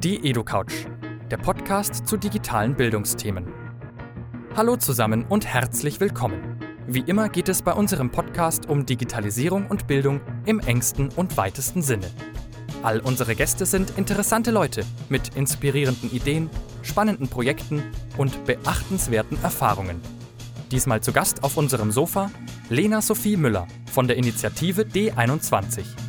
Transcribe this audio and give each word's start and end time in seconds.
Die 0.00 0.28
EduCouch, 0.28 0.86
der 1.30 1.38
Podcast 1.38 2.06
zu 2.06 2.18
digitalen 2.18 2.76
Bildungsthemen. 2.76 3.46
Hallo 4.54 4.76
zusammen 4.76 5.24
und 5.24 5.46
herzlich 5.46 6.00
willkommen. 6.00 6.60
Wie 6.86 7.00
immer 7.00 7.30
geht 7.30 7.48
es 7.48 7.62
bei 7.62 7.72
unserem 7.72 8.10
Podcast 8.10 8.68
um 8.68 8.84
Digitalisierung 8.84 9.66
und 9.66 9.86
Bildung 9.86 10.20
im 10.44 10.60
engsten 10.60 11.08
und 11.16 11.38
weitesten 11.38 11.80
Sinne. 11.80 12.10
All 12.82 13.00
unsere 13.00 13.34
Gäste 13.34 13.64
sind 13.64 13.96
interessante 13.96 14.50
Leute 14.50 14.84
mit 15.08 15.34
inspirierenden 15.34 16.12
Ideen, 16.12 16.50
spannenden 16.82 17.28
Projekten 17.28 17.82
und 18.18 18.44
beachtenswerten 18.44 19.42
Erfahrungen. 19.42 20.02
Diesmal 20.70 21.00
zu 21.00 21.12
Gast 21.12 21.42
auf 21.42 21.56
unserem 21.56 21.90
Sofa 21.90 22.30
Lena 22.68 23.00
Sophie 23.00 23.38
Müller 23.38 23.66
von 23.90 24.06
der 24.06 24.18
Initiative 24.18 24.82
D21. 24.82 26.05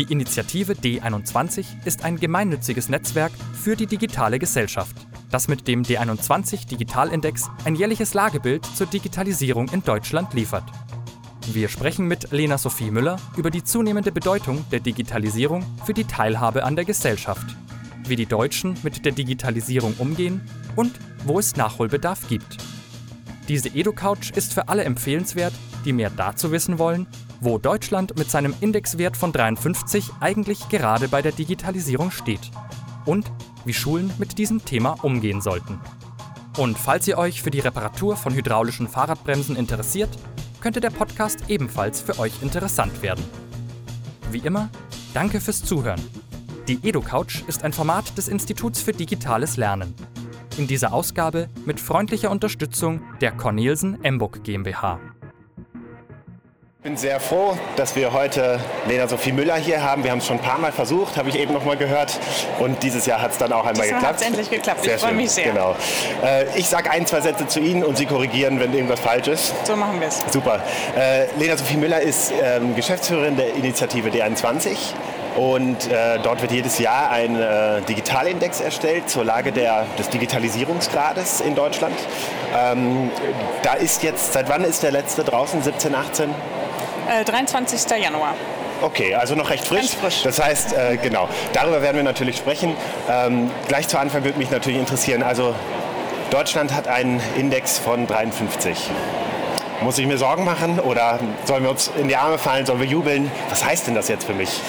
Die 0.00 0.10
Initiative 0.10 0.72
D21 0.72 1.66
ist 1.84 2.06
ein 2.06 2.16
gemeinnütziges 2.16 2.88
Netzwerk 2.88 3.32
für 3.52 3.76
die 3.76 3.86
digitale 3.86 4.38
Gesellschaft, 4.38 4.96
das 5.30 5.46
mit 5.46 5.68
dem 5.68 5.82
D21 5.82 6.66
Digitalindex 6.66 7.50
ein 7.66 7.74
jährliches 7.74 8.14
Lagebild 8.14 8.64
zur 8.64 8.86
Digitalisierung 8.86 9.68
in 9.68 9.82
Deutschland 9.82 10.32
liefert. 10.32 10.64
Wir 11.52 11.68
sprechen 11.68 12.08
mit 12.08 12.32
Lena 12.32 12.56
Sophie 12.56 12.90
Müller 12.90 13.18
über 13.36 13.50
die 13.50 13.62
zunehmende 13.62 14.10
Bedeutung 14.10 14.64
der 14.70 14.80
Digitalisierung 14.80 15.66
für 15.84 15.92
die 15.92 16.04
Teilhabe 16.04 16.64
an 16.64 16.76
der 16.76 16.86
Gesellschaft, 16.86 17.54
wie 18.08 18.16
die 18.16 18.24
Deutschen 18.24 18.78
mit 18.82 19.04
der 19.04 19.12
Digitalisierung 19.12 19.92
umgehen 19.98 20.40
und 20.76 20.98
wo 21.26 21.38
es 21.38 21.56
Nachholbedarf 21.56 22.26
gibt. 22.26 22.56
Diese 23.48 23.68
EduCouch 23.68 24.30
ist 24.34 24.54
für 24.54 24.70
alle 24.70 24.84
empfehlenswert, 24.84 25.52
die 25.84 25.92
mehr 25.92 26.08
dazu 26.08 26.52
wissen 26.52 26.78
wollen, 26.78 27.06
wo 27.40 27.58
Deutschland 27.58 28.18
mit 28.18 28.30
seinem 28.30 28.54
Indexwert 28.60 29.16
von 29.16 29.32
53 29.32 30.10
eigentlich 30.20 30.68
gerade 30.68 31.08
bei 31.08 31.22
der 31.22 31.32
Digitalisierung 31.32 32.10
steht 32.10 32.50
und 33.06 33.30
wie 33.64 33.74
Schulen 33.74 34.12
mit 34.18 34.38
diesem 34.38 34.64
Thema 34.64 34.96
umgehen 35.02 35.40
sollten. 35.40 35.80
Und 36.58 36.78
falls 36.78 37.08
ihr 37.08 37.18
euch 37.18 37.42
für 37.42 37.50
die 37.50 37.60
Reparatur 37.60 38.16
von 38.16 38.34
hydraulischen 38.34 38.88
Fahrradbremsen 38.88 39.56
interessiert, 39.56 40.10
könnte 40.60 40.80
der 40.80 40.90
Podcast 40.90 41.44
ebenfalls 41.48 42.00
für 42.00 42.18
euch 42.18 42.42
interessant 42.42 43.02
werden. 43.02 43.24
Wie 44.30 44.38
immer, 44.38 44.68
danke 45.14 45.40
fürs 45.40 45.64
Zuhören. 45.64 46.00
Die 46.68 46.86
EduCouch 46.86 47.44
ist 47.48 47.64
ein 47.64 47.72
Format 47.72 48.16
des 48.18 48.28
Instituts 48.28 48.82
für 48.82 48.92
digitales 48.92 49.56
Lernen. 49.56 49.94
In 50.56 50.66
dieser 50.66 50.92
Ausgabe 50.92 51.48
mit 51.64 51.80
freundlicher 51.80 52.30
Unterstützung 52.30 53.00
der 53.20 53.32
Cornelsen 53.32 54.04
Emburg 54.04 54.44
GmbH. 54.44 55.00
Ich 56.80 56.84
bin 56.84 56.96
sehr 56.96 57.20
froh, 57.20 57.58
dass 57.76 57.94
wir 57.94 58.14
heute 58.14 58.58
Lena 58.88 59.06
Sophie 59.06 59.32
Müller 59.32 59.56
hier 59.56 59.82
haben. 59.82 60.02
Wir 60.02 60.12
haben 60.12 60.20
es 60.20 60.26
schon 60.26 60.38
ein 60.38 60.42
paar 60.42 60.58
Mal 60.58 60.72
versucht, 60.72 61.18
habe 61.18 61.28
ich 61.28 61.38
eben 61.38 61.52
noch 61.52 61.66
mal 61.66 61.76
gehört. 61.76 62.18
Und 62.58 62.82
dieses 62.82 63.04
Jahr 63.04 63.20
hat 63.20 63.32
es 63.32 63.36
dann 63.36 63.52
auch 63.52 63.66
einmal 63.66 63.82
Diesmal 63.82 64.00
geklappt. 64.00 64.06
hat 64.06 64.20
es 64.22 64.26
endlich 64.26 64.48
geklappt. 64.48 64.84
Sehr 64.84 64.94
ich 64.94 65.00
freue 65.02 65.12
mich 65.12 65.30
sehr. 65.30 65.52
Genau. 65.52 65.76
Äh, 66.24 66.46
ich 66.58 66.66
sage 66.66 66.90
ein, 66.90 67.06
zwei 67.06 67.20
Sätze 67.20 67.46
zu 67.46 67.60
Ihnen 67.60 67.84
und 67.84 67.98
Sie 67.98 68.06
korrigieren, 68.06 68.60
wenn 68.60 68.72
irgendwas 68.72 68.98
falsch 68.98 69.28
ist. 69.28 69.52
So 69.66 69.76
machen 69.76 70.00
wir 70.00 70.08
es. 70.08 70.22
Super. 70.32 70.62
Äh, 70.96 71.26
Lena 71.38 71.58
Sophie 71.58 71.76
Müller 71.76 72.00
ist 72.00 72.32
ähm, 72.42 72.74
Geschäftsführerin 72.74 73.36
der 73.36 73.52
Initiative 73.56 74.08
D21. 74.08 74.94
Und 75.36 75.90
äh, 75.90 76.18
dort 76.22 76.42
wird 76.42 76.52
jedes 76.52 76.78
Jahr 76.78 77.10
ein 77.10 77.40
äh, 77.40 77.80
Digitalindex 77.82 78.60
erstellt 78.60 79.08
zur 79.08 79.24
Lage 79.24 79.52
der, 79.52 79.86
des 79.98 80.08
Digitalisierungsgrades 80.08 81.40
in 81.40 81.54
Deutschland. 81.54 81.94
Ähm, 82.56 83.10
da 83.62 83.74
ist 83.74 84.02
jetzt, 84.02 84.32
seit 84.32 84.48
wann 84.48 84.64
ist 84.64 84.82
der 84.82 84.90
letzte 84.90 85.22
draußen? 85.22 85.62
17, 85.62 85.94
18? 85.94 86.30
Äh, 87.08 87.24
23. 87.24 87.90
Januar. 87.98 88.34
Okay, 88.82 89.14
also 89.14 89.34
noch 89.34 89.50
recht 89.50 89.66
frisch. 89.66 89.78
Ganz 89.78 89.94
frisch. 89.94 90.22
Das 90.22 90.42
heißt, 90.42 90.72
äh, 90.72 90.96
genau, 90.96 91.28
darüber 91.52 91.82
werden 91.82 91.96
wir 91.96 92.02
natürlich 92.02 92.36
sprechen. 92.36 92.74
Ähm, 93.10 93.50
gleich 93.68 93.88
zu 93.88 93.98
Anfang 93.98 94.24
würde 94.24 94.38
mich 94.38 94.50
natürlich 94.50 94.78
interessieren, 94.78 95.22
also 95.22 95.54
Deutschland 96.30 96.72
hat 96.74 96.88
einen 96.88 97.20
Index 97.36 97.78
von 97.78 98.06
53. 98.06 98.90
Muss 99.82 99.98
ich 99.98 100.06
mir 100.06 100.18
Sorgen 100.18 100.44
machen 100.44 100.78
oder 100.78 101.18
sollen 101.44 101.62
wir 101.62 101.70
uns 101.70 101.90
in 101.98 102.08
die 102.08 102.16
Arme 102.16 102.38
fallen, 102.38 102.66
sollen 102.66 102.80
wir 102.80 102.86
jubeln? 102.86 103.30
Was 103.48 103.64
heißt 103.64 103.86
denn 103.86 103.94
das 103.94 104.08
jetzt 104.08 104.24
für 104.24 104.34
mich? 104.34 104.60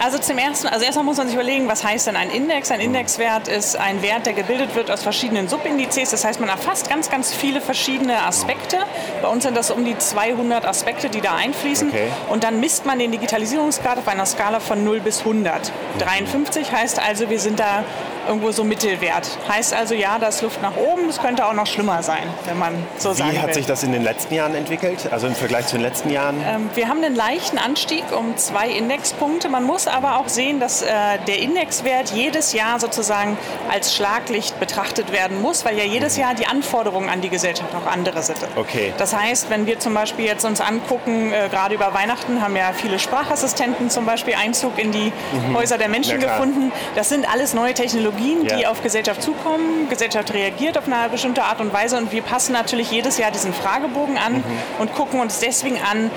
Also 0.00 0.18
zum 0.18 0.38
ersten, 0.38 0.68
also 0.68 0.84
erstmal 0.84 1.04
muss 1.04 1.16
man 1.16 1.26
sich 1.26 1.34
überlegen, 1.34 1.68
was 1.68 1.82
heißt 1.82 2.06
denn 2.06 2.16
ein 2.16 2.30
Index? 2.30 2.70
Ein 2.70 2.80
Indexwert 2.80 3.48
ist 3.48 3.76
ein 3.76 4.00
Wert, 4.02 4.26
der 4.26 4.32
gebildet 4.32 4.74
wird 4.74 4.90
aus 4.90 5.02
verschiedenen 5.02 5.48
Subindizes. 5.48 6.10
Das 6.10 6.24
heißt, 6.24 6.40
man 6.40 6.48
erfasst 6.48 6.88
ganz, 6.88 7.10
ganz 7.10 7.34
viele 7.34 7.60
verschiedene 7.60 8.22
Aspekte. 8.24 8.78
Bei 9.22 9.28
uns 9.28 9.42
sind 9.42 9.56
das 9.56 9.70
um 9.70 9.84
die 9.84 9.98
200 9.98 10.64
Aspekte, 10.64 11.08
die 11.10 11.20
da 11.20 11.34
einfließen. 11.34 11.88
Okay. 11.88 12.08
Und 12.28 12.44
dann 12.44 12.60
misst 12.60 12.86
man 12.86 12.98
den 12.98 13.10
Digitalisierungsgrad 13.10 13.98
auf 13.98 14.08
einer 14.08 14.26
Skala 14.26 14.60
von 14.60 14.84
0 14.84 15.00
bis 15.00 15.20
100. 15.20 15.72
53 15.98 16.72
heißt 16.72 17.00
also, 17.00 17.28
wir 17.28 17.40
sind 17.40 17.58
da 17.58 17.84
irgendwo 18.28 18.52
so 18.52 18.62
Mittelwert. 18.64 19.26
Heißt 19.48 19.74
also, 19.74 19.94
ja, 19.94 20.18
da 20.18 20.28
ist 20.28 20.42
Luft 20.42 20.60
nach 20.62 20.76
oben. 20.76 21.08
Es 21.08 21.20
könnte 21.20 21.46
auch 21.46 21.52
noch 21.54 21.66
schlimmer 21.66 22.02
sein, 22.02 22.22
wenn 22.46 22.58
man 22.58 22.74
so 22.98 23.12
sagen 23.12 23.32
Wie 23.32 23.38
hat 23.38 23.48
will. 23.48 23.54
sich 23.54 23.66
das 23.66 23.82
in 23.82 23.92
den 23.92 24.02
letzten 24.04 24.34
Jahren 24.34 24.54
entwickelt? 24.54 25.08
Also 25.10 25.26
im 25.26 25.34
Vergleich 25.34 25.66
zu 25.66 25.76
den 25.76 25.82
letzten 25.82 26.10
Jahren? 26.10 26.36
Ähm, 26.46 26.70
Wir 26.74 26.88
haben 26.88 27.02
einen 27.02 27.14
leichten 27.16 27.58
Anstieg 27.58 28.04
um 28.16 28.36
zwei 28.36 28.68
Indexpunkte. 28.68 29.48
Man 29.48 29.64
muss 29.64 29.86
aber 29.88 30.18
auch 30.18 30.28
sehen, 30.28 30.60
dass 30.60 30.82
äh, 30.82 30.86
der 31.26 31.38
Indexwert 31.38 32.10
jedes 32.10 32.52
Jahr 32.52 32.78
sozusagen 32.78 33.36
als 33.72 33.94
Schlaglicht 33.94 34.60
betrachtet 34.60 35.12
werden 35.12 35.40
muss, 35.40 35.64
weil 35.64 35.76
ja 35.78 35.84
jedes 35.84 36.16
Jahr 36.16 36.34
die 36.34 36.46
Anforderungen 36.46 37.08
an 37.08 37.20
die 37.20 37.30
Gesellschaft 37.30 37.70
auch 37.74 37.90
andere 37.90 38.22
sind. 38.22 38.38
Okay. 38.56 38.92
Das 38.98 39.14
heißt, 39.16 39.48
wenn 39.50 39.66
wir 39.66 39.78
zum 39.80 39.94
Beispiel 39.94 40.26
jetzt 40.26 40.44
uns 40.44 40.60
angucken, 40.60 41.32
äh, 41.32 41.48
gerade 41.48 41.74
über 41.74 41.94
Weihnachten 41.94 42.42
haben 42.42 42.56
ja 42.56 42.72
viele 42.74 42.98
Sprachassistenten 42.98 43.88
zum 43.90 44.04
Beispiel 44.06 44.34
Einzug 44.34 44.78
in 44.78 44.92
die 44.92 45.12
Häuser 45.54 45.78
der 45.78 45.88
Menschen 45.88 46.16
Mhm. 46.18 46.22
Ja, 46.22 46.28
gefunden. 46.36 46.72
Das 46.94 47.08
sind 47.08 47.30
alles 47.30 47.54
neue 47.54 47.74
Technologien, 47.74 48.17
die 48.18 48.60
Ja. 48.62 48.70
auf 48.70 48.82
Gesellschaft 48.82 49.22
zukommen. 49.22 49.88
Gesellschaft 49.88 50.32
reagiert 50.34 50.76
auf 50.78 50.84
eine 50.86 51.08
bestimmte 51.08 51.42
Art 51.44 51.60
und 51.60 51.72
Weise 51.72 51.96
und 51.96 52.12
wir 52.12 52.22
passen 52.22 52.52
natürlich 52.52 52.90
jedes 52.90 53.18
Jahr 53.18 53.30
diesen 53.30 53.52
Fragebogen 53.54 54.18
an 54.18 54.34
Mhm. 54.34 54.44
und 54.78 54.94
gucken 54.94 55.20
uns 55.20 55.38
deswegen 55.38 55.76
an, 55.90 56.10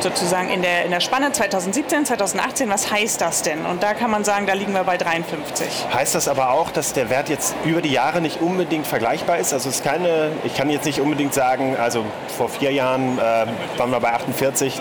sozusagen 0.00 0.50
in 0.50 0.60
der, 0.60 0.84
in 0.84 0.90
der 0.90 1.00
Spanne 1.00 1.32
2017, 1.32 2.04
2018, 2.04 2.68
was 2.68 2.90
heißt 2.90 3.20
das 3.20 3.42
denn? 3.42 3.64
Und 3.64 3.82
da 3.82 3.94
kann 3.94 4.10
man 4.10 4.24
sagen, 4.24 4.46
da 4.46 4.52
liegen 4.52 4.72
wir 4.74 4.84
bei 4.84 4.98
53. 4.98 5.66
Heißt 5.92 6.14
das 6.14 6.28
aber 6.28 6.50
auch, 6.50 6.70
dass 6.70 6.92
der 6.92 7.08
Wert 7.08 7.28
jetzt 7.30 7.54
über 7.64 7.80
die 7.80 7.90
Jahre 7.92 8.20
nicht 8.20 8.40
unbedingt 8.42 8.86
vergleichbar 8.86 9.38
ist? 9.38 9.52
Also 9.54 9.70
es 9.70 9.76
ist 9.76 9.84
keine, 9.84 10.32
ich 10.44 10.54
kann 10.54 10.68
jetzt 10.68 10.84
nicht 10.84 11.00
unbedingt 11.00 11.32
sagen, 11.32 11.76
also 11.78 12.04
vor 12.36 12.48
vier 12.50 12.72
Jahren 12.72 13.18
äh, 13.18 13.46
waren 13.78 13.90
wir 13.90 14.00
bei 14.00 14.12
48. 14.12 14.80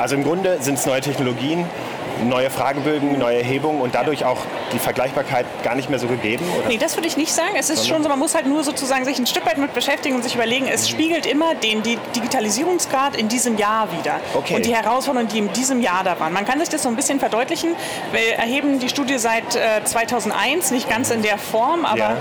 Also 0.00 0.14
im 0.14 0.22
Grunde 0.24 0.58
sind 0.60 0.78
es 0.78 0.86
neue 0.86 1.00
Technologien, 1.00 1.66
neue 2.22 2.50
Fragebögen, 2.50 3.18
neue 3.18 3.38
Erhebungen 3.38 3.80
und 3.80 3.94
dadurch 3.94 4.24
auch 4.24 4.38
die 4.72 4.78
Vergleichbarkeit 4.78 5.46
gar 5.62 5.74
nicht 5.74 5.90
mehr 5.90 5.98
so 5.98 6.06
gegeben? 6.06 6.44
Oder? 6.58 6.68
Nee, 6.68 6.78
das 6.78 6.96
würde 6.96 7.08
ich 7.08 7.16
nicht 7.16 7.32
sagen. 7.32 7.54
Es 7.58 7.70
ist 7.70 7.86
schon 7.88 8.02
so, 8.02 8.08
man 8.08 8.18
muss 8.18 8.34
halt 8.34 8.46
nur 8.46 8.62
sozusagen 8.64 9.04
sich 9.04 9.18
ein 9.18 9.26
Stück 9.26 9.46
weit 9.46 9.58
mit 9.58 9.74
beschäftigen 9.74 10.14
und 10.16 10.22
sich 10.22 10.34
überlegen, 10.34 10.66
es 10.68 10.88
spiegelt 10.88 11.26
immer 11.26 11.54
den 11.54 11.82
Di- 11.82 11.98
Digitalisierungsgrad 12.14 13.16
in 13.16 13.28
diesem 13.28 13.56
Jahr 13.58 13.88
wieder. 13.92 14.20
Okay. 14.34 14.54
Und 14.56 14.66
die 14.66 14.74
Herausforderungen, 14.74 15.28
die 15.30 15.38
in 15.38 15.52
diesem 15.52 15.80
Jahr 15.80 16.04
da 16.04 16.18
waren. 16.20 16.32
Man 16.32 16.44
kann 16.44 16.58
sich 16.60 16.68
das 16.68 16.82
so 16.82 16.88
ein 16.88 16.96
bisschen 16.96 17.18
verdeutlichen. 17.20 17.74
Wir 18.12 18.34
erheben 18.36 18.78
die 18.78 18.88
Studie 18.88 19.18
seit 19.18 19.54
äh, 19.56 19.82
2001, 19.84 20.70
nicht 20.70 20.88
ganz 20.88 21.10
in 21.10 21.22
der 21.22 21.38
Form, 21.38 21.84
aber 21.84 21.98
Ja, 21.98 22.16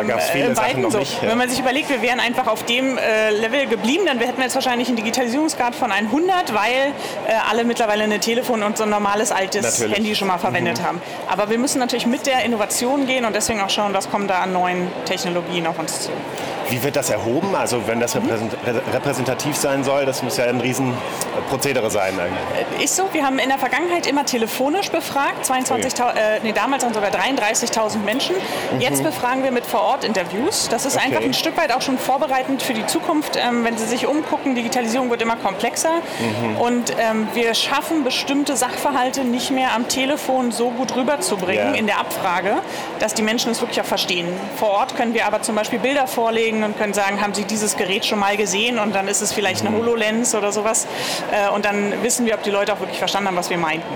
ähm, 0.00 0.08
Sachen 0.08 0.56
Weiten 0.56 0.90
so. 0.90 0.98
nicht, 0.98 1.22
ja. 1.22 1.28
Wenn 1.30 1.38
man 1.38 1.48
sich 1.48 1.58
überlegt, 1.58 1.88
wir 1.90 2.02
wären 2.02 2.20
einfach 2.20 2.46
auf 2.46 2.64
dem 2.64 2.96
äh, 2.98 3.30
Level 3.30 3.66
geblieben, 3.66 4.04
dann 4.06 4.18
hätten 4.18 4.36
wir 4.38 4.44
jetzt 4.44 4.54
wahrscheinlich 4.54 4.88
einen 4.88 4.96
Digitalisierungsgrad 4.96 5.74
von 5.74 5.90
100, 5.92 6.54
weil 6.54 6.70
äh, 7.28 7.32
alle 7.50 7.64
mittlerweile 7.64 8.04
ein 8.04 8.20
Telefon 8.20 8.62
und 8.62 8.76
so 8.76 8.84
ein 8.84 8.90
normales 9.20 9.32
altes 9.32 9.78
Natürlich. 9.78 9.96
Handy 9.96 10.14
schon 10.14 10.28
mal 10.28 10.38
verwendet 10.38 10.82
haben. 10.82 11.00
Aber 11.28 11.50
wir 11.50 11.58
müssen 11.58 11.78
natürlich 11.78 12.06
mit 12.06 12.26
der 12.26 12.44
Innovation 12.44 13.06
gehen 13.06 13.24
und 13.24 13.34
deswegen 13.34 13.60
auch 13.60 13.70
schauen, 13.70 13.92
was 13.94 14.10
kommt 14.10 14.30
da 14.30 14.40
an 14.40 14.52
neuen 14.52 14.88
Technologien 15.04 15.66
auf 15.66 15.78
uns 15.78 16.02
zu. 16.02 16.10
Wie 16.70 16.82
wird 16.82 16.96
das 16.96 17.10
erhoben? 17.10 17.54
Also 17.54 17.86
wenn 17.86 18.00
das 18.00 18.14
repräsent 18.16 18.52
rä- 18.66 18.94
repräsentativ 18.94 19.56
sein 19.56 19.82
soll, 19.84 20.06
das 20.06 20.22
muss 20.22 20.36
ja 20.36 20.44
ein 20.44 20.60
Riesenprozedere 20.60 21.90
sein 21.90 22.14
eigentlich. 22.18 22.84
Ist 22.84 22.96
so, 22.96 23.04
wir 23.12 23.24
haben 23.24 23.38
in 23.38 23.48
der 23.48 23.58
Vergangenheit 23.58 24.06
immer 24.06 24.24
telefonisch 24.24 24.90
befragt, 24.90 25.44
22.000, 25.44 26.14
äh, 26.14 26.40
nee, 26.42 26.52
damals 26.52 26.84
waren 26.84 26.94
sogar 26.94 27.10
33.000 27.10 27.98
Menschen. 28.04 28.36
Jetzt 28.78 29.02
befragen 29.02 29.42
wir 29.42 29.50
mit 29.50 29.66
Vor-Ort-Interviews. 29.66 30.68
Das 30.70 30.86
ist 30.86 30.96
Okay. 30.96 31.06
einfach 31.06 31.22
ein 31.22 31.34
Stück 31.34 31.56
weit 31.56 31.72
auch 31.74 31.82
schon 31.82 31.98
vorbereitend 31.98 32.62
für 32.62 32.72
die 32.74 32.86
Zukunft. 32.86 33.36
Ähm, 33.36 33.64
wenn 33.64 33.76
Sie 33.76 33.86
sich 33.86 34.06
umgucken, 34.06 34.54
Digitalisierung 34.54 35.10
wird 35.10 35.22
immer 35.22 35.36
komplexer 35.36 35.90
und 36.60 36.94
ähm, 37.00 37.26
wir 37.34 37.54
schaffen 37.54 38.04
bestimmte 38.04 38.56
Sachverhalte 38.56 39.24
nicht 39.24 39.50
mehr 39.50 39.72
am 39.74 39.88
Telefon 39.88 40.52
so 40.52 40.70
gut 40.70 40.94
rüberzubringen 40.96 41.74
Ja. 41.74 41.78
in 41.78 41.86
der 41.86 41.98
Abfrage, 41.98 42.56
dass 42.98 43.14
die 43.14 43.22
Menschen 43.22 43.50
es 43.52 43.60
wirklich 43.60 43.80
auch 43.80 43.84
verstehen. 43.86 44.28
Vor 44.56 44.70
Ort 44.70 44.96
können 44.96 45.14
wir 45.14 45.26
aber 45.26 45.42
zum 45.42 45.54
Beispiel 45.54 45.78
Bilder 45.78 46.06
vorlegen 46.06 46.59
und 46.64 46.78
können 46.78 46.94
sagen, 46.94 47.20
haben 47.20 47.34
Sie 47.34 47.44
dieses 47.44 47.76
Gerät 47.76 48.04
schon 48.04 48.18
mal 48.18 48.36
gesehen? 48.36 48.78
Und 48.78 48.94
dann 48.94 49.08
ist 49.08 49.20
es 49.20 49.32
vielleicht 49.32 49.64
eine 49.66 49.76
HoloLens 49.76 50.34
oder 50.34 50.52
sowas. 50.52 50.86
Äh, 51.32 51.50
und 51.50 51.64
dann 51.64 52.02
wissen 52.02 52.26
wir, 52.26 52.34
ob 52.34 52.42
die 52.42 52.50
Leute 52.50 52.72
auch 52.72 52.80
wirklich 52.80 52.98
verstanden 52.98 53.28
haben, 53.28 53.36
was 53.36 53.50
wir 53.50 53.58
meinten. 53.58 53.86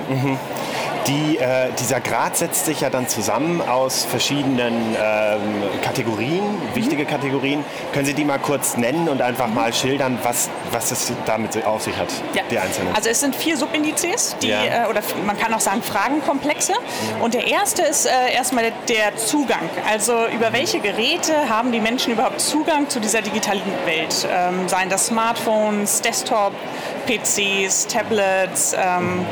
Die, 1.07 1.37
äh, 1.37 1.69
dieser 1.79 2.01
Grad 2.01 2.35
setzt 2.37 2.65
sich 2.65 2.81
ja 2.81 2.89
dann 2.89 3.09
zusammen 3.09 3.61
aus 3.61 4.07
verschiedenen 4.07 4.97
ähm, 4.99 5.41
Kategorien, 5.83 6.43
wichtige 6.73 7.05
Kategorien. 7.05 7.63
Können 7.93 8.07
Sie 8.07 8.15
die 8.15 8.25
mal 8.25 8.39
kurz 8.39 8.79
nennen 8.79 9.11
und 9.11 9.21
einfach 9.21 9.49
mal 9.49 9.75
schildern, 9.75 10.19
was, 10.23 10.49
was 10.73 10.91
es 10.93 11.13
damit 11.27 11.63
auf 11.67 11.83
sich 11.83 11.95
hat, 11.99 12.09
Ja. 12.33 12.43
die 12.51 12.59
einzelnen? 12.59 12.95
Also 12.95 13.11
es 13.11 13.21
sind 13.21 13.37
vier 13.37 13.59
Subindizes, 13.59 14.35
die, 14.41 14.49
Ja. 14.49 14.87
äh, 14.87 14.89
oder 14.89 15.03
man 15.27 15.39
kann 15.39 15.53
auch 15.53 15.61
sagen 15.61 15.83
Fragenkomplexe. 15.83 16.73
Und 17.21 17.35
der 17.35 17.47
erste 17.49 17.83
ist 17.83 18.07
äh, 18.07 18.33
erstmal 18.33 18.73
der 18.89 19.15
Zugang. 19.17 19.69
Also 19.91 20.27
über 20.35 20.55
welche 20.55 20.81
Geräte 20.81 21.51
haben 21.51 21.71
die 21.71 21.81
Menschen 21.81 22.15
überhaupt 22.15 22.41
Zugang 22.41 22.89
zu 22.89 22.99
dieser 22.99 23.21
digitalen 23.21 23.61
Welt? 23.85 24.27
Ähm, 24.33 24.69
seien 24.69 24.89
das 24.89 25.07
Smartphones, 25.09 26.01
Desktop, 26.01 26.53
PCs, 27.07 27.89
Tablets, 27.89 28.75
ähm, 28.75 29.27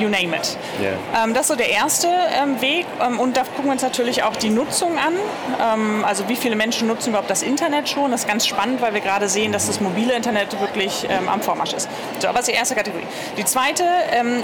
you 0.00 0.08
name 0.08 0.36
it. 0.36 0.56
Yeah. 0.80 1.24
Ähm, 1.24 1.34
das 1.34 1.42
ist 1.42 1.48
so 1.48 1.56
der 1.56 1.70
erste 1.70 2.08
ähm, 2.08 2.60
Weg 2.60 2.86
ähm, 3.00 3.18
und 3.18 3.36
da 3.36 3.42
gucken 3.42 3.66
wir 3.66 3.72
uns 3.72 3.82
natürlich 3.82 4.22
auch 4.22 4.36
die 4.36 4.50
Nutzung 4.50 4.98
an. 4.98 5.14
Ähm, 5.60 6.04
also 6.04 6.28
wie 6.28 6.36
viele 6.36 6.56
Menschen 6.56 6.88
nutzen 6.88 7.10
überhaupt 7.10 7.30
das 7.30 7.42
Internet 7.42 7.88
schon? 7.88 8.10
Das 8.10 8.22
ist 8.22 8.28
ganz 8.28 8.46
spannend, 8.46 8.80
weil 8.80 8.94
wir 8.94 9.00
gerade 9.00 9.28
sehen, 9.28 9.52
dass 9.52 9.66
das 9.66 9.80
mobile 9.80 10.14
Internet 10.14 10.58
wirklich 10.60 11.06
ähm, 11.08 11.28
am 11.28 11.40
Vormarsch 11.40 11.74
ist. 11.74 11.88
So, 12.18 12.28
aber 12.28 12.38
das 12.38 12.48
ist 12.48 12.54
die 12.54 12.58
erste 12.58 12.74
Kategorie. 12.74 13.06
Die 13.36 13.44
zweite 13.44 13.84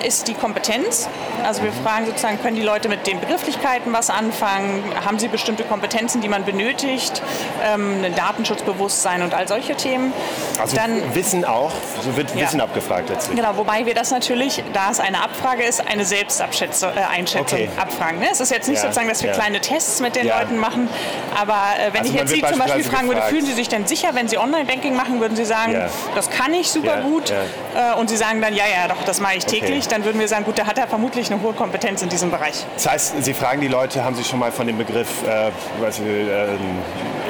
ist 0.05 0.29
die 0.29 0.35
Kompetenz. 0.35 1.09
Also 1.45 1.63
wir 1.63 1.73
fragen 1.73 2.07
sozusagen, 2.07 2.41
können 2.43 2.57
die 2.57 2.63
Leute 2.63 2.89
mit 2.89 3.07
den 3.07 3.21
Begrifflichkeiten 3.21 3.93
was 3.93 4.11
anfangen? 4.11 4.83
Haben 5.05 5.19
sie 5.19 5.29
bestimmte 5.29 5.65
Kompetenzen, 5.65 6.21
die 6.21 6.29
man 6.29 6.45
benötigt? 6.45 7.23
ein 7.63 8.15
Datenschutzbewusstsein 8.15 9.23
und 9.23 9.35
all 9.35 9.49
solche 9.49 9.75
Themen. 9.75 10.13
Also 10.61 10.77
Dann, 10.77 11.15
Wissen 11.15 11.45
auch, 11.45 11.73
so 12.03 12.17
wird 12.17 12.35
ja. 12.35 12.43
Wissen 12.43 12.61
abgefragt 12.61 13.09
letztlich. 13.09 13.37
Genau, 13.37 13.57
wobei 13.57 13.87
wir 13.87 13.95
das 13.95 14.11
natürlich, 14.11 14.63
da 14.73 14.91
es 14.91 15.01
eine 15.01 15.23
Abfrage 15.23 15.63
ist 15.63 15.87
eine 15.87 16.05
Selbsteinschätzung 16.05 16.91
äh, 16.91 17.41
okay. 17.41 17.69
abfragen. 17.77 18.21
Ne? 18.21 18.27
Es 18.33 18.41
ist 18.41 18.51
jetzt 18.51 18.69
nicht 18.69 18.79
ja. 18.79 18.83
sozusagen, 18.83 19.09
dass 19.09 19.23
wir 19.23 19.33
kleine 19.33 19.61
Tests 19.61 20.01
mit 20.01 20.17
den. 20.17 20.33
Leuten 20.33 20.59
machen, 20.59 20.89
aber 21.39 21.55
äh, 21.79 21.93
wenn 21.93 22.01
also 22.01 22.13
ich 22.13 22.19
jetzt 22.19 22.31
Sie 22.31 22.43
zum 22.43 22.59
Beispiel 22.59 22.85
fragen 22.85 23.09
würde, 23.09 23.23
fühlen 23.23 23.45
Sie 23.45 23.53
sich 23.53 23.69
denn 23.69 23.87
sicher, 23.87 24.11
wenn 24.15 24.29
Sie 24.29 24.39
Online-Banking 24.39 24.95
machen, 24.95 25.21
würden 25.21 25.37
Sie 25.37 25.45
sagen, 25.45 25.77
das 26.15 26.31
kann 26.31 26.55
ich 26.55 26.71
super 26.71 26.99
gut 27.03 27.31
äh, 27.31 27.99
und 27.99 28.09
Sie 28.11 28.17
sagen 28.17 28.41
dann, 28.41 28.55
ja, 28.55 28.65
ja, 28.65 28.89
doch, 28.89 29.03
das 29.05 29.21
mache 29.21 29.37
ich 29.37 29.47
täglich, 29.47 29.85
okay. 29.85 29.89
dann 29.91 30.05
würden 30.05 30.21
wir 30.21 30.29
sagen, 30.29 30.45
gut, 30.45 30.59
da 30.59 30.67
hat 30.67 30.79
er 30.79 30.87
vermutlich 30.87 31.31
eine 31.31 31.43
hohe 31.43 31.53
Kompetenz 31.53 32.03
in 32.03 32.09
diesem 32.09 32.31
Bereich. 32.31 32.65
Das 32.75 32.89
heißt, 32.89 33.25
Sie 33.25 33.35
fragen 33.35 33.61
die 33.61 33.69
Leute, 33.69 34.05
haben 34.05 34.17
Sie 34.17 34.25
schon 34.25 34.39
mal 34.39 34.53
von 34.53 34.67
dem 34.67 34.79
Begriff 34.79 35.09
äh, 35.25 35.51
was, 35.81 35.99
äh, 36.01 36.05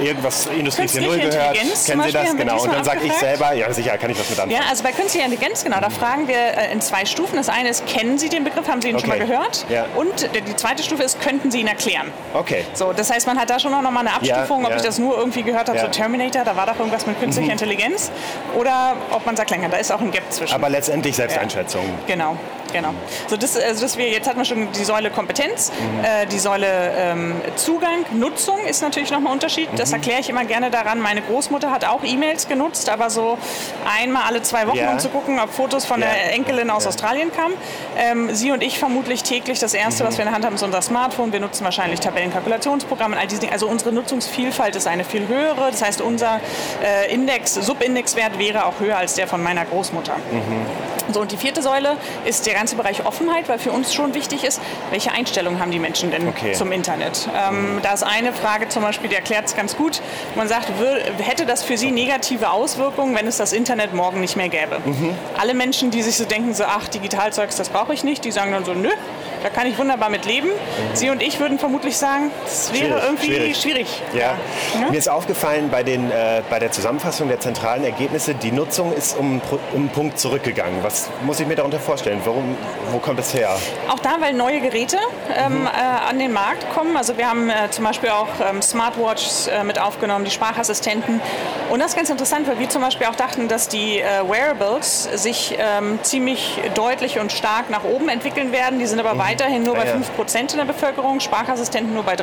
irgendwas 0.02 0.46
Industrie 0.46 0.86
4.0 0.86 1.30
gehört? 1.30 1.54
Kennen 1.54 2.02
Sie 2.02 2.12
das? 2.12 2.36
Genau. 2.36 2.62
Und 2.62 2.72
dann 2.72 2.84
sage 2.84 3.00
ich 3.04 3.11
selber, 3.18 3.52
ja 3.52 3.72
sicher, 3.72 3.96
kann 3.98 4.10
ich 4.10 4.18
was 4.18 4.28
mit 4.30 4.38
anfangen. 4.38 4.60
Ja, 4.60 4.68
also 4.68 4.82
bei 4.82 4.92
künstlicher 4.92 5.26
Intelligenz, 5.26 5.64
genau, 5.64 5.80
da 5.80 5.90
fragen 5.90 6.28
wir 6.28 6.36
äh, 6.36 6.72
in 6.72 6.80
zwei 6.80 7.04
Stufen. 7.04 7.36
Das 7.36 7.48
eine 7.48 7.68
ist, 7.68 7.86
kennen 7.86 8.18
Sie 8.18 8.28
den 8.28 8.44
Begriff, 8.44 8.68
haben 8.68 8.82
Sie 8.82 8.88
ihn 8.88 8.96
okay. 8.96 9.06
schon 9.06 9.18
mal 9.18 9.26
gehört? 9.26 9.66
Ja. 9.68 9.86
Und 9.96 10.28
die 10.34 10.56
zweite 10.56 10.82
Stufe 10.82 11.02
ist, 11.02 11.20
könnten 11.20 11.50
Sie 11.50 11.60
ihn 11.60 11.66
erklären? 11.66 12.12
Okay. 12.34 12.64
So, 12.74 12.92
das 12.92 13.10
heißt, 13.10 13.26
man 13.26 13.38
hat 13.38 13.50
da 13.50 13.58
schon 13.58 13.72
noch 13.72 13.82
mal 13.82 14.00
eine 14.00 14.14
Abstufung, 14.14 14.62
ja, 14.62 14.68
ob 14.68 14.76
ich 14.76 14.82
das 14.82 14.98
nur 14.98 15.16
irgendwie 15.16 15.42
gehört 15.42 15.68
habe, 15.68 15.78
so 15.78 15.88
Terminator, 15.88 16.44
da 16.44 16.56
war 16.56 16.66
doch 16.66 16.78
irgendwas 16.78 17.06
mit 17.06 17.18
künstlicher 17.20 17.46
mhm. 17.46 17.52
Intelligenz. 17.52 18.10
Oder 18.56 18.96
ob 19.10 19.24
man 19.26 19.36
sagt, 19.36 19.50
länger, 19.50 19.68
da 19.68 19.76
ist 19.76 19.92
auch 19.92 20.00
ein 20.00 20.10
Gap 20.10 20.30
zwischen. 20.30 20.54
Aber 20.54 20.68
letztendlich 20.68 21.16
Selbsteinschätzung. 21.16 21.84
Genau. 22.06 22.36
Genau. 22.72 22.94
So 23.28 23.36
das, 23.36 23.56
also 23.56 23.82
das 23.82 23.96
wir, 23.96 24.08
jetzt 24.08 24.28
hatten 24.28 24.38
wir 24.38 24.44
schon 24.44 24.72
die 24.72 24.84
Säule 24.84 25.10
Kompetenz, 25.10 25.70
mhm. 25.70 26.04
äh, 26.04 26.26
die 26.26 26.38
Säule 26.38 26.66
ähm, 26.96 27.34
Zugang, 27.56 28.04
Nutzung 28.12 28.64
ist 28.64 28.82
natürlich 28.82 29.10
nochmal 29.10 29.32
ein 29.32 29.34
Unterschied. 29.34 29.72
Mhm. 29.72 29.76
Das 29.76 29.92
erkläre 29.92 30.20
ich 30.20 30.28
immer 30.28 30.44
gerne 30.44 30.70
daran. 30.70 31.00
Meine 31.00 31.22
Großmutter 31.22 31.70
hat 31.70 31.84
auch 31.84 32.02
E-Mails 32.04 32.48
genutzt, 32.48 32.88
aber 32.88 33.10
so 33.10 33.38
einmal 33.98 34.24
alle 34.26 34.42
zwei 34.42 34.66
Wochen, 34.66 34.78
ja. 34.78 34.92
um 34.92 34.98
zu 34.98 35.08
gucken, 35.08 35.38
ob 35.38 35.52
Fotos 35.52 35.84
von 35.84 36.00
ja. 36.00 36.06
der 36.06 36.34
Enkelin 36.34 36.70
aus 36.70 36.84
ja. 36.84 36.88
Australien 36.88 37.30
kamen. 37.32 37.54
Ähm, 37.96 38.34
sie 38.34 38.50
und 38.50 38.62
ich 38.62 38.78
vermutlich 38.78 39.22
täglich. 39.22 39.58
Das 39.58 39.74
Erste, 39.74 40.02
mhm. 40.02 40.08
was 40.08 40.18
wir 40.18 40.22
in 40.22 40.28
der 40.28 40.34
Hand 40.34 40.44
haben, 40.44 40.54
ist 40.54 40.62
unser 40.62 40.82
Smartphone. 40.82 41.32
Wir 41.32 41.40
nutzen 41.40 41.64
wahrscheinlich 41.64 42.00
Tabellenkalkulationsprogramme, 42.00 43.16
all 43.16 43.26
diese 43.26 43.40
Dinge. 43.40 43.52
Also 43.52 43.68
unsere 43.68 43.92
Nutzungsvielfalt 43.92 44.76
ist 44.76 44.86
eine 44.86 45.04
viel 45.04 45.28
höhere. 45.28 45.70
Das 45.70 45.82
heißt, 45.82 46.00
unser 46.00 46.40
äh, 46.82 47.12
Index, 47.12 47.54
Subindexwert 47.54 48.38
wäre 48.38 48.66
auch 48.66 48.80
höher 48.80 48.96
als 48.96 49.14
der 49.14 49.26
von 49.26 49.42
meiner 49.42 49.64
Großmutter. 49.64 50.16
Mhm. 50.30 50.66
So, 51.12 51.20
und 51.20 51.32
die 51.32 51.36
vierte 51.36 51.62
Säule 51.62 51.96
ist 52.24 52.46
der 52.46 52.54
ganze 52.54 52.76
Bereich 52.76 53.04
Offenheit, 53.06 53.48
weil 53.48 53.58
für 53.58 53.72
uns 53.72 53.92
schon 53.94 54.14
wichtig 54.14 54.44
ist, 54.44 54.60
welche 54.90 55.12
Einstellungen 55.12 55.60
haben 55.60 55.70
die 55.70 55.78
Menschen 55.78 56.10
denn 56.10 56.28
okay. 56.28 56.52
zum 56.52 56.72
Internet? 56.72 57.28
Ähm, 57.34 57.80
da 57.82 57.92
ist 57.92 58.02
eine 58.02 58.32
Frage 58.32 58.68
zum 58.68 58.82
Beispiel, 58.82 59.08
die 59.08 59.16
erklärt 59.16 59.46
es 59.46 59.56
ganz 59.56 59.76
gut. 59.76 60.00
Man 60.34 60.48
sagt, 60.48 60.68
hätte 61.18 61.46
das 61.46 61.62
für 61.62 61.76
Sie 61.76 61.90
negative 61.90 62.50
Auswirkungen, 62.50 63.14
wenn 63.16 63.26
es 63.26 63.36
das 63.36 63.52
Internet 63.52 63.94
morgen 63.94 64.20
nicht 64.20 64.36
mehr 64.36 64.48
gäbe? 64.48 64.80
Mhm. 64.84 65.14
Alle 65.38 65.54
Menschen, 65.54 65.90
die 65.90 66.02
sich 66.02 66.16
so 66.16 66.24
denken, 66.24 66.54
so, 66.54 66.64
ach, 66.64 66.88
Digitalzeugs, 66.88 67.56
das 67.56 67.68
brauche 67.68 67.92
ich 67.94 68.04
nicht, 68.04 68.24
die 68.24 68.30
sagen 68.30 68.52
dann 68.52 68.64
so, 68.64 68.74
nö, 68.74 68.90
da 69.42 69.50
kann 69.50 69.66
ich 69.66 69.78
wunderbar 69.78 70.10
mit 70.10 70.24
leben. 70.24 70.48
Sie 70.94 71.10
und 71.10 71.22
ich 71.22 71.40
würden 71.40 71.58
vermutlich 71.58 71.96
sagen, 71.96 72.30
das 72.44 72.72
wäre 72.72 72.84
schwierig, 72.84 73.02
irgendwie 73.02 73.26
schwierig. 73.26 73.60
schwierig. 73.60 74.02
Ja. 74.14 74.20
ja. 74.80 74.90
Mir 74.90 74.98
ist 74.98 75.08
aufgefallen 75.08 75.68
bei, 75.70 75.82
den, 75.82 76.10
äh, 76.10 76.42
bei 76.48 76.58
der 76.58 76.70
Zusammenfassung 76.72 77.28
der 77.28 77.40
zentralen 77.40 77.84
Ergebnisse, 77.84 78.34
die 78.34 78.52
Nutzung 78.52 78.92
ist 78.92 79.16
um, 79.16 79.40
um 79.72 79.80
einen 79.80 79.88
Punkt 79.88 80.18
zurückgegangen. 80.18 80.82
Was 80.82 81.10
muss 81.24 81.40
ich 81.40 81.46
mir 81.46 81.56
darunter 81.56 81.80
vorstellen? 81.80 82.20
Warum, 82.24 82.56
wo 82.90 82.98
kommt 82.98 83.18
es 83.18 83.34
her? 83.34 83.56
Auch 83.88 83.98
da, 83.98 84.16
weil 84.20 84.32
neue 84.32 84.60
Geräte 84.60 84.98
ähm, 85.36 85.60
mhm. 85.60 85.66
äh, 85.66 85.70
an 86.08 86.18
den 86.18 86.32
Markt 86.32 86.68
kommen. 86.74 86.96
Also 86.96 87.16
wir 87.16 87.28
haben 87.28 87.50
äh, 87.50 87.70
zum 87.70 87.84
Beispiel 87.84 88.10
auch 88.10 88.28
ähm, 88.48 88.62
Smartwatches 88.62 89.48
äh, 89.48 89.64
mit 89.64 89.80
aufgenommen, 89.80 90.24
die 90.24 90.30
Sprachassistenten. 90.30 91.20
Und 91.70 91.80
das 91.80 91.90
ist 91.90 91.96
ganz 91.96 92.10
interessant, 92.10 92.46
weil 92.48 92.58
wir 92.58 92.68
zum 92.68 92.82
Beispiel 92.82 93.06
auch 93.06 93.16
dachten, 93.16 93.48
dass 93.48 93.68
die 93.68 94.00
äh, 94.00 94.28
Wearables 94.28 95.08
sich 95.14 95.56
ähm, 95.58 95.98
ziemlich 96.02 96.60
deutlich 96.74 97.18
und 97.18 97.32
stark 97.32 97.70
nach 97.70 97.84
oben 97.84 98.08
entwickeln 98.08 98.52
werden. 98.52 98.78
Die 98.78 98.86
sind 98.86 99.00
aber 99.00 99.14
mhm. 99.14 99.18
Weiterhin 99.32 99.62
nur 99.62 99.74
bei 99.74 99.86
ja, 99.86 99.94
5% 99.94 100.52
in 100.52 100.56
der 100.58 100.64
Bevölkerung, 100.64 101.20
Sprachassistenten 101.20 101.94
nur 101.94 102.02
bei 102.02 102.14
3%. 102.14 102.18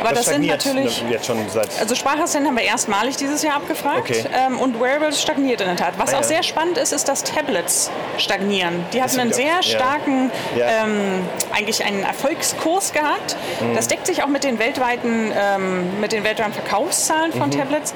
Aber 0.00 0.10
das, 0.10 0.24
das 0.24 0.26
sind 0.26 0.46
natürlich... 0.46 1.04
Jetzt 1.10 1.26
schon 1.26 1.38
seit 1.48 1.68
also 1.80 1.94
Sprachassistenten 1.94 2.48
haben 2.48 2.56
wir 2.56 2.64
erstmalig 2.64 3.16
dieses 3.16 3.42
Jahr 3.42 3.56
abgefragt. 3.56 4.10
Okay. 4.10 4.24
Ähm, 4.32 4.58
und 4.58 4.80
Wearables 4.80 5.20
stagniert 5.20 5.60
in 5.60 5.66
der 5.66 5.76
Tat. 5.76 5.94
Was 5.98 6.14
ah, 6.14 6.18
auch 6.18 6.22
sehr 6.22 6.42
spannend 6.42 6.78
ist, 6.78 6.92
ist, 6.92 7.08
dass 7.08 7.24
Tablets 7.24 7.90
stagnieren. 8.18 8.84
Die 8.92 9.02
hatten 9.02 9.18
einen 9.20 9.32
sehr 9.32 9.62
starken, 9.62 10.30
ja. 10.56 10.84
ähm, 10.84 11.26
eigentlich 11.52 11.84
einen 11.84 12.02
Erfolgskurs 12.02 12.92
gehabt. 12.92 13.36
Mhm. 13.60 13.74
Das 13.74 13.88
deckt 13.88 14.06
sich 14.06 14.22
auch 14.22 14.28
mit 14.28 14.44
den 14.44 14.58
weltweiten, 14.58 15.32
ähm, 15.36 16.00
mit 16.00 16.12
den 16.12 16.24
weltweiten 16.24 16.52
Verkaufszahlen 16.52 17.32
von 17.32 17.48
mhm. 17.48 17.58
Tablets. 17.58 17.94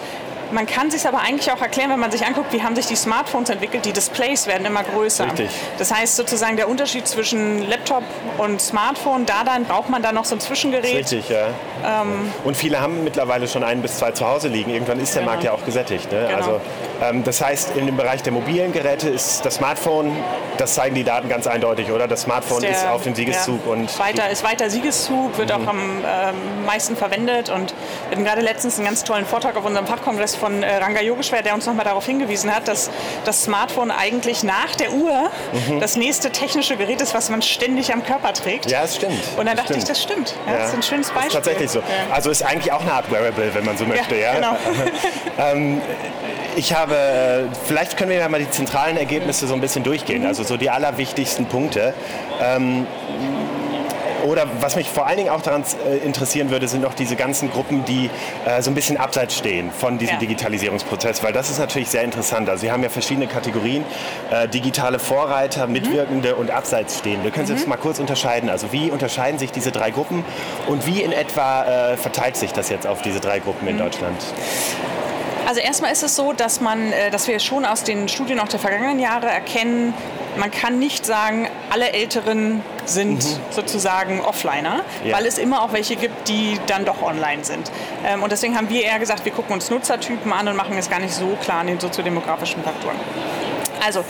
Man 0.52 0.67
kann 0.67 0.91
sich 0.91 1.06
aber 1.06 1.20
eigentlich 1.20 1.50
auch 1.52 1.61
erklären, 1.61 1.91
wenn 1.91 2.00
man 2.00 2.11
sich 2.11 2.26
anguckt, 2.26 2.52
wie 2.52 2.62
haben 2.62 2.75
sich 2.75 2.87
die 2.87 2.97
Smartphones 2.97 3.50
entwickelt. 3.50 3.85
Die 3.85 3.93
Displays 3.93 4.47
werden 4.47 4.67
immer 4.67 4.82
größer. 4.82 5.26
Richtig. 5.26 5.50
Das 5.79 5.94
heißt 5.94 6.17
sozusagen 6.17 6.56
der 6.56 6.69
Unterschied 6.69 7.06
zwischen 7.06 7.69
Laptop 7.69 8.02
und 8.38 8.61
Smartphone, 8.61 9.26
da 9.26 9.44
dann 9.44 9.64
braucht 9.64 9.91
man 9.91 10.02
dann 10.02 10.14
noch 10.14 10.25
so 10.25 10.37
ein 10.37 10.41
Zwischengerät. 10.41 10.97
Richtig, 10.97 11.29
ja. 11.29 11.49
Ähm, 11.85 12.32
und 12.44 12.56
viele 12.56 12.81
haben 12.81 13.05
mittlerweile 13.05 13.49
schon 13.49 13.64
ein 13.64 13.82
bis 13.82 13.99
zwei 13.99 14.12
zu 14.12 14.26
Hause 14.26 14.49
liegen. 14.49 14.70
Irgendwann 14.70 15.00
ist 15.00 15.14
der 15.14 15.23
genau. 15.23 15.32
Markt 15.32 15.44
ja 15.44 15.52
auch 15.52 15.64
gesättigt. 15.64 16.11
Ne? 16.11 16.26
Genau. 16.26 16.37
Also, 16.37 16.61
das 17.25 17.41
heißt, 17.41 17.76
in 17.76 17.87
dem 17.87 17.97
Bereich 17.97 18.23
der 18.23 18.32
mobilen 18.32 18.73
Geräte 18.73 19.08
ist 19.08 19.44
das 19.44 19.55
Smartphone, 19.55 20.14
das 20.58 20.75
zeigen 20.75 20.94
die 20.94 21.05
Daten 21.05 21.29
ganz 21.31 21.47
eindeutig, 21.47 21.91
oder? 21.91 22.06
Das 22.06 22.23
Smartphone 22.23 22.62
ist, 22.62 22.64
der, 22.64 22.70
ist 22.73 22.87
auf 22.88 23.02
dem 23.02 23.14
Siegeszug. 23.14 23.61
Ja, 23.64 23.73
und 23.73 23.99
weiter, 23.99 24.29
ist 24.29 24.44
weiter 24.44 24.69
Siegeszug, 24.69 25.38
wird 25.38 25.56
mhm. 25.56 25.64
auch 25.64 25.69
am 25.70 26.05
äh, 26.05 26.66
meisten 26.66 26.97
verwendet. 26.97 27.49
Und 27.49 27.75
wir 28.09 28.16
hatten 28.16 28.25
gerade 28.25 28.42
letztens 28.42 28.76
einen 28.76 28.85
ganz 28.85 29.02
tollen 29.02 29.25
Vortrag 29.25 29.57
auf 29.57 29.64
unserem 29.64 29.87
Fachkongress 29.87 30.37
von 30.37 30.62
äh, 30.62 30.76
Ranga 30.76 31.00
Yogeshwar, 31.00 31.42
der 31.42 31.54
uns 31.54 31.64
nochmal 31.64 31.87
darauf 31.87 32.04
hingewiesen 32.04 32.54
hat, 32.54 32.69
dass 32.69 32.90
das 33.25 33.45
Smartphone 33.45 33.90
eigentlich 33.90 34.42
nach 34.42 34.76
der 34.76 34.92
Uhr 34.92 35.30
mhm. 35.69 35.80
das 35.80 35.97
nächste 35.97 36.30
technische 36.30 36.76
Gerät 36.76 37.00
ist, 37.00 37.14
was 37.14 37.30
man 37.30 37.40
ständig 37.40 37.92
am 37.92 38.04
Körper 38.04 38.35
trägt. 38.35 38.71
Ja, 38.71 38.83
es 38.83 38.97
stimmt. 38.97 39.23
Und 39.38 39.47
dann 39.47 39.57
dachte 39.57 39.73
stimmt. 39.73 39.78
ich, 39.78 39.88
das 39.88 40.02
stimmt. 40.02 40.35
Ja, 40.47 40.52
ja. 40.52 40.59
Das 40.59 40.69
ist 40.69 40.75
ein 40.75 40.83
schönes 40.83 41.11
Beispiel. 41.11 41.23
Das 41.23 41.35
ist 41.35 41.45
tatsächlich 41.45 41.71
so. 41.71 41.78
Ja. 41.78 42.14
Also 42.14 42.30
ist 42.30 42.42
eigentlich 42.42 42.73
auch 42.73 42.83
eine 42.83 42.92
Art 42.92 43.11
Wearable, 43.11 43.54
wenn 43.54 43.64
man 43.64 43.78
so 43.78 43.87
möchte. 43.87 44.16
Ja, 44.16 44.35
genau. 44.35 44.57
ähm, 45.38 45.80
ich 46.57 46.75
habe, 46.75 46.89
äh, 46.90 47.44
vielleicht 47.64 47.97
können 47.97 48.11
wir 48.11 48.18
ja 48.18 48.28
mal 48.28 48.40
die 48.40 48.50
zentralen 48.50 48.97
Ergebnisse 48.97 49.47
so 49.47 49.54
ein 49.54 49.61
bisschen 49.61 49.85
durchgehen, 49.85 50.26
also 50.26 50.42
so 50.42 50.56
die 50.56 50.70
allerwichtigsten 50.70 51.47
Punkte. 51.47 51.94
Ähm, 52.40 52.87
oder 54.25 54.47
was 54.61 54.76
mich 54.76 54.88
vor 54.88 55.06
allen 55.06 55.16
Dingen 55.16 55.30
auch 55.30 55.42
daran 55.42 55.64
äh, 55.87 55.99
interessieren 55.99 56.50
würde, 56.50 56.68
sind 56.68 56.82
noch 56.82 56.94
diese 56.94 57.16
ganzen 57.16 57.50
Gruppen, 57.50 57.85
die 57.85 58.11
äh, 58.44 58.62
so 58.62 58.70
ein 58.70 58.75
bisschen 58.75 58.97
abseits 58.97 59.37
stehen 59.37 59.70
von 59.70 59.99
diesem 59.99 60.14
ja. 60.14 60.20
Digitalisierungsprozess, 60.20 61.23
weil 61.23 61.32
das 61.32 61.50
ist 61.50 61.59
natürlich 61.59 61.88
sehr 61.88 62.02
interessant. 62.02 62.49
Also 62.49 62.62
Sie 62.62 62.70
haben 62.70 62.82
ja 62.82 62.88
verschiedene 62.88 63.26
Kategorien, 63.26 63.85
äh, 64.30 64.49
digitale 64.49 64.99
Vorreiter, 64.99 65.66
mhm. 65.66 65.73
Mitwirkende 65.73 66.35
mhm. 66.35 66.40
und 66.40 66.50
Abseitsstehende. 66.50 67.30
Können 67.30 67.47
Sie 67.47 67.54
mhm. 67.54 67.59
das 67.59 67.66
mal 67.66 67.76
kurz 67.76 67.99
unterscheiden? 67.99 68.50
Also 68.50 68.73
wie 68.73 68.90
unterscheiden 68.90 69.38
sich 69.38 69.52
diese 69.52 69.73
drei 69.73 69.90
Gruppen 69.90 70.25
und 70.66 70.87
wie 70.87 71.02
in 71.02 71.12
etwa 71.12 71.92
äh, 71.92 71.97
verteilt 71.97 72.37
sich 72.37 72.52
das 72.52 72.68
jetzt 72.68 72.87
auf 72.87 73.02
diese 73.02 73.20
drei 73.20 73.38
Gruppen 73.38 73.66
in 73.68 73.76
mhm. 73.76 73.80
Deutschland? 73.80 74.16
Also 75.47 75.61
erstmal 75.61 75.92
ist 75.92 76.02
es 76.02 76.16
so, 76.16 76.32
dass 76.32 76.61
man, 76.61 76.92
äh, 76.92 77.11
dass 77.11 77.28
wir 77.28 77.38
schon 77.38 77.64
aus 77.64 77.85
den 77.85 78.09
Studien 78.09 78.40
auch 78.40 78.49
der 78.49 78.61
vergangenen 78.61 78.99
Jahre 78.99 79.26
erkennen, 79.26 79.94
man 80.37 80.50
kann 80.50 80.78
nicht 80.78 81.04
sagen, 81.04 81.49
alle 81.70 81.92
Älteren 81.92 82.62
sind 82.87 83.25
mhm. 83.25 83.40
sozusagen 83.50 84.20
Offliner, 84.20 84.82
ja. 85.04 85.16
weil 85.16 85.26
es 85.26 85.38
immer 85.38 85.62
auch 85.62 85.73
welche 85.73 85.97
gibt, 85.97 86.28
die 86.28 86.59
dann 86.66 86.85
doch 86.85 87.02
online 87.02 87.44
sind. 87.44 87.70
Ähm, 88.06 88.23
und 88.23 88.30
deswegen 88.32 88.56
haben 88.56 88.68
wir 88.70 88.82
eher 88.85 88.99
gesagt, 88.99 89.25
wir 89.25 89.32
gucken 89.32 89.54
uns 89.54 89.70
Nutzertypen 89.70 90.32
an 90.32 90.49
und 90.49 90.56
machen 90.56 90.76
es 90.78 90.88
gar 90.88 91.00
nicht 91.00 91.14
so 91.14 91.37
klar 91.42 91.61
an 91.61 91.66
den 91.66 91.80
soziodemografischen 91.80 92.62
Faktoren. 92.62 92.97
Also, 93.85 94.04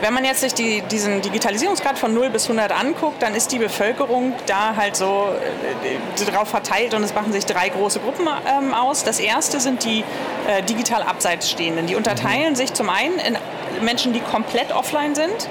wenn 0.00 0.12
man 0.12 0.24
jetzt 0.24 0.40
sich 0.40 0.54
die, 0.54 0.82
diesen 0.82 1.22
Digitalisierungsgrad 1.22 1.98
von 1.98 2.12
0 2.14 2.30
bis 2.30 2.44
100 2.44 2.72
anguckt, 2.72 3.22
dann 3.22 3.34
ist 3.34 3.52
die 3.52 3.58
Bevölkerung 3.58 4.34
da 4.46 4.76
halt 4.76 4.96
so 4.96 5.28
äh, 5.84 6.30
drauf 6.30 6.48
verteilt 6.48 6.94
und 6.94 7.02
es 7.02 7.14
machen 7.14 7.32
sich 7.32 7.46
drei 7.46 7.68
große 7.68 8.00
Gruppen 8.00 8.28
ähm, 8.46 8.74
aus. 8.74 9.04
Das 9.04 9.20
erste 9.20 9.60
sind 9.60 9.84
die 9.84 10.04
äh, 10.48 10.62
digital 10.62 11.02
abseits 11.02 11.50
stehenden. 11.50 11.86
Die 11.86 11.96
unterteilen 11.96 12.50
mhm. 12.50 12.56
sich 12.56 12.72
zum 12.74 12.90
einen 12.90 13.18
in 13.18 13.38
Menschen, 13.82 14.12
die 14.12 14.20
komplett 14.20 14.72
offline 14.72 15.14
sind 15.14 15.48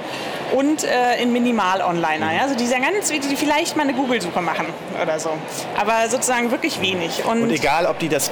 und 0.54 0.84
äh, 0.84 1.22
in 1.22 1.34
Minimal-Onliner. 1.34 2.34
Ja? 2.34 2.42
Also 2.44 2.56
die 2.56 2.68
sind 2.68 2.84
ganz, 2.84 3.10
die 3.10 3.36
vielleicht 3.36 3.76
mal 3.76 3.84
eine 3.84 3.94
Google-Suche 3.94 4.42
machen 4.42 4.68
oder 5.02 5.20
so. 5.20 5.32
Aber 5.80 6.10
sozusagen 6.10 6.52
wirklich 6.52 6.82
wenig. 6.82 7.26
Und, 7.26 7.44
und 7.44 7.52
egal, 7.52 7.86
ob 7.86 8.00
die 8.00 8.10
das 8.10 8.32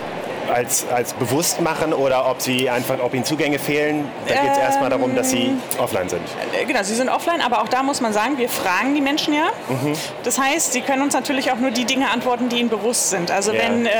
als, 0.52 0.86
als 0.94 1.14
bewusst 1.14 1.62
machen 1.62 1.94
oder 1.94 2.30
ob 2.30 2.42
sie 2.42 2.70
einfach, 2.70 3.00
ob 3.02 3.14
ihnen 3.14 3.26
Zugänge 3.26 3.60
fehlen. 3.60 4.10
Da 4.28 4.34
geht 4.34 4.52
es 4.52 4.58
ähm, 4.58 4.64
erstmal 4.64 4.90
darum, 4.90 5.16
dass 5.16 5.30
sie 5.30 5.54
offline 5.78 6.10
sind. 6.10 6.22
Äh, 6.54 6.66
genau, 6.66 6.84
sie 6.84 6.96
sind 6.96 7.10
offline, 7.10 7.42
aber 7.42 7.62
auch 7.62 7.68
da 7.68 7.84
muss 7.84 8.02
man 8.02 8.14
sagen, 8.14 8.38
wir 8.38 8.50
fragen 8.50 8.94
die 8.94 9.02
Menschen 9.02 9.34
ja. 9.34 9.48
Mhm. 9.70 9.94
Das 10.24 10.38
heißt, 10.38 10.74
sie 10.74 10.82
können 10.82 11.02
uns 11.02 11.14
natürlich 11.14 11.52
auch 11.52 11.58
nur 11.58 11.72
die 11.72 11.86
Dinge 11.86 12.10
antworten, 12.10 12.50
die 12.50 12.60
ihnen 12.60 12.70
bewusst 12.70 13.10
sind. 13.10 13.32
Also 13.32 13.52
ja. 13.54 13.62
wenn, 13.64 13.86
äh, 13.86 13.92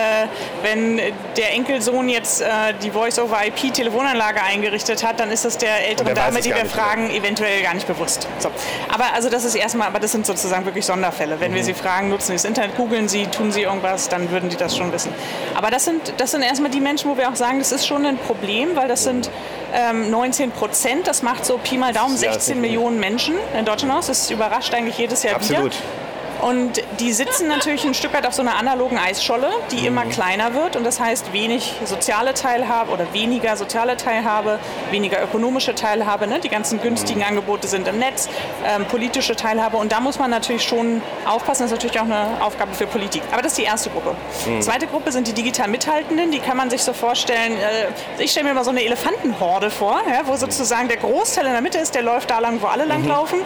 wenn 0.62 0.98
der 1.38 1.54
Enkelsohn 1.54 2.10
jetzt 2.10 2.42
äh, 2.42 2.46
die 2.82 2.92
Voice-over-IP-Telefonanlage 2.92 4.42
eingerichtet 4.44 5.04
hat, 5.04 5.20
dann 5.20 5.32
ist 5.32 5.46
das 5.46 5.58
der 5.58 5.88
ältere 5.88 6.14
Dame, 6.14 6.42
die 6.42 6.50
wir 6.50 6.66
fragen, 6.66 7.08
mehr. 7.08 7.18
eventuell 7.18 7.62
gar 7.64 7.74
nicht 7.74 7.88
bewusst. 7.88 8.28
So. 8.40 8.50
Aber 8.90 9.14
also 9.14 9.30
das 9.30 9.46
ist 9.46 9.56
erstmal, 9.56 9.88
aber 9.88 10.00
das 10.00 10.12
sind 10.12 10.26
sozusagen 10.26 10.66
wirklich 10.66 10.86
Sonderfälle. 10.86 11.40
Wenn 11.40 11.52
mhm. 11.52 11.56
wir 11.56 11.64
sie 11.64 11.74
fragen, 11.74 12.10
nutzen 12.10 12.28
sie 12.28 12.34
das 12.34 12.46
Internet, 12.46 12.76
googeln 12.76 13.08
sie, 13.08 13.28
tun 13.28 13.52
sie 13.52 13.62
irgendwas, 13.62 14.10
dann 14.10 14.32
würden 14.32 14.50
die 14.50 14.58
das 14.58 14.76
schon 14.76 14.92
wissen. 14.92 15.14
Aber 15.56 15.72
das 15.72 15.86
sind, 15.86 16.14
das 16.18 16.32
sind 16.32 16.41
erstmal 16.48 16.72
die 16.72 16.82
Menschen, 16.82 17.10
wo 17.10 17.18
wir 17.18 17.30
auch 17.30 17.36
sagen, 17.36 17.60
das 17.60 17.72
ist 17.72 17.86
schon 17.86 18.06
ein 18.06 18.18
Problem, 18.18 18.76
weil 18.76 18.88
das 18.88 19.04
sind 19.04 19.30
ähm, 19.74 20.10
19 20.10 20.52
Prozent. 20.52 21.08
Das 21.08 21.24
macht 21.24 21.46
so 21.46 21.58
Pi 21.58 21.78
mal 21.78 21.94
Daumen 21.94 22.18
16 22.18 22.56
ja, 22.56 22.62
Millionen 22.62 23.00
Menschen 23.00 23.36
in 23.58 23.66
Deutschland 23.66 23.94
aus. 23.94 24.08
Das 24.08 24.30
überrascht 24.30 24.74
eigentlich 24.74 24.98
jedes 24.98 25.24
Jahr 25.24 25.36
Absolut. 25.36 25.74
wieder. 25.74 26.01
Und 26.42 26.82
die 27.00 27.14
sitzen 27.14 27.48
natürlich 27.48 27.86
ein 27.86 27.94
Stück 27.94 28.14
weit 28.14 28.26
auf 28.26 28.34
so 28.34 28.42
einer 28.42 28.56
analogen 28.56 28.98
Eisscholle, 28.98 29.50
die 29.72 29.82
mhm. 29.82 29.88
immer 29.88 30.06
kleiner 30.06 30.54
wird. 30.54 30.76
Und 30.76 30.84
das 30.84 31.00
heißt 31.00 31.34
wenig 31.34 31.74
soziale 31.86 32.34
Teilhabe 32.34 32.92
oder 32.92 33.14
weniger 33.14 33.56
soziale 33.56 33.96
Teilhabe, 33.98 34.60
weniger 34.90 35.24
ökonomische 35.24 35.76
Teilhabe. 35.76 36.28
Ne? 36.28 36.40
Die 36.40 36.50
ganzen 36.50 36.82
günstigen 36.82 37.20
mhm. 37.20 37.28
Angebote 37.28 37.68
sind 37.68 37.88
im 37.88 38.00
Netz, 38.00 38.28
ähm, 38.66 38.86
politische 38.86 39.36
Teilhabe. 39.36 39.78
Und 39.78 39.92
da 39.92 40.00
muss 40.00 40.18
man 40.18 40.32
natürlich 40.32 40.64
schon 40.64 41.02
aufpassen. 41.26 41.64
Das 41.64 41.72
ist 41.72 41.78
natürlich 41.78 42.00
auch 42.00 42.06
eine 42.06 42.42
Aufgabe 42.42 42.74
für 42.74 42.88
Politik. 42.88 43.22
Aber 43.32 43.42
das 43.42 43.54
ist 43.54 43.60
die 43.60 43.64
erste 43.64 43.90
Gruppe. 43.90 44.16
Mhm. 44.48 44.62
Zweite 44.62 44.88
Gruppe 44.88 45.12
sind 45.12 45.28
die 45.28 45.34
digital 45.34 45.68
Mithaltenden. 45.68 46.32
Die 46.32 46.40
kann 46.40 46.58
man 46.58 46.70
sich 46.70 46.82
so 46.82 46.94
vorstellen. 46.94 47.54
Äh, 47.54 48.24
ich 48.24 48.32
stelle 48.32 48.48
mir 48.48 48.56
mal 48.56 48.64
so 48.64 48.72
eine 48.72 48.84
Elefantenhorde 48.84 49.70
vor, 49.70 50.02
ja, 50.10 50.22
wo 50.26 50.36
sozusagen 50.36 50.88
der 50.88 50.98
Großteil 50.98 51.46
in 51.46 51.54
der 51.54 51.62
Mitte 51.62 51.78
ist, 51.78 51.94
der 51.94 52.02
läuft 52.02 52.32
da 52.32 52.40
lang, 52.40 52.62
wo 52.62 52.68
alle 52.68 52.84
mhm. 52.84 52.90
langlaufen. 52.90 53.40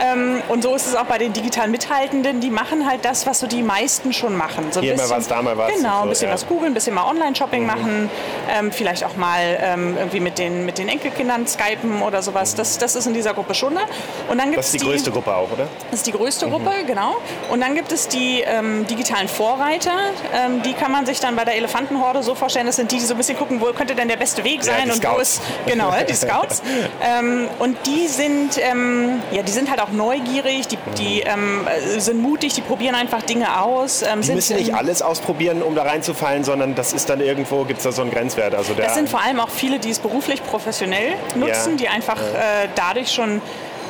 Ähm, 0.00 0.42
und 0.48 0.62
so 0.62 0.74
ist 0.74 0.86
es 0.86 0.94
auch 0.94 1.06
bei 1.06 1.18
den 1.18 1.32
digital 1.32 1.68
Mithaltenden 1.68 2.35
denn 2.36 2.40
die 2.40 2.54
machen 2.54 2.86
halt 2.86 3.04
das, 3.04 3.26
was 3.26 3.40
so 3.40 3.46
die 3.46 3.62
meisten 3.62 4.12
schon 4.12 4.36
machen. 4.36 4.70
So 4.70 4.80
Hier 4.80 4.92
bisschen, 4.92 5.08
mal 5.08 5.16
was, 5.16 5.28
da 5.28 5.42
mal 5.42 5.56
was. 5.56 5.72
Genau, 5.74 6.02
ein 6.02 6.08
bisschen 6.08 6.20
so, 6.20 6.26
ja. 6.26 6.34
was 6.34 6.46
googeln, 6.46 6.72
ein 6.72 6.74
bisschen 6.74 6.94
mal 6.94 7.04
Online-Shopping 7.04 7.62
mhm. 7.62 7.66
machen, 7.66 8.10
ähm, 8.50 8.72
vielleicht 8.72 9.04
auch 9.04 9.16
mal 9.16 9.58
ähm, 9.60 9.96
irgendwie 9.96 10.20
mit 10.20 10.38
den, 10.38 10.64
mit 10.64 10.78
den 10.78 10.88
Enkelkindern 10.88 11.46
skypen 11.46 12.02
oder 12.02 12.22
sowas. 12.22 12.54
Das, 12.54 12.78
das 12.78 12.94
ist 12.94 13.06
in 13.06 13.14
dieser 13.14 13.34
Gruppe 13.34 13.54
schon. 13.54 13.74
Ne? 13.74 13.80
Und 14.28 14.38
dann 14.38 14.52
das 14.52 14.66
ist 14.66 14.74
die, 14.74 14.78
die, 14.78 14.84
größte 14.84 15.10
Gruppe 15.10 15.34
auch, 15.34 15.50
oder? 15.50 15.68
Das 15.90 16.00
ist 16.00 16.06
die 16.06 16.12
größte 16.12 16.46
mhm. 16.46 16.50
Gruppe, 16.50 16.70
genau. 16.86 17.16
Und 17.50 17.60
dann 17.60 17.74
gibt 17.74 17.92
es 17.92 18.08
die 18.08 18.40
ähm, 18.40 18.86
digitalen 18.86 19.28
Vorreiter. 19.28 19.92
Ähm, 20.34 20.62
die 20.62 20.72
kann 20.72 20.92
man 20.92 21.06
sich 21.06 21.20
dann 21.20 21.36
bei 21.36 21.44
der 21.44 21.56
Elefantenhorde 21.56 22.22
so 22.22 22.34
vorstellen, 22.34 22.66
das 22.66 22.76
sind 22.76 22.90
die, 22.92 22.96
die 22.96 23.04
so 23.04 23.14
ein 23.14 23.18
bisschen 23.18 23.36
gucken, 23.38 23.60
wo 23.60 23.66
könnte 23.72 23.94
denn 23.94 24.08
der 24.08 24.16
beste 24.16 24.44
Weg 24.44 24.64
sein 24.64 24.88
ja, 24.88 24.94
und 24.94 25.04
wo 25.04 25.18
ist 25.18 25.42
genau 25.66 25.92
die 26.08 26.14
Scouts. 26.14 26.62
Ähm, 27.02 27.48
und 27.58 27.76
die 27.86 28.08
sind 28.08 28.58
ähm, 28.58 29.22
ja, 29.32 29.42
die 29.42 29.52
sind 29.52 29.70
halt 29.70 29.80
auch 29.80 29.90
neugierig, 29.90 30.68
die, 30.68 30.78
die 30.98 31.24
mhm. 31.24 32.00
sind 32.00 32.22
mutig, 32.26 32.54
die 32.54 32.60
probieren 32.60 32.94
einfach 32.94 33.22
Dinge 33.22 33.60
aus. 33.60 34.02
Ähm, 34.02 34.20
die 34.20 34.32
müssen 34.32 34.56
nicht 34.56 34.74
alles 34.74 35.02
ausprobieren, 35.02 35.62
um 35.62 35.74
da 35.74 35.82
reinzufallen, 35.82 36.44
sondern 36.44 36.74
das 36.74 36.92
ist 36.92 37.08
dann 37.08 37.20
irgendwo, 37.20 37.64
gibt 37.64 37.78
es 37.78 37.84
da 37.84 37.92
so 37.92 38.02
einen 38.02 38.10
Grenzwert. 38.10 38.54
Also 38.54 38.74
das 38.74 38.94
sind 38.94 39.08
vor 39.08 39.22
allem 39.22 39.40
auch 39.40 39.50
viele, 39.50 39.78
die 39.78 39.90
es 39.90 39.98
beruflich 39.98 40.42
professionell 40.44 41.14
nutzen, 41.34 41.72
ja. 41.72 41.76
die 41.76 41.88
einfach 41.88 42.20
äh, 42.20 42.68
dadurch 42.74 43.12
schon 43.12 43.40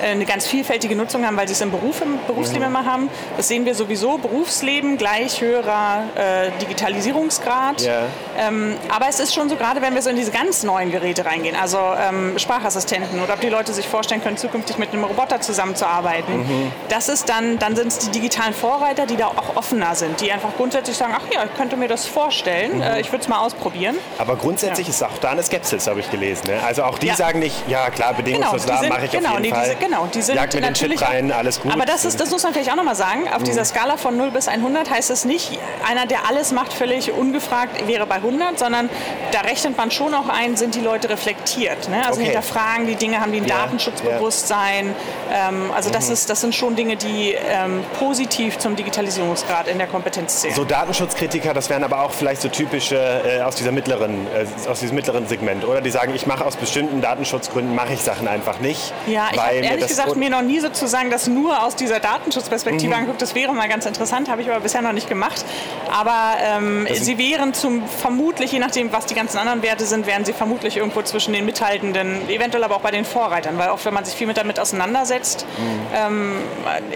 eine 0.03 0.25
ganz 0.25 0.47
vielfältige 0.47 0.97
Nutzung 0.97 1.27
haben, 1.27 1.37
weil 1.37 1.49
sie 1.49 1.55
es 1.55 1.61
im 1.61 1.71
Beruf, 1.71 2.01
im 2.03 2.19
Berufsleben 2.27 2.67
immer 2.67 2.85
haben. 2.85 3.09
Das 3.37 3.49
sehen 3.49 3.65
wir 3.65 3.75
sowieso. 3.75 4.19
Berufsleben 4.19 4.97
gleich 4.99 5.41
höherer 5.41 6.05
äh, 6.15 6.51
Digitalisierungsgrad. 6.61 7.83
Yeah. 7.83 8.05
Ähm, 8.39 8.77
aber 8.95 9.09
es 9.09 9.21
ist 9.21 9.35
schon 9.35 9.49
so, 9.49 9.57
gerade 9.57 9.83
wenn 9.83 9.95
wir 9.95 10.03
so 10.03 10.11
in 10.11 10.17
diese 10.17 10.31
ganz 10.31 10.63
neuen 10.63 10.91
Geräte 10.91 11.25
reingehen, 11.25 11.57
also 11.57 11.79
ähm, 11.79 12.39
Sprachassistenten 12.39 13.21
oder 13.23 13.35
ob 13.35 13.41
die 13.41 13.49
Leute 13.49 13.73
sich 13.73 13.89
vorstellen 13.89 14.23
können, 14.23 14.37
zukünftig 14.37 14.79
mit 14.79 14.93
einem 14.93 15.05
Roboter 15.05 15.41
zusammenzuarbeiten, 15.41 16.39
mhm. 16.39 16.73
das 16.89 17.09
ist 17.09 17.29
dann, 17.29 17.59
dann 17.59 17.77
sind 17.77 17.89
es 17.89 17.99
die 17.99 18.11
digitalen 18.11 18.55
Vorreiter, 18.55 19.07
die 19.07 19.17
da 19.17 19.29
auch 19.29 19.57
offener 19.57 19.95
sind, 19.95 20.21
die 20.21 20.31
einfach 20.33 20.51
grundsätzlich 20.57 20.97
sagen, 20.97 21.15
ach 21.17 21.33
ja, 21.33 21.45
ich 21.45 21.55
könnte 21.55 21.77
mir 21.77 21.89
das 21.89 22.07
vorstellen, 22.07 22.77
mhm. 22.77 22.83
äh, 22.83 23.01
ich 23.01 23.13
würde 23.13 23.23
es 23.23 23.29
mal 23.29 23.41
ausprobieren. 23.41 23.97
Aber 24.19 24.37
grundsätzlich 24.37 24.87
ja. 24.87 24.93
ist 24.93 25.03
auch 25.03 25.19
da 25.21 25.31
eine 25.31 25.43
Skepsis, 25.43 25.87
habe 25.87 26.01
ich 26.01 26.11
gelesen. 26.11 26.49
Ne? 26.49 26.61
Also 26.65 26.85
auch 26.85 26.99
die 26.99 27.09
ja. 27.09 27.15
sagen 27.15 27.39
nicht, 27.39 27.69
ja 27.69 27.91
klar, 27.91 28.15
bedingungslos 28.15 28.67
genau, 28.67 28.83
da 28.83 28.89
mache 28.89 29.05
ich 29.07 29.11
genau, 29.11 29.31
auf 29.31 29.41
jeden 29.41 29.55
Fall. 29.55 29.65
Diese, 29.65 29.77
Genau, 29.87 30.07
die 30.07 30.23
sind 30.23 30.41
mit 30.41 30.61
natürlich. 30.61 30.99
Den 31.01 31.09
rein, 31.09 31.33
alles 31.33 31.61
gut. 31.61 31.73
Aber 31.73 31.85
das, 31.85 32.05
ist, 32.05 32.21
das 32.21 32.31
muss 32.31 32.43
man 32.43 32.53
vielleicht 32.53 32.71
auch 32.71 32.77
nochmal 32.77 32.97
sagen. 32.97 33.29
Auf 33.33 33.41
mhm. 33.41 33.45
dieser 33.45 33.65
Skala 33.65 33.97
von 33.97 34.17
0 34.17 34.33
bis 34.33 34.49
100 34.49 34.91
heißt 34.91 35.11
es 35.11 35.25
nicht, 35.25 35.59
einer, 35.89 36.07
der 36.07 36.29
alles 36.29 36.53
macht, 36.53 36.73
völlig 36.73 37.13
ungefragt 37.13 37.87
wäre 37.87 38.07
bei 38.07 38.17
100, 38.17 38.59
sondern 38.59 38.89
da 39.33 39.41
rechnet 39.41 39.77
man 39.77 39.91
schon 39.91 40.13
auch 40.15 40.29
ein, 40.29 40.57
sind 40.57 40.75
die 40.75 40.81
Leute 40.81 41.09
reflektiert. 41.09 41.89
Ne? 41.89 41.99
Also 41.99 42.21
okay. 42.21 42.25
hinterfragen 42.25 42.87
die 42.87 42.97
Dinge, 42.97 43.21
haben 43.21 43.33
die 43.33 43.41
ein 43.41 43.47
ja, 43.47 43.59
Datenschutzbewusstsein. 43.59 44.95
Ja. 45.31 45.49
Ähm, 45.49 45.71
also 45.75 45.89
mhm. 45.89 45.95
das, 45.95 46.09
ist, 46.09 46.31
das 46.31 46.41
sind 46.41 46.55
schon 46.55 46.75
Dinge, 46.75 46.97
die 46.97 47.35
ähm, 47.49 47.85
positiv 47.99 48.59
zum 48.59 48.75
Digitalisierungsgrad 48.75 49.69
in 49.69 49.79
der 49.79 49.87
Kompetenz 49.87 50.41
zählen. 50.41 50.55
So 50.55 50.65
Datenschutzkritiker, 50.65 51.55
das 51.55 51.71
wären 51.71 51.85
aber 51.85 52.03
auch 52.03 52.11
vielleicht 52.11 52.43
so 52.43 52.49
typische 52.49 52.97
äh, 52.97 53.43
aus, 53.43 53.55
dieser 53.55 53.73
mittleren, 53.73 54.27
äh, 54.27 54.69
aus 54.69 54.81
diesem 54.81 54.97
mittleren 54.97 55.29
Segment, 55.29 55.65
oder? 55.65 55.81
Die 55.81 55.91
sagen, 55.91 56.13
ich 56.15 56.27
mache 56.27 56.45
aus 56.45 56.57
bestimmten 56.57 57.01
Datenschutzgründen, 57.01 57.75
mache 57.75 57.93
ich 57.93 58.01
Sachen 58.01 58.27
einfach 58.27 58.59
nicht. 58.59 58.93
Ja, 59.07 59.29
ich 59.33 59.39
habe 59.39 59.76
ehrlich 59.77 59.89
gesagt 59.89 60.17
mir 60.17 60.31
noch 60.31 60.43
nie 60.43 60.61
sozusagen 60.61 61.11
das 61.11 61.27
nur 61.27 61.63
aus 61.63 61.77
dieser 61.77 62.01
Datenschutzperspektive 62.01 62.89
mhm. 62.89 62.99
angeguckt. 62.99 63.23
Das 63.23 63.35
wäre 63.35 63.53
mal 63.55 63.69
ganz 63.69 63.87
interessant, 63.87 64.29
habe 64.29 64.43
ich 64.43 64.51
aber 64.51 64.61
bisher 64.61 64.83
noch 64.83 64.93
nicht 64.93 65.09
gemacht. 65.09 65.45
Aber 65.93 66.35
ähm, 66.41 66.87
sie 66.93 67.19
wären 67.19 67.55
zum 67.55 67.87
vermutlich, 67.87 68.53
je 68.53 68.59
nachdem, 68.59 68.93
was 68.93 69.07
die 69.07 69.15
ganzen 69.15 69.39
anderen 69.39 69.63
Werte 69.63 69.85
sind, 69.87 70.07
wären 70.07 70.25
sie 70.25 70.33
vermutlich 70.33 70.77
irgendwo 70.77 71.03
zwischen 71.03 71.33
den 71.33 71.45
Mithaltenden, 71.45 72.29
eventuell 72.29 72.65
aber 72.65 72.77
auch 72.77 72.81
bei 72.81 72.91
den 72.91 73.05
Vorreitern, 73.05 73.59
weil 73.59 73.69
auch 73.69 73.85
wenn 73.85 73.95
man 73.95 74.05
sich 74.05 74.15
viel 74.15 74.27
mit 74.27 74.37
damit 74.37 74.59
auseinandersetzt, 74.59 75.47
mhm. 75.59 75.87
ähm, 75.95 76.33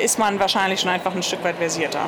ist 0.03 0.19
man 0.19 0.41
wahrscheinlich 0.41 0.81
schon 0.81 0.91
einfach 0.91 1.15
ein 1.15 1.23
Stück 1.23 1.45
weit 1.45 1.57
versierter. 1.57 2.07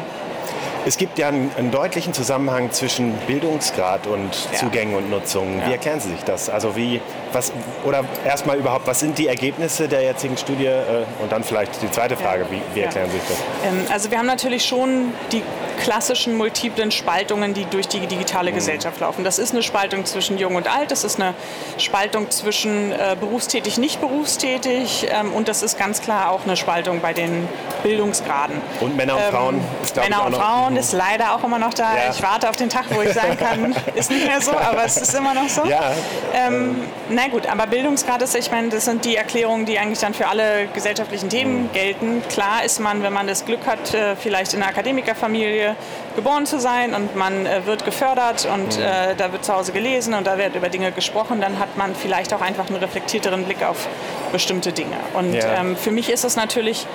Es 0.85 0.97
gibt 0.97 1.17
ja 1.19 1.29
einen, 1.29 1.51
einen, 1.57 1.71
deutlichen 1.71 2.13
Zusammenhang 2.13 2.73
zwischen 2.73 3.15
Bildungsgrad 3.29 4.09
und 4.09 4.31
ja. 4.53 4.59
Zugängen 4.59 4.97
und 4.97 5.11
Nutzungen. 5.11 5.59
Wie 5.61 5.67
ja. 5.67 5.73
erklären 5.73 6.01
Sie 6.01 6.11
sich 6.11 6.25
das? 6.25 6.51
Also 6.51 6.75
wie, 6.75 7.01
was, 7.33 7.53
oder 7.85 8.05
erstmal 8.25 8.59
überhaupt, 8.59 8.87
was 8.89 8.99
sind 8.99 9.17
die 9.17 9.29
Ergebnisse 9.29 9.87
der 9.87 10.03
jetzigen 10.03 10.37
Studie? 10.37 10.67
Äh, 10.67 11.05
und 11.23 11.31
dann 11.31 11.45
vielleicht 11.45 11.81
die 11.83 11.91
zweite 11.91 12.17
Frage, 12.17 12.47
wie, 12.51 12.61
wie 12.75 12.81
erklären 12.81 13.09
Sie 13.11 13.19
sich 13.19 13.29
das? 13.29 13.39
Ähm, 13.65 13.85
also 13.93 14.11
wir 14.11 14.19
haben 14.19 14.27
natürlich 14.27 14.65
schon 14.65 15.13
die 15.31 15.43
klassischen 15.83 16.37
multiplen 16.37 16.91
Spaltungen, 16.91 17.55
die 17.55 17.65
durch 17.65 17.89
die 17.89 18.07
digitale 18.07 18.51
mhm. 18.51 18.57
Gesellschaft 18.57 19.01
laufen. 19.01 19.25
Das 19.25 19.39
ist 19.39 19.53
eine 19.53 19.63
Spaltung 19.63 20.05
zwischen 20.05 20.39
Jung 20.39 20.57
und 20.57 20.69
Alt, 20.69 20.91
das 20.91 21.05
ist 21.05 21.21
eine 21.21 21.35
Spaltung 21.79 22.31
zwischen 22.31 22.93
äh, 22.93 23.17
berufstätig, 23.19 23.79
nicht 23.79 24.01
berufstätig 24.01 25.07
ähm, 25.11 25.33
und 25.33 25.49
das 25.49 25.63
ist 25.63 25.79
ganz 25.79 26.01
klar 26.03 26.31
auch 26.31 26.45
eine 26.45 26.57
Spaltung 26.57 27.01
bei 27.01 27.13
den 27.13 27.49
Bildungsgraden. 27.83 28.61
Und 28.81 28.97
Männer 28.97 29.15
und 29.15 29.23
ähm, 29.23 29.31
Frauen? 29.31 29.61
Ist, 29.83 29.97
Männer 29.97 30.27
und 30.27 30.35
Frauen 30.35 30.72
mhm. 30.73 30.79
ist 30.79 30.93
leider 30.93 31.35
auch 31.35 31.45
immer 31.45 31.59
noch 31.59 31.75
da. 31.75 31.95
Ja. 31.95 32.11
Ich 32.11 32.23
warte 32.23 32.49
auf 32.49 32.57
den 32.57 32.69
Tag, 32.69 32.85
wo 32.91 33.03
ich 33.03 33.13
sagen 33.13 33.37
kann, 33.37 33.75
ist 33.95 34.11
nicht 34.11 34.27
mehr 34.27 34.41
so, 34.41 34.53
aber 34.53 34.85
es 34.85 34.97
ist 34.97 35.15
immer 35.15 35.35
noch 35.35 35.49
so. 35.49 35.65
Ja. 35.65 35.93
Ähm, 36.35 36.83
na 37.09 37.29
gut, 37.29 37.47
aber 37.47 37.67
Bildungsgrad 37.67 38.23
ist, 38.23 38.35
ich 38.35 38.51
meine, 38.51 38.69
das 38.69 38.85
sind 38.85 39.05
die 39.05 39.17
Erklärungen, 39.17 39.67
die 39.67 39.79
eigentlich 39.79 39.99
dann 39.99 40.15
für 40.15 40.29
alle 40.29 40.67
gesellschaftlichen 40.73 41.29
Themen 41.29 41.65
mhm. 41.65 41.73
gelten. 41.73 42.23
Klar 42.29 42.65
ist 42.65 42.81
man, 42.81 43.03
wenn 43.03 43.13
man 43.13 43.27
das 43.27 43.45
Glück 43.45 43.67
hat, 43.67 43.95
äh, 43.95 44.17
vielleicht 44.17 44.55
in 44.55 44.63
einer 44.63 44.71
Akademikerfamilie 44.71 45.77
geboren 46.17 46.47
zu 46.47 46.61
sein 46.61 46.95
und 46.95 47.17
man 47.17 47.47
äh, 47.47 47.67
wird 47.67 47.85
gefördert 47.85 48.47
und 48.53 48.77
mhm. 48.77 48.83
äh, 48.83 49.15
da 49.17 49.33
wird 49.33 49.45
zu 49.45 49.55
Hause 49.55 49.73
gelesen 49.73 50.15
und 50.15 50.27
da 50.27 50.39
wird 50.39 50.55
über 50.55 50.69
Dinge 50.69 50.93
gesprochen, 50.93 51.41
dann 51.41 51.59
hat 51.59 51.77
man 51.77 51.95
vielleicht 51.95 52.35
auch 52.35 52.41
einfach 52.41 52.69
einen 52.69 52.77
reflektierteren 52.77 53.45
Blick 53.45 53.63
auf 53.63 53.89
bestimmte 54.31 54.73
Dinge. 54.73 54.97
Und 55.15 55.35
ja. 55.35 55.61
ähm, 55.61 55.77
für 55.77 55.91
mich 55.91 56.11
ist 56.11 56.25
es 56.25 56.37
natürlich 56.37 56.87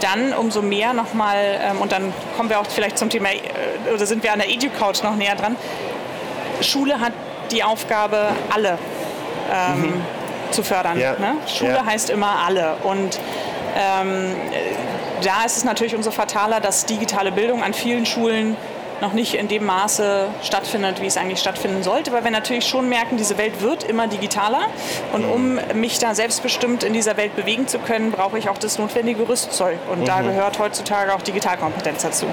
dann 0.00 0.32
umso 0.34 0.62
mehr 0.62 0.92
nochmal, 0.92 1.60
ähm, 1.60 1.80
und 1.80 1.92
dann 1.92 2.12
kommen 2.36 2.50
wir 2.50 2.60
auch 2.60 2.66
vielleicht 2.66 2.98
zum 2.98 3.10
Thema, 3.10 3.30
äh, 3.30 3.92
oder 3.94 4.06
sind 4.06 4.22
wir 4.22 4.32
an 4.32 4.38
der 4.38 4.50
EduCouch 4.50 5.02
noch 5.02 5.16
näher 5.16 5.34
dran, 5.36 5.56
Schule 6.60 7.00
hat 7.00 7.12
die 7.50 7.62
Aufgabe, 7.62 8.30
alle 8.52 8.78
ähm, 9.52 9.80
mhm. 9.80 10.02
zu 10.50 10.62
fördern. 10.62 10.98
Ja. 10.98 11.12
Ne? 11.18 11.34
Schule 11.46 11.74
ja. 11.74 11.86
heißt 11.86 12.10
immer 12.10 12.40
alle. 12.46 12.76
Und 12.82 13.20
ähm, 13.76 14.34
da 15.22 15.44
ist 15.44 15.56
es 15.56 15.64
natürlich 15.64 15.94
umso 15.94 16.10
fataler, 16.10 16.60
dass 16.60 16.86
digitale 16.86 17.32
Bildung 17.32 17.62
an 17.62 17.74
vielen 17.74 18.06
Schulen 18.06 18.56
noch 19.00 19.12
nicht 19.12 19.34
in 19.34 19.48
dem 19.48 19.64
Maße 19.64 20.28
stattfindet, 20.42 21.00
wie 21.00 21.06
es 21.06 21.16
eigentlich 21.16 21.38
stattfinden 21.38 21.82
sollte, 21.82 22.12
weil 22.12 22.24
wir 22.24 22.30
natürlich 22.30 22.66
schon 22.66 22.88
merken, 22.88 23.16
diese 23.16 23.38
Welt 23.38 23.60
wird 23.60 23.84
immer 23.84 24.06
digitaler 24.06 24.66
und 25.12 25.24
um 25.24 25.58
mich 25.74 25.98
da 25.98 26.14
selbstbestimmt 26.14 26.82
in 26.82 26.92
dieser 26.92 27.16
Welt 27.16 27.36
bewegen 27.36 27.68
zu 27.68 27.78
können, 27.78 28.10
brauche 28.10 28.38
ich 28.38 28.48
auch 28.48 28.58
das 28.58 28.78
notwendige 28.78 29.28
Rüstzeug 29.28 29.78
und 29.90 30.00
mhm. 30.00 30.04
da 30.04 30.22
gehört 30.22 30.58
heutzutage 30.58 31.14
auch 31.14 31.22
Digitalkompetenz 31.22 32.02
dazu. 32.02 32.26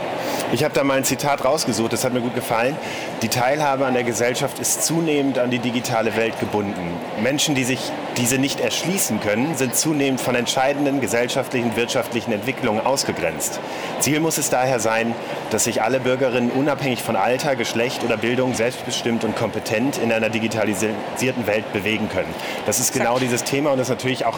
Ich 0.52 0.64
habe 0.64 0.74
da 0.74 0.84
mal 0.84 0.98
ein 0.98 1.04
Zitat 1.04 1.44
rausgesucht, 1.44 1.94
das 1.94 2.04
hat 2.04 2.14
mir 2.14 2.22
gut 2.22 2.36
gefallen. 2.36 2.78
Die 3.22 3.30
Teilhabe 3.30 3.86
an 3.86 3.94
der 3.94 4.04
Gesellschaft 4.04 4.60
ist 4.60 4.86
zunehmend 4.86 5.40
an 5.40 5.52
die 5.52 5.60
digitale 5.60 6.16
Welt 6.16 6.40
gebunden. 6.40 6.94
Menschen, 7.22 7.56
die 7.56 7.64
sich 7.64 7.92
diese 8.18 8.38
nicht 8.38 8.60
erschließen 8.60 9.20
können, 9.20 9.56
sind 9.56 9.76
zunehmend 9.76 10.22
von 10.22 10.36
entscheidenden 10.36 11.02
gesellschaftlichen, 11.02 11.76
wirtschaftlichen 11.76 12.32
Entwicklungen 12.32 12.86
ausgegrenzt. 12.86 13.60
Ziel 14.00 14.20
muss 14.20 14.38
es 14.38 14.50
daher 14.50 14.80
sein, 14.80 15.16
dass 15.50 15.66
sich 15.66 15.82
alle 15.82 16.00
Bürgerinnen 16.00 16.52
unabhängig 16.52 17.02
von 17.02 17.16
Alter, 17.16 17.56
Geschlecht 17.56 18.04
oder 18.04 18.18
Bildung 18.18 18.54
selbstbestimmt 18.54 19.24
und 19.24 19.36
kompetent 19.36 19.98
in 19.98 20.12
einer 20.12 20.30
digitalisierten 20.30 21.48
Welt 21.48 21.72
bewegen 21.74 22.10
können. 22.10 22.34
Das 22.66 22.80
ist 22.80 22.94
genau 22.94 23.20
dieses 23.20 23.44
Thema 23.44 23.72
und 23.72 23.78
das 23.78 23.88
ist 23.88 23.96
natürlich 23.96 24.26
auch 24.26 24.38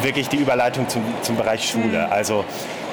wirklich 0.00 0.28
die 0.28 0.36
Überleitung 0.36 0.88
zum, 0.88 1.02
zum 1.22 1.36
Bereich 1.36 1.68
Schule. 1.68 2.06
Mhm. 2.06 2.12
Also 2.12 2.44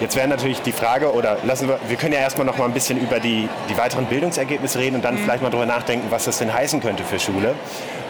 jetzt 0.02 0.16
wäre 0.16 0.28
natürlich 0.28 0.62
die 0.62 0.72
Frage, 0.72 1.14
oder 1.14 1.38
lassen 1.44 1.68
wir, 1.68 1.80
wir 1.88 1.98
können 1.98 2.14
ja 2.14 2.20
erstmal 2.20 2.46
noch 2.46 2.58
mal 2.58 2.66
ein 2.66 2.74
bisschen 2.74 3.00
über 3.00 3.20
die, 3.20 3.48
die 3.70 3.78
weiteren 3.78 4.06
Bildungsergebnisse 4.06 4.80
reden 4.80 4.98
und 4.98 5.06
dann 5.06 5.16
mhm. 5.16 5.20
vielleicht 5.20 5.42
mal 5.42 5.50
darüber 5.50 5.66
nachdenken, 5.66 6.08
was 6.10 6.26
das 6.26 6.40
denn 6.40 6.54
heißen 6.54 6.82
könnte 6.82 7.04
für 7.04 7.20
Schule. 7.20 7.56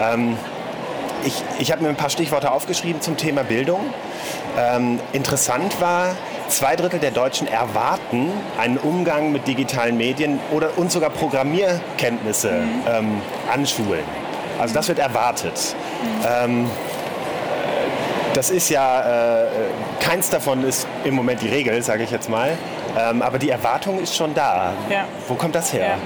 Ähm, 0.01 0.37
ich, 1.23 1.43
ich 1.59 1.71
habe 1.71 1.83
mir 1.83 1.89
ein 1.89 1.95
paar 1.95 2.09
Stichworte 2.09 2.51
aufgeschrieben 2.51 3.01
zum 3.01 3.17
Thema 3.17 3.43
Bildung. 3.43 3.81
Ähm, 4.57 4.99
interessant 5.13 5.79
war, 5.81 6.15
zwei 6.47 6.75
Drittel 6.75 6.99
der 6.99 7.11
Deutschen 7.11 7.47
erwarten 7.47 8.31
einen 8.59 8.77
Umgang 8.77 9.31
mit 9.31 9.47
digitalen 9.47 9.97
Medien 9.97 10.39
oder 10.51 10.77
und 10.77 10.91
sogar 10.91 11.09
Programmierkenntnisse 11.09 12.51
mhm. 12.51 12.81
ähm, 12.87 13.21
an 13.51 13.65
Schulen. 13.65 14.03
Also 14.59 14.73
das 14.73 14.87
wird 14.87 14.99
erwartet. 14.99 15.75
Mhm. 16.03 16.25
Ähm, 16.27 16.69
das 18.33 18.51
ist 18.51 18.69
ja, 18.69 19.43
äh, 19.43 19.47
keins 19.99 20.29
davon 20.29 20.63
ist 20.63 20.87
im 21.03 21.15
Moment 21.15 21.41
die 21.41 21.49
Regel, 21.49 21.81
sage 21.81 22.03
ich 22.03 22.11
jetzt 22.11 22.29
mal. 22.29 22.57
Ähm, 22.97 23.21
aber 23.21 23.39
die 23.39 23.49
Erwartung 23.49 23.99
ist 23.99 24.15
schon 24.15 24.33
da. 24.33 24.73
Ja. 24.89 25.05
Wo 25.27 25.35
kommt 25.35 25.55
das 25.55 25.73
her? 25.73 25.97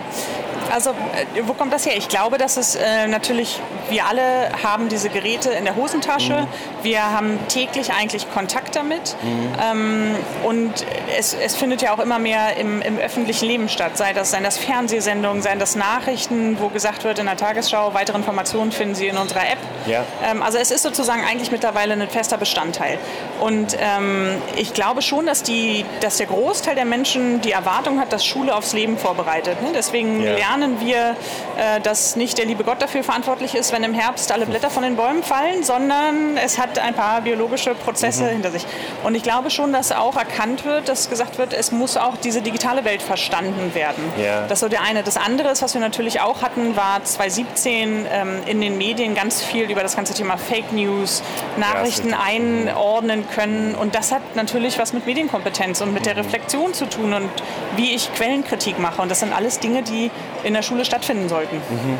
Also, 0.73 0.89
äh, 0.89 1.43
wo 1.43 1.53
kommt 1.53 1.71
das 1.71 1.85
her? 1.85 1.95
Ich 1.95 2.07
glaube, 2.07 2.39
dass 2.39 2.57
es 2.57 2.73
äh, 2.73 3.07
natürlich, 3.07 3.59
wir 3.89 4.07
alle 4.07 4.49
haben 4.63 4.89
diese 4.89 5.09
Geräte 5.09 5.51
in 5.51 5.65
der 5.65 5.75
Hosentasche. 5.75 6.33
Mhm. 6.33 6.47
Wir 6.81 7.11
haben 7.11 7.37
täglich 7.47 7.93
eigentlich 7.93 8.31
Kontakt 8.33 8.75
damit. 8.75 9.15
Mhm. 9.21 9.51
Ähm, 9.63 10.15
und 10.43 10.73
es, 11.15 11.35
es, 11.35 11.55
findet 11.55 11.83
ja 11.83 11.93
auch 11.93 11.99
immer 11.99 12.17
mehr 12.17 12.57
im, 12.57 12.81
im, 12.81 12.97
öffentlichen 12.97 13.45
Leben 13.45 13.69
statt. 13.69 13.97
Sei 13.97 14.13
das, 14.13 14.31
seien 14.31 14.43
das 14.43 14.57
Fernsehsendungen, 14.57 15.43
seien 15.43 15.59
das 15.59 15.75
Nachrichten, 15.75 16.57
wo 16.59 16.69
gesagt 16.69 17.03
wird 17.03 17.19
in 17.19 17.27
der 17.27 17.37
Tagesschau, 17.37 17.93
weitere 17.93 18.17
Informationen 18.17 18.71
finden 18.71 18.95
Sie 18.95 19.05
in 19.05 19.17
unserer 19.17 19.41
App. 19.41 19.59
Ja. 19.85 20.03
Ähm, 20.25 20.41
also 20.41 20.57
es 20.57 20.71
ist 20.71 20.81
sozusagen 20.81 21.23
eigentlich 21.23 21.51
mittlerweile 21.51 21.93
ein 21.93 22.09
fester 22.09 22.37
Bestandteil. 22.37 22.97
Und 23.39 23.77
ähm, 23.79 24.41
ich 24.55 24.73
glaube 24.73 25.03
schon, 25.03 25.27
dass, 25.27 25.43
die, 25.43 25.85
dass 26.01 26.17
der 26.17 26.25
Großteil 26.25 26.73
der 26.73 26.85
Menschen 26.85 27.41
die 27.41 27.51
Erwartung 27.51 27.99
hat, 27.99 28.11
dass 28.11 28.25
Schule 28.25 28.55
aufs 28.55 28.73
Leben 28.73 28.97
vorbereitet. 28.97 29.61
Ne? 29.61 29.69
Deswegen 29.75 30.23
ja. 30.23 30.33
lernen 30.33 30.62
lernen 30.63 30.79
wir, 30.79 31.15
äh, 31.57 31.81
dass 31.81 32.15
nicht 32.15 32.37
der 32.37 32.45
liebe 32.45 32.63
Gott 32.63 32.81
dafür 32.81 33.03
verantwortlich 33.03 33.55
ist, 33.55 33.73
wenn 33.73 33.83
im 33.83 33.93
Herbst 33.93 34.31
alle 34.31 34.45
Blätter 34.45 34.69
von 34.69 34.83
den 34.83 34.95
Bäumen 34.95 35.23
fallen, 35.23 35.63
sondern 35.63 36.37
es 36.37 36.57
hat 36.57 36.79
ein 36.79 36.93
paar 36.93 37.21
biologische 37.21 37.75
Prozesse 37.75 38.23
mhm. 38.23 38.29
hinter 38.29 38.51
sich. 38.51 38.65
Und 39.03 39.15
ich 39.15 39.23
glaube 39.23 39.49
schon, 39.49 39.73
dass 39.73 39.91
auch 39.91 40.15
erkannt 40.15 40.65
wird, 40.65 40.87
dass 40.87 41.09
gesagt 41.09 41.37
wird, 41.37 41.53
es 41.53 41.71
muss 41.71 41.97
auch 41.97 42.17
diese 42.17 42.41
digitale 42.41 42.85
Welt 42.85 43.01
verstanden 43.01 43.73
werden. 43.75 44.03
Ja. 44.17 44.41
Das 44.43 44.53
ist 44.53 44.59
so 44.61 44.69
der 44.69 44.81
eine. 44.81 45.03
Das 45.03 45.17
andere 45.17 45.49
ist, 45.49 45.61
was 45.61 45.73
wir 45.73 45.81
natürlich 45.81 46.21
auch 46.21 46.41
hatten, 46.41 46.75
war 46.75 47.03
2017 47.03 48.07
ähm, 48.09 48.41
in 48.45 48.61
den 48.61 48.77
Medien 48.77 49.15
ganz 49.15 49.43
viel 49.43 49.69
über 49.69 49.81
das 49.81 49.95
ganze 49.95 50.13
Thema 50.13 50.37
Fake 50.37 50.71
News, 50.71 51.21
Nachrichten 51.57 52.11
ja, 52.11 52.19
einordnen 52.25 53.25
können. 53.29 53.75
Und 53.75 53.95
das 53.95 54.11
hat 54.11 54.35
natürlich 54.35 54.79
was 54.79 54.93
mit 54.93 55.05
Medienkompetenz 55.05 55.81
und 55.81 55.93
mit 55.93 56.05
der 56.05 56.13
mhm. 56.15 56.21
Reflexion 56.21 56.73
zu 56.73 56.85
tun 56.85 57.13
und 57.13 57.29
wie 57.75 57.93
ich 57.93 58.13
Quellenkritik 58.13 58.79
mache. 58.79 59.01
Und 59.01 59.09
das 59.09 59.19
sind 59.19 59.33
alles 59.33 59.59
Dinge, 59.59 59.83
die 59.83 60.09
in 60.43 60.52
der 60.53 60.61
Schule 60.61 60.85
stattfinden 60.85 61.29
sollten. 61.29 61.55
Mhm. 61.55 61.97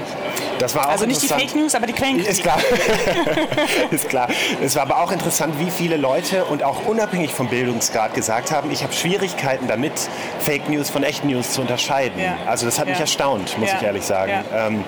Das 0.60 0.76
war 0.76 0.88
auch 0.88 0.92
also 0.92 1.06
nicht 1.06 1.22
die 1.22 1.28
Fake 1.28 1.56
News, 1.56 1.76
aber 1.76 1.88
die 1.88 1.94
Quellenkritik. 1.94 2.32
Ist 2.32 2.42
klar. 2.42 2.60
ist 3.92 4.10
klar. 4.10 4.28
Es 4.62 4.76
war 4.76 4.84
aber 4.84 5.02
auch 5.02 5.12
interessant, 5.12 5.60
wie 5.60 5.72
viele 5.72 5.98
Leute 5.98 6.46
und 6.46 6.64
auch 6.64 6.86
unabhängig 6.86 7.34
vom 7.34 7.50
Bildungsgrad 7.50 8.14
gesagt 8.14 8.52
haben, 8.52 8.72
ich 8.72 8.84
habe 8.84 8.94
Schwierigkeiten 8.94 9.68
damit, 9.68 9.94
Fake 10.40 10.70
News 10.70 10.90
von 10.90 11.04
echten 11.04 11.28
News 11.28 11.52
zu 11.54 11.62
unterscheiden. 11.62 12.20
Ja. 12.20 12.38
Also 12.46 12.66
das 12.66 12.80
hat 12.80 12.88
ja. 12.88 12.92
mich 12.92 13.02
erstaunt, 13.02 13.58
muss 13.58 13.70
ja. 13.70 13.78
ich 13.78 13.84
ehrlich 13.84 14.04
sagen. 14.04 14.32
Ähm, 14.56 14.84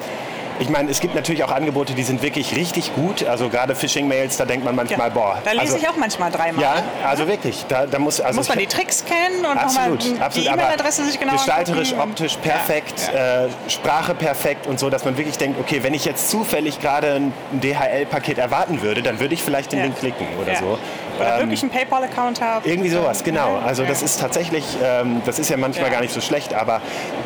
ich 0.59 0.69
meine, 0.69 0.89
es 0.89 0.99
gibt 0.99 1.15
natürlich 1.15 1.43
auch 1.43 1.51
Angebote, 1.51 1.93
die 1.93 2.03
sind 2.03 2.21
wirklich 2.21 2.55
richtig 2.55 2.93
gut. 2.95 3.25
Also 3.25 3.49
gerade 3.49 3.75
Phishing-Mails, 3.75 4.37
da 4.37 4.45
denkt 4.45 4.65
man 4.65 4.75
manchmal, 4.75 5.09
ja. 5.09 5.13
boah. 5.13 5.41
Da 5.43 5.51
lese 5.51 5.63
also, 5.63 5.77
ich 5.77 5.89
auch 5.89 5.97
manchmal 5.97 6.31
dreimal. 6.31 6.61
Ja, 6.61 6.83
also 7.05 7.27
wirklich. 7.27 7.65
Da, 7.67 7.85
da 7.85 7.99
muss, 7.99 8.21
also 8.21 8.39
muss 8.39 8.49
man 8.49 8.59
die 8.59 8.67
Tricks 8.67 9.03
kennen 9.03 9.45
und 9.45 9.57
absolut, 9.57 10.05
nochmal 10.05 10.29
die 10.29 10.45
E-Mail-Adresse 10.45 11.05
sich 11.05 11.19
genau 11.19 11.33
Gestalterisch, 11.33 11.93
optisch 11.93 12.37
perfekt, 12.37 13.11
ja. 13.13 13.45
Äh, 13.45 13.49
Sprache 13.67 14.15
perfekt 14.15 14.67
und 14.67 14.79
so, 14.79 14.89
dass 14.89 15.05
man 15.05 15.17
wirklich 15.17 15.37
denkt, 15.37 15.59
okay, 15.59 15.83
wenn 15.83 15.93
ich 15.93 16.05
jetzt 16.05 16.29
zufällig 16.29 16.79
gerade 16.79 17.15
ein 17.15 17.33
DHL-Paket 17.51 18.37
erwarten 18.37 18.81
würde, 18.81 19.01
dann 19.01 19.19
würde 19.19 19.33
ich 19.33 19.43
vielleicht 19.43 19.71
den 19.71 19.81
Link 19.81 19.99
klicken 19.99 20.27
oder 20.41 20.55
so. 20.55 20.77
Oder 21.19 21.35
ähm, 21.35 21.39
wirklich 21.41 21.61
einen 21.61 21.71
PayPal-Account 21.71 22.41
habe. 22.41 22.67
Irgendwie 22.67 22.89
sowas, 22.89 23.23
genau. 23.23 23.57
Also 23.65 23.83
das 23.83 24.01
ist 24.01 24.19
tatsächlich, 24.19 24.65
ähm, 24.83 25.21
das 25.25 25.39
ist 25.39 25.49
ja 25.49 25.57
manchmal 25.57 25.89
gar 25.89 26.01
nicht 26.01 26.13
so 26.13 26.21
schlecht, 26.21 26.53
aber 26.53 26.81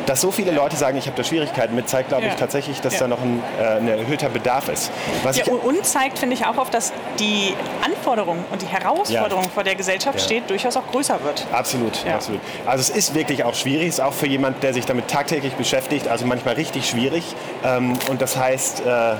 dass 0.06 0.20
so 0.20 0.30
viele 0.30 0.50
Leute 0.52 0.76
sagen, 0.76 0.96
ich 0.98 1.06
habe 1.06 1.16
da 1.16 1.24
Schwierigkeiten 1.24 1.74
mit, 1.74 1.88
zeigt, 1.88 2.08
glaube 2.08 2.26
ich, 2.26 2.34
tatsächlich, 2.34 2.80
dass 2.80 2.98
da 2.98 3.08
noch 3.08 3.20
ein, 3.20 3.42
äh, 3.60 3.76
ein 3.76 3.88
erhöhter 3.88 4.28
Bedarf 4.28 4.68
ist. 4.68 4.90
Ja, 5.34 5.52
und 5.52 5.84
zeigt, 5.84 6.18
finde 6.18 6.34
ich, 6.34 6.46
auch 6.46 6.56
auf, 6.56 6.70
dass 6.70 6.92
die 7.18 7.54
Anforderung 7.84 8.44
und 8.50 8.62
die 8.62 8.66
Herausforderung 8.66 9.44
vor 9.50 9.64
der 9.64 9.74
Gesellschaft 9.74 10.20
steht, 10.20 10.48
durchaus 10.50 10.76
auch 10.76 10.86
größer 10.90 11.22
wird. 11.24 11.46
Absolut, 11.52 11.92
absolut. 12.06 12.40
Also 12.66 12.82
es 12.82 12.90
ist 12.90 13.14
wirklich 13.14 13.44
auch 13.44 13.54
schwierig, 13.54 13.88
ist 13.88 14.00
auch 14.00 14.12
für 14.12 14.26
jemand, 14.26 14.62
der 14.62 14.74
sich 14.74 14.86
damit 14.86 15.08
tagtäglich 15.08 15.54
beschäftigt, 15.54 16.08
also 16.08 16.26
manchmal 16.26 16.54
richtig 16.54 16.88
schwierig. 16.88 17.24
Ähm, 17.64 17.98
und 18.08 18.22
das 18.22 18.36
heißt, 18.36 18.80
äh, 18.80 19.14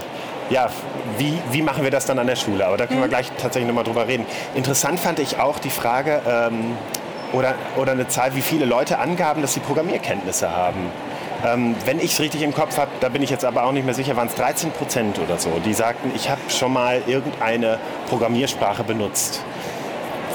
ja, 0.51 0.69
wie, 1.19 1.39
wie 1.53 1.63
machen 1.63 1.85
wir 1.85 1.91
das 1.91 2.07
dann 2.07 2.19
an 2.19 2.27
der 2.27 2.37
Schule? 2.37 2.67
Aber 2.67 2.77
da 2.77 2.87
können 2.87 2.99
mhm. 2.99 3.05
wir 3.05 3.09
gleich 3.09 3.31
tatsächlich 3.41 3.69
nochmal 3.69 3.85
drüber 3.85 4.07
reden. 4.07 4.27
Interessant 4.55 5.01
fand 5.01 5.19
ich 5.19 5.39
auch 5.39 5.59
die 5.59 5.71
Frage, 5.71 6.21
ähm, 6.29 6.77
oder, 7.33 7.55
oder 7.77 7.93
eine 7.93 8.09
Zahl, 8.09 8.35
wie 8.35 8.41
viele 8.41 8.65
Leute 8.65 8.99
angaben, 8.99 9.43
dass 9.43 9.55
sie 9.55 9.61
Programmierkenntnisse 9.61 10.55
haben. 10.55 10.91
Ähm, 11.47 11.75
wenn 11.87 11.99
ich 11.99 12.13
es 12.13 12.21
richtig 12.21 12.43
im 12.43 12.53
Kopf 12.53 12.77
habe, 12.77 12.91
da 13.01 13.09
bin 13.09 13.23
ich 13.23 13.31
jetzt 13.31 13.45
aber 13.45 13.65
auch 13.65 13.73
nicht 13.73 13.85
mehr 13.85 13.95
sicher, 13.95 14.17
waren 14.17 14.29
es 14.29 14.35
13 14.35 14.73
Prozent 14.73 15.19
oder 15.19 15.39
so, 15.39 15.51
die 15.65 15.73
sagten, 15.73 16.11
ich 16.15 16.29
habe 16.29 16.41
schon 16.49 16.73
mal 16.73 17.03
irgendeine 17.07 17.79
Programmiersprache 18.09 18.85
benutzt 18.85 19.43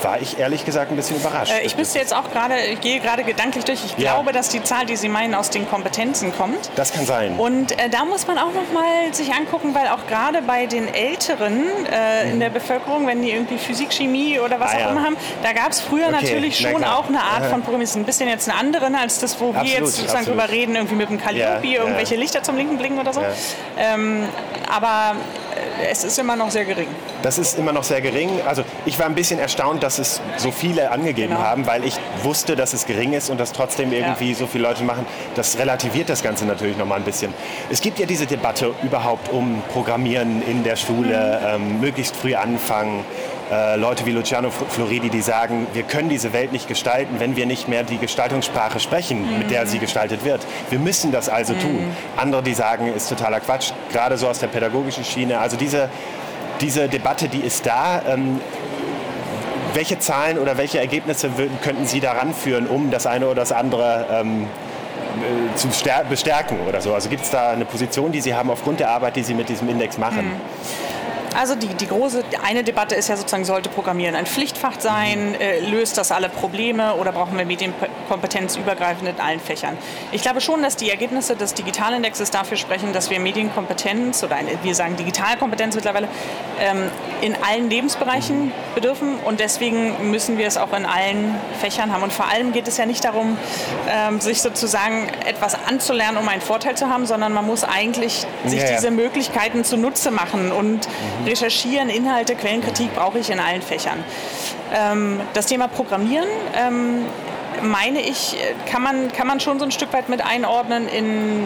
war 0.03 0.21
ich 0.21 0.39
ehrlich 0.39 0.65
gesagt 0.65 0.91
ein 0.91 0.95
bisschen 0.95 1.17
überrascht. 1.17 1.51
Äh, 1.51 1.65
ich 1.65 1.77
müsste 1.77 1.99
jetzt 1.99 2.13
auch 2.13 2.31
gerade, 2.31 2.55
ich 2.59 2.81
gehe 2.81 2.99
gerade 2.99 3.23
gedanklich 3.23 3.65
durch, 3.65 3.83
ich 3.85 3.97
ja. 3.97 4.13
glaube, 4.13 4.31
dass 4.31 4.49
die 4.49 4.63
Zahl, 4.63 4.85
die 4.85 4.95
Sie 4.95 5.09
meinen, 5.09 5.35
aus 5.35 5.49
den 5.49 5.69
Kompetenzen 5.69 6.35
kommt. 6.35 6.71
Das 6.75 6.93
kann 6.93 7.05
sein. 7.05 7.37
Und 7.37 7.71
äh, 7.79 7.89
da 7.89 8.05
muss 8.05 8.27
man 8.27 8.37
auch 8.37 8.53
noch 8.53 8.71
mal 8.73 9.13
sich 9.13 9.33
angucken, 9.33 9.75
weil 9.75 9.87
auch 9.87 10.07
gerade 10.07 10.41
bei 10.41 10.65
den 10.65 10.93
Älteren 10.93 11.63
äh, 11.91 12.25
mhm. 12.25 12.31
in 12.31 12.39
der 12.39 12.49
Bevölkerung, 12.49 13.07
wenn 13.07 13.21
die 13.21 13.31
irgendwie 13.31 13.57
Physik, 13.57 13.91
Chemie 13.91 14.39
oder 14.39 14.59
was 14.59 14.71
ah, 14.71 14.75
auch 14.75 14.79
ja. 14.79 14.89
immer 14.91 15.03
haben, 15.03 15.17
da 15.43 15.53
gab 15.53 15.71
es 15.71 15.81
früher 15.81 16.07
okay. 16.07 16.21
natürlich 16.21 16.59
schon 16.59 16.83
auch 16.83 17.07
eine 17.07 17.21
Art 17.21 17.45
von 17.45 17.61
Programmierung. 17.61 17.75
Ein 17.75 18.05
bisschen 18.05 18.29
jetzt 18.29 18.49
eine 18.49 18.57
andere 18.57 18.85
als 18.97 19.19
das, 19.19 19.39
wo 19.39 19.49
absolut, 19.49 19.65
wir 19.65 19.73
jetzt 19.73 19.95
sozusagen 19.95 20.19
absolut. 20.19 20.41
drüber 20.41 20.53
reden, 20.53 20.75
irgendwie 20.75 20.95
mit 20.95 21.09
dem 21.09 21.19
Calliope, 21.19 21.67
ja, 21.67 21.79
irgendwelche 21.81 22.15
Lichter 22.15 22.43
zum 22.43 22.55
linken 22.55 22.77
Blinken 22.77 22.99
oder 22.99 23.13
so. 23.13 23.21
Ähm, 23.77 24.27
aber 24.73 25.15
es 25.83 26.03
ist 26.03 26.17
immer 26.19 26.35
noch 26.35 26.51
sehr 26.51 26.65
gering. 26.65 26.87
Das 27.21 27.37
ist 27.37 27.57
immer 27.57 27.71
noch 27.71 27.83
sehr 27.83 28.01
gering. 28.01 28.29
Also 28.45 28.63
ich 28.85 28.97
war 28.99 29.05
ein 29.05 29.15
bisschen 29.15 29.39
erstaunt, 29.39 29.83
dass 29.83 29.99
es 29.99 30.21
so 30.37 30.51
viele 30.51 30.91
angegeben 30.91 31.33
genau. 31.33 31.41
haben, 31.41 31.67
weil 31.67 31.83
ich 31.83 31.95
wusste, 32.23 32.55
dass 32.55 32.73
es 32.73 32.85
gering 32.85 33.13
ist 33.13 33.29
und 33.29 33.39
dass 33.39 33.51
trotzdem 33.51 33.91
irgendwie 33.91 34.31
ja. 34.31 34.35
so 34.35 34.47
viele 34.47 34.67
Leute 34.67 34.83
machen. 34.83 35.05
Das 35.35 35.57
relativiert 35.57 36.09
das 36.09 36.23
Ganze 36.23 36.45
natürlich 36.45 36.77
noch 36.77 36.85
mal 36.85 36.95
ein 36.95 37.03
bisschen. 37.03 37.33
Es 37.69 37.81
gibt 37.81 37.99
ja 37.99 38.05
diese 38.05 38.25
Debatte 38.25 38.73
überhaupt 38.83 39.31
um 39.31 39.61
Programmieren 39.73 40.41
in 40.47 40.63
der 40.63 40.75
Schule, 40.75 41.39
mhm. 41.41 41.47
ähm, 41.47 41.81
möglichst 41.81 42.15
früh 42.15 42.35
anfangen. 42.35 43.03
Äh, 43.51 43.75
Leute 43.75 44.07
wie 44.07 44.11
Luciano 44.11 44.49
Floridi, 44.49 45.09
die 45.09 45.21
sagen, 45.21 45.67
wir 45.73 45.83
können 45.83 46.09
diese 46.09 46.33
Welt 46.33 46.51
nicht 46.51 46.67
gestalten, 46.67 47.19
wenn 47.19 47.35
wir 47.35 47.45
nicht 47.45 47.67
mehr 47.67 47.83
die 47.83 47.97
Gestaltungssprache 47.97 48.79
sprechen, 48.79 49.21
mhm. 49.21 49.37
mit 49.39 49.51
der 49.51 49.67
sie 49.67 49.77
gestaltet 49.77 50.25
wird. 50.25 50.41
Wir 50.71 50.79
müssen 50.79 51.11
das 51.11 51.29
also 51.29 51.53
mhm. 51.53 51.59
tun. 51.59 51.95
Andere, 52.17 52.41
die 52.41 52.55
sagen, 52.55 52.91
ist 52.91 53.07
totaler 53.07 53.39
Quatsch, 53.39 53.71
gerade 53.91 54.17
so 54.17 54.27
aus 54.27 54.39
der 54.39 54.47
pädagogischen 54.47 55.03
Schiene. 55.03 55.39
Also 55.39 55.57
diese, 55.57 55.89
diese 56.59 56.89
Debatte, 56.89 57.29
die 57.29 57.41
ist 57.41 57.67
da. 57.67 58.01
Ähm, 58.07 58.41
welche 59.75 59.99
Zahlen 59.99 60.39
oder 60.39 60.57
welche 60.57 60.79
Ergebnisse 60.79 61.29
könnten 61.61 61.85
Sie 61.85 61.99
daran 61.99 62.33
führen, 62.33 62.65
um 62.65 62.89
das 62.89 63.05
eine 63.05 63.25
oder 63.25 63.41
das 63.41 63.51
andere 63.51 64.07
ähm, 64.09 64.47
äh, 65.17 65.55
zu 65.55 65.67
bestärken 66.09 66.57
oder 66.67 66.81
so? 66.81 66.95
Also 66.95 67.09
gibt 67.09 67.25
es 67.25 67.29
da 67.29 67.51
eine 67.51 67.65
Position, 67.65 68.11
die 68.11 68.21
Sie 68.21 68.33
haben 68.33 68.49
aufgrund 68.49 68.79
der 68.79 68.89
Arbeit, 68.89 69.17
die 69.17 69.23
Sie 69.23 69.35
mit 69.35 69.49
diesem 69.49 69.69
Index 69.69 69.99
machen? 69.99 70.25
Mhm. 70.25 70.41
Also 71.35 71.55
die, 71.55 71.67
die 71.67 71.87
große, 71.87 72.23
eine 72.45 72.63
Debatte 72.63 72.95
ist 72.95 73.09
ja 73.09 73.17
sozusagen, 73.17 73.43
sollte 73.43 73.67
Programmieren 73.69 74.15
ein 74.15 74.25
Pflichtfach 74.25 74.79
sein? 74.79 75.35
Äh, 75.35 75.59
löst 75.59 75.97
das 75.97 76.11
alle 76.13 76.29
Probleme 76.29 76.95
oder 76.95 77.11
brauchen 77.11 77.37
wir 77.37 77.45
Medienkompetenz 77.45 78.55
übergreifend 78.55 79.09
in 79.09 79.19
allen 79.19 79.41
Fächern? 79.41 79.77
Ich 80.13 80.21
glaube 80.21 80.39
schon, 80.39 80.63
dass 80.63 80.77
die 80.77 80.89
Ergebnisse 80.89 81.35
des 81.35 81.53
Digitalindexes 81.53 82.31
dafür 82.31 82.55
sprechen, 82.55 82.93
dass 82.93 83.09
wir 83.09 83.19
Medienkompetenz 83.19 84.23
oder 84.23 84.37
eine, 84.37 84.51
wir 84.63 84.75
sagen 84.75 84.95
Digitalkompetenz 84.95 85.75
mittlerweile 85.75 86.07
ähm, 86.61 86.89
in 87.21 87.35
allen 87.35 87.69
Lebensbereichen 87.69 88.53
bedürfen 88.73 89.17
und 89.25 89.41
deswegen 89.41 90.09
müssen 90.09 90.37
wir 90.37 90.47
es 90.47 90.55
auch 90.55 90.71
in 90.71 90.85
allen 90.85 91.35
Fächern 91.59 91.91
haben. 91.91 92.03
Und 92.03 92.13
vor 92.13 92.29
allem 92.31 92.53
geht 92.53 92.69
es 92.69 92.77
ja 92.77 92.85
nicht 92.85 93.03
darum, 93.03 93.37
ähm, 93.89 94.21
sich 94.21 94.41
sozusagen 94.41 95.09
etwas 95.25 95.57
anzulernen, 95.67 96.17
um 96.17 96.29
einen 96.29 96.41
Vorteil 96.41 96.77
zu 96.77 96.87
haben, 96.87 97.05
sondern 97.05 97.33
man 97.33 97.45
muss 97.45 97.65
eigentlich 97.65 98.25
sich 98.45 98.61
ja, 98.61 98.69
ja. 98.69 98.75
diese 98.75 98.89
Möglichkeiten 98.89 99.65
zunutze 99.65 100.11
machen 100.11 100.53
und 100.53 100.87
mhm 100.87 101.24
Recherchieren, 101.25 101.89
Inhalte, 101.89 102.35
Quellenkritik 102.35 102.93
brauche 102.95 103.19
ich 103.19 103.29
in 103.29 103.39
allen 103.39 103.61
Fächern. 103.61 104.03
Ähm, 104.73 105.19
das 105.33 105.47
Thema 105.47 105.67
Programmieren 105.67 106.27
ähm, 106.55 107.05
meine 107.61 108.01
ich, 108.01 108.37
kann 108.69 108.83
man, 108.83 109.11
kann 109.11 109.27
man 109.27 109.39
schon 109.39 109.59
so 109.59 109.65
ein 109.65 109.71
Stück 109.71 109.93
weit 109.93 110.09
mit 110.09 110.25
einordnen 110.25 110.87
in 110.87 111.45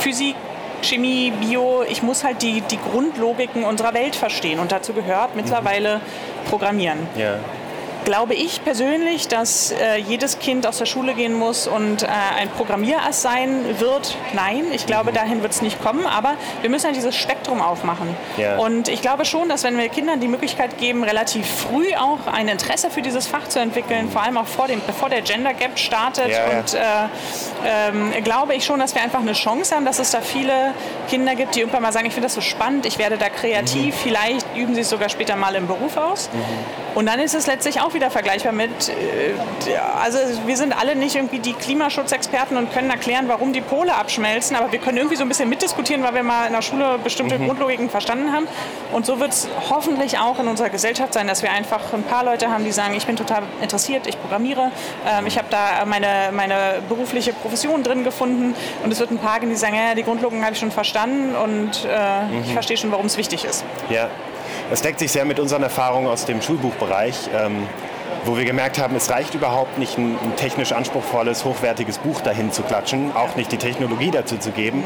Physik, 0.00 0.36
Chemie, 0.82 1.32
Bio. 1.40 1.82
Ich 1.88 2.02
muss 2.02 2.24
halt 2.24 2.42
die, 2.42 2.62
die 2.62 2.78
Grundlogiken 2.78 3.64
unserer 3.64 3.92
Welt 3.92 4.16
verstehen 4.16 4.60
und 4.60 4.72
dazu 4.72 4.92
gehört 4.92 5.36
mittlerweile 5.36 6.00
Programmieren. 6.48 7.06
Ja 7.16 7.38
glaube 8.04 8.34
ich 8.34 8.62
persönlich, 8.64 9.28
dass 9.28 9.72
äh, 9.72 9.96
jedes 9.96 10.38
Kind 10.38 10.66
aus 10.66 10.78
der 10.78 10.86
Schule 10.86 11.14
gehen 11.14 11.34
muss 11.34 11.66
und 11.66 12.02
äh, 12.02 12.06
ein 12.38 12.48
Programmierass 12.50 13.22
sein 13.22 13.78
wird. 13.78 14.16
Nein, 14.32 14.64
ich 14.72 14.86
glaube, 14.86 15.10
mhm. 15.10 15.14
dahin 15.14 15.42
wird 15.42 15.52
es 15.52 15.62
nicht 15.62 15.82
kommen, 15.82 16.06
aber 16.06 16.34
wir 16.60 16.70
müssen 16.70 16.86
ja 16.86 16.92
dieses 16.92 17.16
Spektrum 17.16 17.60
aufmachen. 17.60 18.14
Ja. 18.36 18.56
Und 18.56 18.88
ich 18.88 19.02
glaube 19.02 19.24
schon, 19.24 19.48
dass 19.48 19.64
wenn 19.64 19.76
wir 19.76 19.88
Kindern 19.88 20.20
die 20.20 20.28
Möglichkeit 20.28 20.78
geben, 20.78 21.04
relativ 21.04 21.46
früh 21.46 21.94
auch 21.96 22.26
ein 22.32 22.48
Interesse 22.48 22.90
für 22.90 23.02
dieses 23.02 23.26
Fach 23.26 23.48
zu 23.48 23.58
entwickeln, 23.58 24.10
vor 24.10 24.22
allem 24.22 24.36
auch 24.36 24.46
vor 24.46 24.66
dem, 24.66 24.80
bevor 24.86 25.08
der 25.08 25.22
Gender 25.22 25.54
Gap 25.54 25.78
startet, 25.78 26.30
ja, 26.30 26.58
und 26.58 26.74
äh, 26.74 26.80
ähm, 27.66 28.24
glaube 28.24 28.54
ich 28.54 28.64
schon, 28.64 28.80
dass 28.80 28.94
wir 28.94 29.02
einfach 29.02 29.20
eine 29.20 29.32
Chance 29.32 29.74
haben, 29.74 29.84
dass 29.84 29.98
es 29.98 30.10
da 30.10 30.20
viele 30.20 30.74
Kinder 31.08 31.34
gibt, 31.34 31.54
die 31.54 31.60
irgendwann 31.60 31.82
mal 31.82 31.92
sagen, 31.92 32.06
ich 32.06 32.14
finde 32.14 32.26
das 32.26 32.34
so 32.34 32.40
spannend, 32.40 32.86
ich 32.86 32.98
werde 32.98 33.18
da 33.18 33.28
kreativ, 33.28 33.94
mhm. 33.94 33.98
vielleicht 34.02 34.46
üben 34.56 34.74
sie 34.74 34.82
es 34.82 34.90
sogar 34.90 35.08
später 35.08 35.36
mal 35.36 35.54
im 35.54 35.66
Beruf 35.66 35.96
aus. 35.96 36.30
Mhm. 36.32 36.40
Und 36.94 37.06
dann 37.06 37.20
ist 37.20 37.34
es 37.34 37.46
letztlich 37.46 37.80
auch 37.80 37.89
wieder 37.94 38.10
vergleichbar 38.10 38.52
mit, 38.52 38.88
äh, 38.88 39.34
also 40.02 40.18
wir 40.46 40.56
sind 40.56 40.72
alle 40.78 40.96
nicht 40.96 41.16
irgendwie 41.16 41.38
die 41.38 41.52
Klimaschutzexperten 41.52 42.56
und 42.56 42.72
können 42.72 42.90
erklären, 42.90 43.26
warum 43.28 43.52
die 43.52 43.60
Pole 43.60 43.94
abschmelzen, 43.94 44.56
aber 44.56 44.72
wir 44.72 44.78
können 44.78 44.98
irgendwie 44.98 45.16
so 45.16 45.22
ein 45.22 45.28
bisschen 45.28 45.48
mitdiskutieren, 45.48 46.02
weil 46.02 46.14
wir 46.14 46.22
mal 46.22 46.46
in 46.46 46.52
der 46.52 46.62
Schule 46.62 46.98
bestimmte 47.02 47.38
mhm. 47.38 47.46
Grundlogiken 47.46 47.90
verstanden 47.90 48.32
haben. 48.32 48.46
Und 48.92 49.06
so 49.06 49.20
wird 49.20 49.32
es 49.32 49.48
hoffentlich 49.68 50.18
auch 50.18 50.38
in 50.38 50.48
unserer 50.48 50.70
Gesellschaft 50.70 51.14
sein, 51.14 51.26
dass 51.26 51.42
wir 51.42 51.52
einfach 51.52 51.92
ein 51.92 52.02
paar 52.02 52.24
Leute 52.24 52.50
haben, 52.50 52.64
die 52.64 52.72
sagen, 52.72 52.94
ich 52.94 53.06
bin 53.06 53.16
total 53.16 53.42
interessiert, 53.62 54.06
ich 54.06 54.20
programmiere, 54.20 54.70
ähm, 55.08 55.26
ich 55.26 55.38
habe 55.38 55.48
da 55.50 55.84
meine, 55.86 56.30
meine 56.32 56.82
berufliche 56.88 57.32
Profession 57.32 57.82
drin 57.82 58.04
gefunden 58.04 58.54
und 58.82 58.92
es 58.92 59.00
wird 59.00 59.10
ein 59.10 59.18
paar 59.18 59.40
geben, 59.40 59.52
die 59.52 59.58
sagen, 59.58 59.74
ja, 59.74 59.94
die 59.94 60.02
Grundlogiken 60.02 60.44
habe 60.44 60.54
ich 60.54 60.60
schon 60.60 60.70
verstanden 60.70 61.34
und 61.34 61.86
äh, 61.88 62.24
mhm. 62.24 62.42
ich 62.44 62.52
verstehe 62.52 62.76
schon, 62.76 62.90
warum 62.90 63.06
es 63.06 63.16
wichtig 63.16 63.44
ist. 63.44 63.64
Ja, 63.88 64.08
das 64.70 64.82
deckt 64.82 64.98
sich 64.98 65.12
sehr 65.12 65.24
mit 65.24 65.38
unseren 65.38 65.62
Erfahrungen 65.62 66.08
aus 66.08 66.24
dem 66.24 66.42
Schulbuchbereich. 66.42 67.30
Ähm, 67.34 67.66
wo 68.24 68.36
wir 68.36 68.44
gemerkt 68.44 68.78
haben, 68.78 68.94
es 68.96 69.10
reicht 69.10 69.34
überhaupt 69.34 69.78
nicht, 69.78 69.96
ein, 69.96 70.16
ein, 70.22 70.36
technisch 70.36 70.72
anspruchsvolles, 70.72 71.44
hochwertiges 71.44 71.98
Buch 71.98 72.20
dahin 72.20 72.52
zu 72.52 72.62
klatschen, 72.62 73.12
auch 73.14 73.36
nicht 73.36 73.50
die 73.50 73.56
Technologie 73.56 74.10
dazu 74.10 74.36
zu 74.36 74.50
geben, 74.50 74.84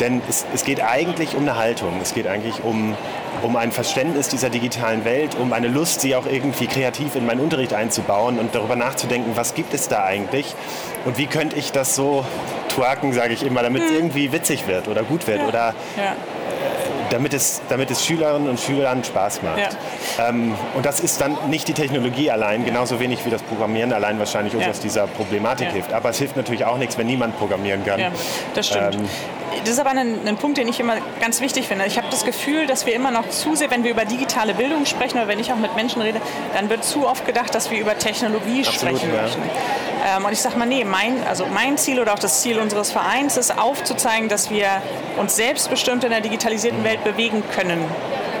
denn 0.00 0.20
es, 0.28 0.44
es 0.52 0.64
geht 0.64 0.82
eigentlich 0.82 1.36
um 1.36 1.42
eine 1.42 1.56
Haltung, 1.56 2.00
es 2.02 2.14
geht 2.14 2.26
eigentlich 2.26 2.64
um, 2.64 2.96
um 3.42 3.56
ein 3.56 3.72
Verständnis 3.72 4.28
dieser 4.28 4.50
digitalen 4.50 5.04
Welt, 5.04 5.36
um 5.36 5.52
eine 5.52 5.68
Lust, 5.68 6.00
sie 6.00 6.16
auch 6.16 6.26
irgendwie 6.26 6.66
kreativ 6.66 7.14
in 7.14 7.24
meinen 7.24 7.40
Unterricht 7.40 7.72
einzubauen 7.72 8.38
und 8.38 8.54
darüber 8.54 8.76
nachzudenken, 8.76 9.32
was 9.36 9.54
gibt 9.54 9.74
es 9.74 9.88
da 9.88 10.04
eigentlich 10.04 10.54
und 11.04 11.18
wie 11.18 11.26
könnte 11.26 11.56
ich 11.56 11.72
das 11.72 11.94
so 11.94 12.24
twerken, 12.68 13.12
sage 13.12 13.32
ich 13.34 13.44
immer, 13.44 13.62
damit 13.62 13.82
es 13.82 13.90
hm. 13.90 13.96
irgendwie 13.96 14.32
witzig 14.32 14.66
wird 14.66 14.88
oder 14.88 15.02
gut 15.02 15.26
wird 15.26 15.40
ja. 15.40 15.48
oder 15.48 15.74
ja 15.96 16.16
damit 17.12 17.34
es, 17.34 17.60
damit 17.68 17.90
es 17.90 18.04
Schülerinnen 18.04 18.48
und 18.48 18.58
Schülern 18.58 19.04
Spaß 19.04 19.42
macht. 19.42 19.58
Ja. 19.58 20.28
Ähm, 20.28 20.54
und 20.74 20.86
das 20.86 21.00
ist 21.00 21.20
dann 21.20 21.36
nicht 21.48 21.68
die 21.68 21.74
Technologie 21.74 22.30
allein, 22.30 22.64
genauso 22.64 22.98
wenig 23.00 23.24
wie 23.26 23.30
das 23.30 23.42
Programmieren 23.42 23.92
allein 23.92 24.18
wahrscheinlich 24.18 24.54
uns 24.54 24.64
ja. 24.64 24.70
aus 24.70 24.80
dieser 24.80 25.06
Problematik 25.06 25.68
ja. 25.68 25.72
hilft. 25.74 25.92
Aber 25.92 26.10
es 26.10 26.18
hilft 26.18 26.36
natürlich 26.36 26.64
auch 26.64 26.78
nichts, 26.78 26.96
wenn 26.96 27.06
niemand 27.06 27.38
programmieren 27.38 27.84
kann. 27.84 28.00
Ja, 28.00 28.10
das 28.54 28.68
stimmt. 28.68 28.94
Ähm, 28.94 29.08
das 29.60 29.70
ist 29.70 29.78
aber 29.78 29.90
ein, 29.90 30.26
ein, 30.26 30.36
Punkt, 30.38 30.56
den 30.56 30.66
ich 30.68 30.80
immer 30.80 30.96
ganz 31.20 31.42
wichtig 31.42 31.68
finde. 31.68 31.84
Ich 31.86 31.98
habe 31.98 32.08
das 32.10 32.24
Gefühl, 32.24 32.66
dass 32.66 32.86
wir 32.86 32.94
immer 32.94 33.10
noch 33.10 33.28
zu 33.28 33.54
sehr, 33.54 33.70
wenn 33.70 33.84
wir 33.84 33.90
über 33.90 34.06
digitale 34.06 34.54
Bildung 34.54 34.86
sprechen 34.86 35.18
oder 35.18 35.28
wenn 35.28 35.38
ich 35.38 35.52
auch 35.52 35.56
mit 35.58 35.76
Menschen 35.76 36.00
rede, 36.00 36.20
dann 36.54 36.70
wird 36.70 36.84
zu 36.84 37.06
oft 37.06 37.26
gedacht, 37.26 37.54
dass 37.54 37.70
wir 37.70 37.78
über 37.78 37.98
Technologie 37.98 38.64
Absolut, 38.66 38.98
sprechen 38.98 39.14
möchten. 39.14 39.42
Ähm, 40.04 40.24
und 40.24 40.32
ich 40.32 40.40
sage 40.40 40.58
mal, 40.58 40.66
nee, 40.66 40.84
mein, 40.84 41.22
also 41.26 41.46
mein 41.46 41.78
Ziel 41.78 42.00
oder 42.00 42.14
auch 42.14 42.18
das 42.18 42.42
Ziel 42.42 42.58
unseres 42.58 42.90
Vereins 42.90 43.36
ist 43.36 43.56
aufzuzeigen, 43.56 44.28
dass 44.28 44.50
wir 44.50 44.82
uns 45.18 45.36
selbstbestimmt 45.36 46.04
in 46.04 46.10
der 46.10 46.20
digitalisierten 46.20 46.82
Welt 46.84 47.04
bewegen 47.04 47.42
können 47.54 47.84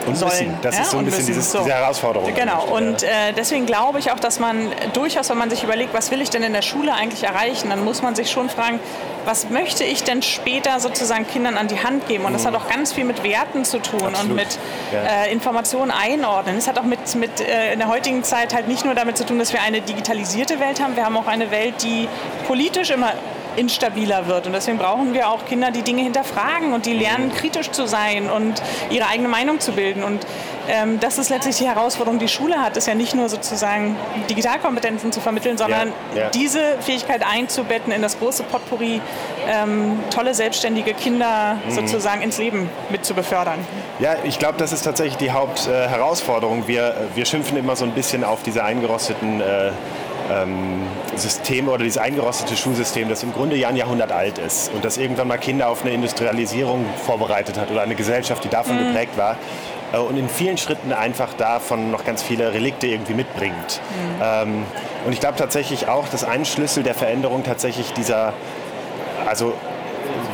und 0.06 0.16
sollen. 0.16 0.30
Müssen. 0.30 0.58
Das 0.62 0.76
ja? 0.76 0.82
ist 0.82 0.90
so 0.90 0.98
ein 0.98 1.04
bisschen 1.04 1.26
dieses, 1.26 1.52
so. 1.52 1.58
diese 1.58 1.72
Herausforderung. 1.72 2.34
Genau. 2.34 2.64
Und 2.64 3.02
äh, 3.02 3.32
deswegen 3.36 3.66
glaube 3.66 3.98
ich 3.98 4.10
auch, 4.10 4.20
dass 4.20 4.38
man 4.38 4.70
durchaus, 4.92 5.30
wenn 5.30 5.38
man 5.38 5.50
sich 5.50 5.62
überlegt, 5.62 5.94
was 5.94 6.10
will 6.10 6.20
ich 6.20 6.30
denn 6.30 6.42
in 6.42 6.52
der 6.52 6.62
Schule 6.62 6.94
eigentlich 6.94 7.24
erreichen, 7.24 7.70
dann 7.70 7.84
muss 7.84 8.02
man 8.02 8.14
sich 8.14 8.30
schon 8.30 8.48
fragen, 8.48 8.80
was 9.24 9.50
möchte 9.50 9.84
ich 9.84 10.02
denn 10.02 10.22
später 10.22 10.80
sozusagen 10.80 11.26
Kindern 11.26 11.56
an 11.56 11.68
die 11.68 11.82
Hand 11.82 12.08
geben? 12.08 12.24
Und 12.24 12.32
das 12.32 12.46
hat 12.46 12.54
auch 12.54 12.68
ganz 12.68 12.92
viel 12.92 13.04
mit 13.04 13.22
Werten 13.22 13.64
zu 13.64 13.78
tun 13.78 14.00
Absolut. 14.02 14.30
und 14.30 14.36
mit 14.36 14.58
ja. 14.92 15.24
äh, 15.24 15.32
Informationen 15.32 15.90
einordnen. 15.90 16.56
Es 16.56 16.66
hat 16.66 16.78
auch 16.78 16.84
mit, 16.84 17.14
mit 17.14 17.40
äh, 17.40 17.72
in 17.72 17.78
der 17.78 17.88
heutigen 17.88 18.24
Zeit 18.24 18.54
halt 18.54 18.68
nicht 18.68 18.84
nur 18.84 18.94
damit 18.94 19.16
zu 19.16 19.24
tun, 19.24 19.38
dass 19.38 19.52
wir 19.52 19.62
eine 19.62 19.80
digitalisierte 19.80 20.60
Welt 20.60 20.82
haben, 20.82 20.96
wir 20.96 21.04
haben 21.04 21.16
auch 21.16 21.26
eine 21.26 21.50
Welt, 21.50 21.82
die 21.82 22.08
politisch 22.46 22.90
immer 22.90 23.12
instabiler 23.56 24.26
wird. 24.26 24.46
Und 24.46 24.52
deswegen 24.52 24.78
brauchen 24.78 25.14
wir 25.14 25.28
auch 25.28 25.44
Kinder, 25.46 25.70
die 25.70 25.82
Dinge 25.82 26.02
hinterfragen 26.02 26.72
und 26.72 26.86
die 26.86 26.94
lernen, 26.94 27.32
kritisch 27.32 27.70
zu 27.70 27.86
sein 27.86 28.30
und 28.30 28.62
ihre 28.90 29.06
eigene 29.06 29.28
Meinung 29.28 29.60
zu 29.60 29.72
bilden. 29.72 30.02
Und 30.02 30.26
ähm, 30.68 31.00
das 31.00 31.18
ist 31.18 31.28
letztlich 31.28 31.56
die 31.56 31.66
Herausforderung, 31.66 32.18
die 32.18 32.28
Schule 32.28 32.56
hat, 32.56 32.76
ist 32.76 32.86
ja 32.86 32.94
nicht 32.94 33.14
nur 33.14 33.28
sozusagen 33.28 33.96
Digitalkompetenzen 34.30 35.10
zu 35.12 35.20
vermitteln, 35.20 35.58
sondern 35.58 35.92
ja, 36.14 36.22
ja. 36.22 36.30
diese 36.30 36.78
Fähigkeit 36.80 37.22
einzubetten 37.26 37.92
in 37.92 38.02
das 38.02 38.18
große 38.18 38.44
Potpourri, 38.44 39.00
ähm, 39.48 39.98
tolle 40.10 40.34
selbstständige 40.34 40.94
Kinder 40.94 41.56
mhm. 41.66 41.70
sozusagen 41.70 42.22
ins 42.22 42.38
Leben 42.38 42.68
mit 42.90 43.04
zu 43.04 43.14
befördern. 43.14 43.58
Ja, 43.98 44.16
ich 44.24 44.38
glaube, 44.38 44.58
das 44.58 44.72
ist 44.72 44.82
tatsächlich 44.82 45.16
die 45.16 45.32
Hauptherausforderung. 45.32 46.68
wir, 46.68 47.08
wir 47.14 47.24
schimpfen 47.24 47.56
immer 47.56 47.76
so 47.76 47.84
ein 47.84 47.92
bisschen 47.92 48.24
auf 48.24 48.42
diese 48.42 48.64
eingerosteten 48.64 49.40
äh, 49.40 49.70
System 51.16 51.68
oder 51.68 51.78
dieses 51.78 51.98
eingerostete 51.98 52.56
Schulsystem, 52.56 53.08
das 53.08 53.22
im 53.22 53.32
Grunde 53.32 53.56
ja 53.56 53.68
ein 53.68 53.76
Jahrhundert 53.76 54.12
alt 54.12 54.38
ist 54.38 54.72
und 54.72 54.84
das 54.84 54.96
irgendwann 54.96 55.28
mal 55.28 55.38
Kinder 55.38 55.68
auf 55.68 55.82
eine 55.82 55.92
Industrialisierung 55.92 56.84
vorbereitet 57.04 57.58
hat 57.58 57.70
oder 57.70 57.82
eine 57.82 57.94
Gesellschaft, 57.94 58.44
die 58.44 58.48
davon 58.48 58.76
mhm. 58.76 58.88
geprägt 58.88 59.16
war 59.16 59.36
äh, 59.92 59.98
und 59.98 60.16
in 60.16 60.28
vielen 60.28 60.58
Schritten 60.58 60.92
einfach 60.92 61.34
davon 61.34 61.90
noch 61.90 62.04
ganz 62.04 62.22
viele 62.22 62.52
Relikte 62.52 62.86
irgendwie 62.86 63.14
mitbringt. 63.14 63.80
Mhm. 63.80 64.22
Ähm, 64.22 64.64
und 65.06 65.12
ich 65.12 65.20
glaube 65.20 65.36
tatsächlich 65.36 65.88
auch, 65.88 66.08
dass 66.08 66.24
ein 66.24 66.44
Schlüssel 66.44 66.82
der 66.82 66.94
Veränderung 66.94 67.42
tatsächlich 67.42 67.92
dieser, 67.92 68.32
also 69.26 69.54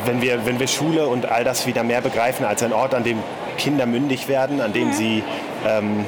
wenn 0.05 0.21
wir, 0.21 0.45
wenn 0.45 0.59
wir 0.59 0.67
Schule 0.67 1.07
und 1.07 1.29
all 1.29 1.43
das 1.43 1.67
wieder 1.67 1.83
mehr 1.83 2.01
begreifen 2.01 2.45
als 2.45 2.63
ein 2.63 2.73
Ort, 2.73 2.93
an 2.93 3.03
dem 3.03 3.21
Kinder 3.57 3.85
mündig 3.85 4.27
werden, 4.27 4.61
an 4.61 4.73
dem 4.73 4.89
mhm. 4.89 4.93
sie 4.93 5.23
ähm, 5.67 6.05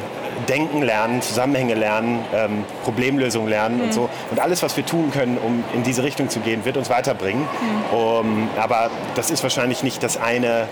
denken 0.47 0.81
lernen, 0.81 1.21
Zusammenhänge 1.21 1.73
lernen, 1.73 2.23
ähm, 2.33 2.63
Problemlösung 2.83 3.47
lernen 3.47 3.77
mhm. 3.77 3.83
und 3.83 3.93
so. 3.93 4.09
Und 4.29 4.39
alles, 4.39 4.63
was 4.63 4.77
wir 4.77 4.85
tun 4.85 5.11
können, 5.11 5.37
um 5.37 5.63
in 5.73 5.83
diese 5.83 6.03
Richtung 6.03 6.29
zu 6.29 6.39
gehen, 6.39 6.65
wird 6.65 6.77
uns 6.77 6.89
weiterbringen. 6.89 7.43
Mhm. 7.43 7.97
Um, 7.97 8.49
aber 8.57 8.89
das 9.15 9.31
ist 9.31 9.43
wahrscheinlich 9.43 9.83
nicht 9.83 10.03
das 10.03 10.17
eine 10.17 10.67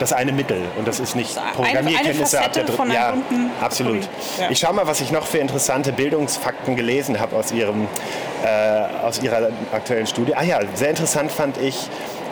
das 0.00 0.14
eine 0.14 0.32
Mittel 0.32 0.62
und 0.78 0.88
das 0.88 0.98
ist 0.98 1.14
nicht 1.14 1.38
Programmierkenntnisse 1.54 2.40
ab 2.40 2.52
der 2.54 2.64
dritten. 2.64 2.90
Ja, 2.90 3.14
absolut. 3.60 4.02
Ja. 4.38 4.50
Ich 4.50 4.58
schaue 4.58 4.72
mal, 4.72 4.86
was 4.86 5.00
ich 5.02 5.12
noch 5.12 5.26
für 5.26 5.38
interessante 5.38 5.92
Bildungsfakten 5.92 6.74
gelesen 6.74 7.20
habe 7.20 7.36
aus, 7.36 7.52
ihrem, 7.52 7.86
äh, 8.42 9.04
aus 9.04 9.22
Ihrer 9.22 9.50
aktuellen 9.72 10.06
Studie. 10.06 10.34
Ah 10.34 10.42
ja, 10.42 10.60
sehr 10.74 10.90
interessant 10.90 11.30
fand 11.30 11.58
ich. 11.58 11.88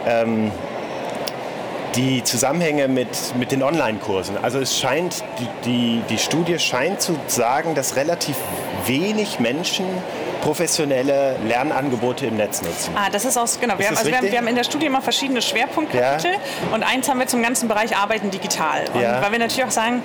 Ähm, 0.07 0.51
die 1.94 2.22
Zusammenhänge 2.22 2.88
mit, 2.88 3.09
mit 3.37 3.53
den 3.53 3.62
Online-Kursen. 3.62 4.37
Also 4.42 4.59
es 4.59 4.79
scheint, 4.79 5.24
die, 5.38 5.48
die, 5.64 6.03
die 6.09 6.18
Studie 6.18 6.59
scheint 6.59 7.01
zu 7.01 7.18
sagen, 7.27 7.74
dass 7.74 7.96
relativ 7.96 8.37
wenig 8.87 9.40
Menschen 9.40 9.87
professionelle 10.40 11.37
Lernangebote 11.46 12.27
im 12.27 12.37
Netz 12.37 12.62
nutzen. 12.62 12.92
Ah, 12.94 13.11
das 13.11 13.24
ist 13.24 13.37
auch, 13.37 13.48
genau. 13.61 13.79
Wir, 13.79 13.88
haben, 13.88 13.96
also 13.96 14.09
wir, 14.09 14.16
haben, 14.16 14.31
wir 14.31 14.38
haben 14.38 14.46
in 14.46 14.55
der 14.55 14.64
Studie 14.64 14.87
immer 14.87 15.03
verschiedene 15.03 15.42
Schwerpunktkapitel 15.42 16.33
ja. 16.33 16.74
und 16.74 16.85
eins 16.85 17.09
haben 17.09 17.18
wir 17.18 17.27
zum 17.27 17.42
ganzen 17.42 17.68
Bereich 17.68 17.96
Arbeiten 17.96 18.31
digital. 18.31 18.85
Und 18.94 19.01
ja. 19.01 19.20
weil 19.20 19.33
wir 19.33 19.38
natürlich 19.38 19.64
auch 19.64 19.70
sagen, 19.70 20.03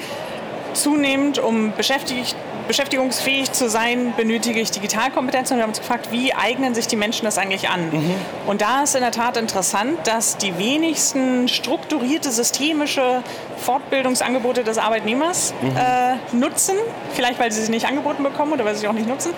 zunehmend, 0.73 1.37
um 1.37 1.71
beschäftigt 1.73 2.35
beschäftigungsfähig 2.67 3.51
zu 3.51 3.69
sein, 3.69 4.13
benötige 4.15 4.59
ich 4.59 4.71
Digitalkompetenzen. 4.71 5.55
Und 5.55 5.59
wir 5.59 5.63
haben 5.63 5.71
uns 5.71 5.79
gefragt, 5.79 6.09
wie 6.11 6.33
eignen 6.33 6.75
sich 6.75 6.87
die 6.87 6.95
Menschen 6.95 7.25
das 7.25 7.37
eigentlich 7.37 7.69
an? 7.69 7.89
Mhm. 7.91 8.15
Und 8.47 8.61
da 8.61 8.83
ist 8.83 8.95
in 8.95 9.01
der 9.01 9.11
Tat 9.11 9.37
interessant, 9.37 9.99
dass 10.05 10.37
die 10.37 10.57
wenigsten 10.57 11.47
strukturierte 11.47 12.31
systemische 12.31 13.23
Fortbildungsangebote 13.57 14.63
des 14.63 14.77
Arbeitnehmers 14.77 15.53
mhm. 15.61 15.75
äh, 15.75 16.35
nutzen. 16.35 16.75
Vielleicht, 17.13 17.39
weil 17.39 17.51
sie 17.51 17.61
sie 17.63 17.71
nicht 17.71 17.87
angeboten 17.87 18.23
bekommen 18.23 18.53
oder 18.53 18.65
weil 18.65 18.75
sie 18.75 18.81
sie 18.81 18.87
auch 18.87 18.93
nicht 18.93 19.07
nutzen. 19.07 19.33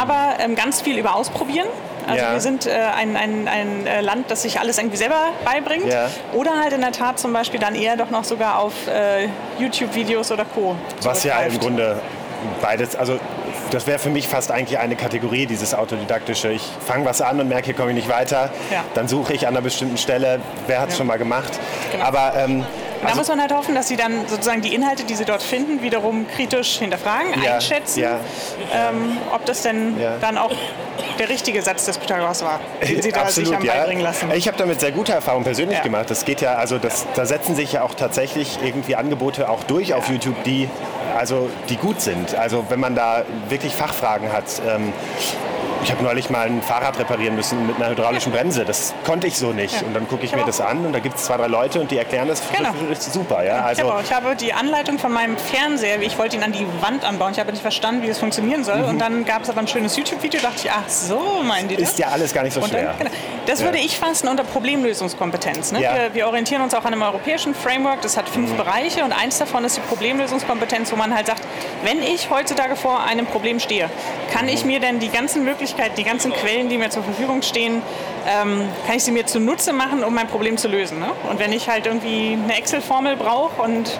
Aber 0.00 0.34
ähm, 0.38 0.54
ganz 0.54 0.80
viel 0.80 0.98
über 0.98 1.14
Ausprobieren. 1.14 1.68
Also 2.06 2.22
ja. 2.22 2.32
wir 2.32 2.40
sind 2.40 2.66
äh, 2.66 2.70
ein, 2.70 3.16
ein, 3.16 3.48
ein 3.48 3.86
äh, 3.86 4.00
Land, 4.00 4.30
das 4.30 4.42
sich 4.42 4.60
alles 4.60 4.78
irgendwie 4.78 4.96
selber 4.96 5.28
beibringt. 5.44 5.90
Ja. 5.90 6.10
Oder 6.34 6.60
halt 6.60 6.72
in 6.72 6.80
der 6.80 6.92
Tat 6.92 7.18
zum 7.18 7.32
Beispiel 7.32 7.60
dann 7.60 7.74
eher 7.74 7.96
doch 7.96 8.10
noch 8.10 8.24
sogar 8.24 8.58
auf 8.58 8.74
äh, 8.88 9.28
YouTube-Videos 9.58 10.30
oder 10.30 10.44
Co. 10.44 10.76
Was 11.02 11.24
ja 11.24 11.40
im 11.40 11.58
Grunde 11.58 12.00
beides, 12.60 12.96
also 12.96 13.18
das 13.70 13.86
wäre 13.86 13.98
für 13.98 14.10
mich 14.10 14.28
fast 14.28 14.50
eigentlich 14.50 14.78
eine 14.78 14.96
Kategorie, 14.96 15.46
dieses 15.46 15.74
autodidaktische. 15.74 16.50
Ich 16.50 16.62
fange 16.86 17.04
was 17.04 17.20
an 17.20 17.40
und 17.40 17.48
merke, 17.48 17.66
hier 17.66 17.74
komme 17.74 17.90
ich 17.90 17.96
nicht 17.96 18.08
weiter. 18.08 18.50
Ja. 18.70 18.84
Dann 18.94 19.08
suche 19.08 19.32
ich 19.34 19.46
an 19.46 19.54
einer 19.54 19.62
bestimmten 19.62 19.96
Stelle, 19.96 20.40
wer 20.66 20.80
hat 20.80 20.88
es 20.88 20.94
ja. 20.94 20.98
schon 20.98 21.06
mal 21.06 21.18
gemacht. 21.18 21.58
Genau. 21.92 22.04
Aber 22.04 22.34
ähm, 22.36 22.64
Da 23.00 23.08
also, 23.08 23.18
muss 23.18 23.28
man 23.28 23.40
halt 23.40 23.52
hoffen, 23.52 23.74
dass 23.74 23.88
sie 23.88 23.96
dann 23.96 24.26
sozusagen 24.28 24.62
die 24.62 24.74
Inhalte, 24.74 25.04
die 25.04 25.14
sie 25.14 25.24
dort 25.24 25.42
finden, 25.42 25.82
wiederum 25.82 26.26
kritisch 26.28 26.78
hinterfragen, 26.78 27.42
ja, 27.42 27.54
einschätzen, 27.54 28.00
ja. 28.00 28.18
Ähm, 28.72 29.18
ob 29.32 29.44
das 29.44 29.62
denn 29.62 29.98
ja. 30.00 30.16
dann 30.20 30.38
auch 30.38 30.52
der 31.18 31.28
richtige 31.28 31.60
Satz 31.62 31.84
des 31.84 31.98
Pythagoras 31.98 32.42
war, 32.42 32.60
den 32.86 33.02
Sie 33.02 33.12
da 33.12 33.22
Absolut, 33.22 33.48
sich 33.48 33.56
haben 33.56 33.66
beibringen 33.66 34.02
lassen. 34.02 34.30
Ich 34.34 34.48
habe 34.48 34.56
damit 34.56 34.80
sehr 34.80 34.92
gute 34.92 35.12
Erfahrungen 35.12 35.44
persönlich 35.44 35.82
gemacht. 35.82 36.10
Das 36.10 36.24
geht 36.24 36.40
ja, 36.40 36.54
also 36.54 36.78
das, 36.78 37.06
da 37.14 37.26
setzen 37.26 37.54
sich 37.54 37.72
ja 37.72 37.82
auch 37.82 37.94
tatsächlich 37.94 38.58
irgendwie 38.62 38.96
Angebote 38.96 39.48
auch 39.48 39.64
durch 39.64 39.94
auf 39.94 40.08
YouTube, 40.08 40.42
die 40.44 40.68
also 41.14 41.48
die 41.68 41.76
gut 41.76 42.00
sind. 42.00 42.34
Also 42.34 42.64
wenn 42.68 42.80
man 42.80 42.94
da 42.94 43.24
wirklich 43.48 43.74
Fachfragen 43.74 44.32
hat. 44.32 44.44
Ähm, 44.66 44.92
ich 45.84 45.92
habe 45.92 46.02
neulich 46.02 46.30
mal 46.30 46.46
ein 46.46 46.62
Fahrrad 46.62 46.98
reparieren 46.98 47.36
müssen 47.36 47.66
mit 47.66 47.76
einer 47.76 47.90
hydraulischen 47.90 48.32
Bremse. 48.32 48.64
Das 48.64 48.94
konnte 49.04 49.26
ich 49.26 49.36
so 49.36 49.52
nicht. 49.52 49.82
Und 49.82 49.92
dann 49.92 50.08
gucke 50.08 50.24
ich, 50.24 50.34
mir 50.34 50.44
das 50.44 50.60
an 50.60 50.86
und 50.86 50.94
da 50.94 50.98
gibt 50.98 51.16
es 51.16 51.24
zwei, 51.24 51.36
drei 51.36 51.46
Leute 51.46 51.78
und 51.78 51.90
die 51.90 51.98
erklären 51.98 52.26
das 52.26 52.42
genau. 52.50 52.70
super. 52.98 53.44
Ja? 53.44 53.60
Also 53.60 53.92
ich, 54.02 54.12
habe, 54.12 54.34
die 54.34 54.54
Anleitung 54.54 54.98
von 54.98 55.12
meinem 55.12 55.36
Fernseher, 55.36 56.00
ich 56.00 56.16
wollte 56.16 56.36
ihn 56.36 56.42
an 56.42 56.52
die 56.52 56.66
Wand 56.80 57.04
anbauen. 57.04 57.32
Ich 57.32 57.38
habe 57.38 57.50
nicht 57.52 57.60
verstanden, 57.60 58.02
wie 58.02 58.06
das 58.06 58.18
funktionieren 58.18 58.64
soll. 58.64 58.78
Mhm. 58.78 58.88
Und 58.88 58.98
dann 58.98 59.24
gab 59.26 59.42
es 59.42 59.50
aber 59.50 59.60
ein 59.60 59.68
schönes 59.68 59.94
YouTube-Video, 59.94 60.40
dachte 60.40 60.62
ich, 60.64 60.70
ach 60.70 60.88
so, 60.88 61.42
meinen 61.42 61.68
die 61.68 61.76
das? 61.76 61.90
Ist 61.90 61.98
ja 61.98 62.08
alles 62.08 62.32
gar 62.32 62.44
nicht 62.44 62.54
so 62.54 62.62
schwer. 62.62 62.94
Dann, 62.98 62.98
genau. 62.98 63.10
Das 63.46 63.62
würde 63.62 63.76
ich 63.76 63.98
fassen 63.98 64.28
unter 64.28 64.42
Problemlösungskompetenz. 64.42 65.72
Ne? 65.72 65.80
Wir, 65.80 66.14
wir, 66.14 66.26
orientieren 66.26 66.62
uns 66.62 66.72
auch 66.72 66.86
an 66.86 66.94
einem 66.94 67.02
europäischen 67.02 67.54
Framework. 67.54 68.00
Das 68.00 68.16
hat 68.16 68.26
fünf 68.26 68.52
mhm. 68.52 68.56
Bereiche 68.56 69.04
und 69.04 69.12
eins 69.12 69.36
davon 69.36 69.64
ist 69.64 69.76
die 69.76 69.82
Problemlösungskompetenz, 69.82 70.90
wo 70.92 70.96
man 70.96 71.14
halt 71.14 71.26
sagt, 71.26 71.42
wenn 71.82 72.02
ich 72.02 72.30
heutzutage 72.30 72.74
vor 72.74 73.02
einem 73.04 73.26
Problem 73.26 73.60
stehe, 73.60 73.90
kann 74.32 74.46
mhm. 74.46 74.52
ich 74.52 74.64
mir 74.64 74.80
denn 74.80 74.98
die 74.98 75.10
ganzen 75.10 75.44
Möglichkeiten, 75.74 75.96
die 75.96 76.04
ganzen 76.04 76.32
Quellen, 76.32 76.68
die 76.68 76.78
mir 76.78 76.90
zur 76.90 77.02
Verfügung 77.02 77.42
stehen, 77.42 77.82
ähm, 78.26 78.68
kann 78.86 78.96
ich 78.96 79.04
sie 79.04 79.12
mir 79.12 79.26
zunutze 79.26 79.72
machen, 79.72 80.04
um 80.04 80.14
mein 80.14 80.28
Problem 80.28 80.56
zu 80.56 80.68
lösen. 80.68 80.98
Ne? 80.98 81.10
Und 81.28 81.38
wenn 81.38 81.52
ich 81.52 81.68
halt 81.68 81.86
irgendwie 81.86 82.38
eine 82.42 82.56
Excel-Formel 82.56 83.16
brauche 83.16 83.60
und 83.62 83.98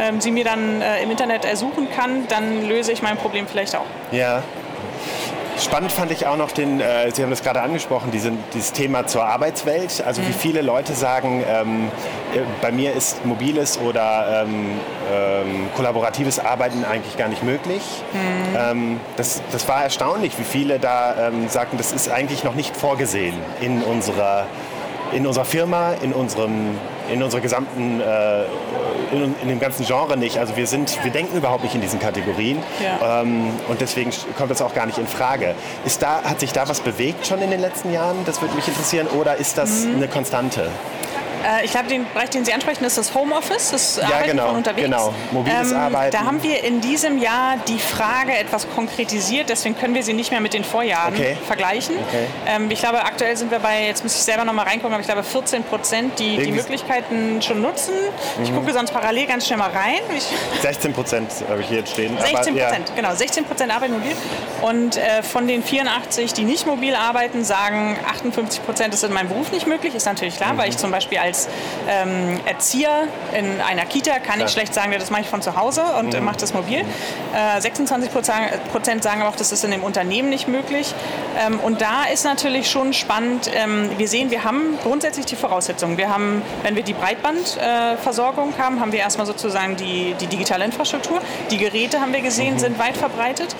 ähm, 0.00 0.20
sie 0.20 0.30
mir 0.30 0.44
dann 0.44 0.80
äh, 0.80 1.02
im 1.02 1.10
Internet 1.10 1.44
ersuchen 1.44 1.88
kann, 1.90 2.26
dann 2.28 2.68
löse 2.68 2.92
ich 2.92 3.02
mein 3.02 3.16
Problem 3.16 3.46
vielleicht 3.46 3.74
auch. 3.76 3.86
Ja. 4.12 4.42
Spannend 5.58 5.90
fand 5.90 6.10
ich 6.10 6.26
auch 6.26 6.36
noch 6.36 6.52
den, 6.52 6.80
äh, 6.80 7.10
Sie 7.12 7.22
haben 7.22 7.30
das 7.30 7.42
gerade 7.42 7.62
angesprochen, 7.62 8.10
diese, 8.10 8.32
dieses 8.52 8.72
Thema 8.72 9.06
zur 9.06 9.24
Arbeitswelt. 9.24 10.02
Also 10.06 10.20
mhm. 10.20 10.28
wie 10.28 10.32
viele 10.32 10.60
Leute 10.62 10.92
sagen, 10.92 11.42
ähm, 11.48 11.90
äh, 12.34 12.40
bei 12.60 12.70
mir 12.70 12.92
ist 12.92 13.24
mobiles 13.24 13.78
oder 13.78 14.44
ähm, 14.44 14.78
ähm, 15.10 15.68
kollaboratives 15.74 16.38
Arbeiten 16.38 16.84
eigentlich 16.84 17.16
gar 17.16 17.28
nicht 17.28 17.42
möglich. 17.42 17.82
Mhm. 18.12 18.56
Ähm, 18.56 19.00
das, 19.16 19.40
das 19.50 19.66
war 19.66 19.82
erstaunlich, 19.82 20.38
wie 20.38 20.44
viele 20.44 20.78
da 20.78 21.28
ähm, 21.28 21.48
sagten, 21.48 21.78
das 21.78 21.92
ist 21.92 22.10
eigentlich 22.10 22.44
noch 22.44 22.54
nicht 22.54 22.76
vorgesehen 22.76 23.36
in 23.60 23.82
unserer 23.82 24.46
in 25.12 25.26
unserer 25.26 25.44
Firma, 25.44 25.92
in 26.02 26.12
unserem, 26.12 26.76
in 27.12 27.22
unserer 27.22 27.40
gesamten, 27.40 28.00
äh, 28.00 28.44
in, 29.12 29.34
in, 29.42 29.48
dem 29.48 29.60
ganzen 29.60 29.86
Genre 29.86 30.16
nicht. 30.16 30.38
Also 30.38 30.56
wir 30.56 30.66
sind, 30.66 31.02
wir 31.04 31.10
denken 31.10 31.36
überhaupt 31.36 31.62
nicht 31.62 31.74
in 31.74 31.80
diesen 31.80 32.00
Kategorien 32.00 32.58
ja. 32.82 33.22
ähm, 33.22 33.50
und 33.68 33.80
deswegen 33.80 34.10
kommt 34.36 34.50
das 34.50 34.62
auch 34.62 34.74
gar 34.74 34.86
nicht 34.86 34.98
in 34.98 35.06
Frage. 35.06 35.54
Ist 35.84 36.02
da, 36.02 36.22
hat 36.22 36.40
sich 36.40 36.52
da 36.52 36.68
was 36.68 36.80
bewegt 36.80 37.26
schon 37.26 37.40
in 37.40 37.50
den 37.50 37.60
letzten 37.60 37.92
Jahren? 37.92 38.16
Das 38.26 38.40
würde 38.42 38.54
mich 38.54 38.66
interessieren. 38.66 39.06
Oder 39.06 39.36
ist 39.36 39.58
das 39.58 39.84
mhm. 39.84 39.96
eine 39.96 40.08
Konstante? 40.08 40.68
Äh, 41.44 41.64
ich 41.64 41.70
glaube, 41.70 41.88
den 41.88 42.06
Bereich, 42.12 42.30
den 42.30 42.44
Sie 42.44 42.52
ansprechen, 42.52 42.84
ist 42.84 42.98
das 42.98 43.14
Homeoffice, 43.14 43.70
das 43.70 43.96
ja, 43.96 44.04
Arbeiten 44.04 44.30
genau, 44.30 44.46
von 44.48 44.56
unterwegs. 44.56 44.84
Genau, 44.84 45.14
mobiles 45.32 45.70
ähm, 45.70 45.78
Arbeiten. 45.78 46.16
Da 46.16 46.24
haben 46.24 46.42
wir 46.42 46.64
in 46.64 46.80
diesem 46.80 47.18
Jahr 47.18 47.56
die 47.68 47.78
Frage 47.78 48.36
etwas 48.36 48.68
konkretisiert, 48.74 49.48
deswegen 49.48 49.76
können 49.76 49.94
wir 49.94 50.02
sie 50.02 50.12
nicht 50.12 50.30
mehr 50.30 50.40
mit 50.40 50.54
den 50.54 50.64
Vorjahren 50.64 51.14
okay. 51.14 51.36
vergleichen. 51.46 51.96
Okay. 52.08 52.26
Ähm, 52.46 52.70
ich 52.70 52.80
glaube, 52.80 53.04
aktuell 53.04 53.36
sind 53.36 53.50
wir 53.50 53.58
bei, 53.58 53.86
jetzt 53.86 54.02
muss 54.02 54.14
ich 54.14 54.22
selber 54.22 54.44
noch 54.44 54.52
mal 54.52 54.64
reingucken, 54.64 54.92
aber 54.92 55.00
ich 55.00 55.06
glaube 55.06 55.22
14 55.22 55.64
Prozent, 55.64 56.18
die 56.18 56.36
die 56.36 56.52
Möglichkeiten 56.52 57.40
schon 57.42 57.62
nutzen. 57.62 57.94
Mhm. 58.38 58.44
Ich 58.44 58.54
gucke 58.54 58.72
sonst 58.72 58.92
parallel 58.92 59.26
ganz 59.26 59.46
schnell 59.46 59.58
mal 59.58 59.70
rein. 59.70 60.00
Ich 60.16 60.26
16 60.62 60.92
Prozent 60.92 61.30
habe 61.48 61.60
ich 61.60 61.68
hier 61.68 61.78
jetzt 61.78 61.92
stehen. 61.92 62.16
16 62.18 62.56
Prozent, 62.56 62.88
ja. 62.88 62.94
genau. 62.94 63.14
16 63.14 63.44
Prozent 63.44 63.74
arbeiten 63.74 63.94
mobil. 63.94 64.12
Und 64.62 64.96
äh, 64.96 65.22
von 65.22 65.46
den 65.46 65.62
84, 65.62 66.32
die 66.32 66.44
nicht 66.44 66.66
mobil 66.66 66.94
arbeiten, 66.94 67.44
sagen 67.44 67.96
58 68.08 68.64
Prozent, 68.64 68.92
das 68.92 69.02
ist 69.02 69.08
in 69.08 69.14
meinem 69.14 69.28
Beruf 69.28 69.52
nicht 69.52 69.66
möglich. 69.66 69.94
Ist 69.94 70.06
natürlich 70.06 70.36
klar, 70.36 70.54
mhm. 70.54 70.58
weil 70.58 70.68
ich 70.68 70.76
zum 70.76 70.90
Beispiel 70.90 71.18
als 71.26 71.48
ähm, 71.88 72.40
Erzieher 72.46 73.08
in 73.36 73.60
einer 73.60 73.84
Kita 73.84 74.18
kann 74.18 74.40
ich 74.40 74.50
schlecht 74.50 74.72
sagen, 74.72 74.92
das 74.96 75.10
mache 75.10 75.22
ich 75.22 75.28
von 75.28 75.42
zu 75.42 75.56
Hause 75.56 75.82
und 75.98 76.14
mhm. 76.14 76.24
mache 76.24 76.36
das 76.38 76.54
mobil. 76.54 76.80
Äh, 77.34 77.60
26 77.60 78.10
Prozent 78.12 79.02
sagen 79.02 79.20
aber 79.20 79.30
auch, 79.30 79.36
das 79.36 79.52
ist 79.52 79.64
in 79.64 79.70
dem 79.70 79.82
Unternehmen 79.82 80.28
nicht 80.28 80.48
möglich. 80.48 80.94
Ähm, 81.44 81.58
und 81.60 81.80
da 81.80 82.04
ist 82.12 82.24
natürlich 82.24 82.70
schon 82.70 82.92
spannend, 82.92 83.50
ähm, 83.54 83.90
wir 83.96 84.08
sehen, 84.08 84.30
wir 84.30 84.44
haben 84.44 84.78
grundsätzlich 84.82 85.26
die 85.26 85.36
Voraussetzungen. 85.36 85.98
Wir 85.98 86.12
haben, 86.12 86.42
wenn 86.62 86.76
wir 86.76 86.82
die 86.82 86.94
Breitbandversorgung 86.94 88.50
äh, 88.50 88.62
haben, 88.62 88.80
haben 88.80 88.92
wir 88.92 89.00
erstmal 89.00 89.26
sozusagen 89.26 89.76
die, 89.76 90.14
die 90.20 90.26
digitale 90.26 90.64
Infrastruktur. 90.64 91.20
Die 91.50 91.58
Geräte 91.58 92.00
haben 92.00 92.12
wir 92.12 92.22
gesehen, 92.22 92.54
mhm. 92.54 92.58
sind 92.58 92.78
weit 92.78 92.96
verbreitet. 92.96 93.54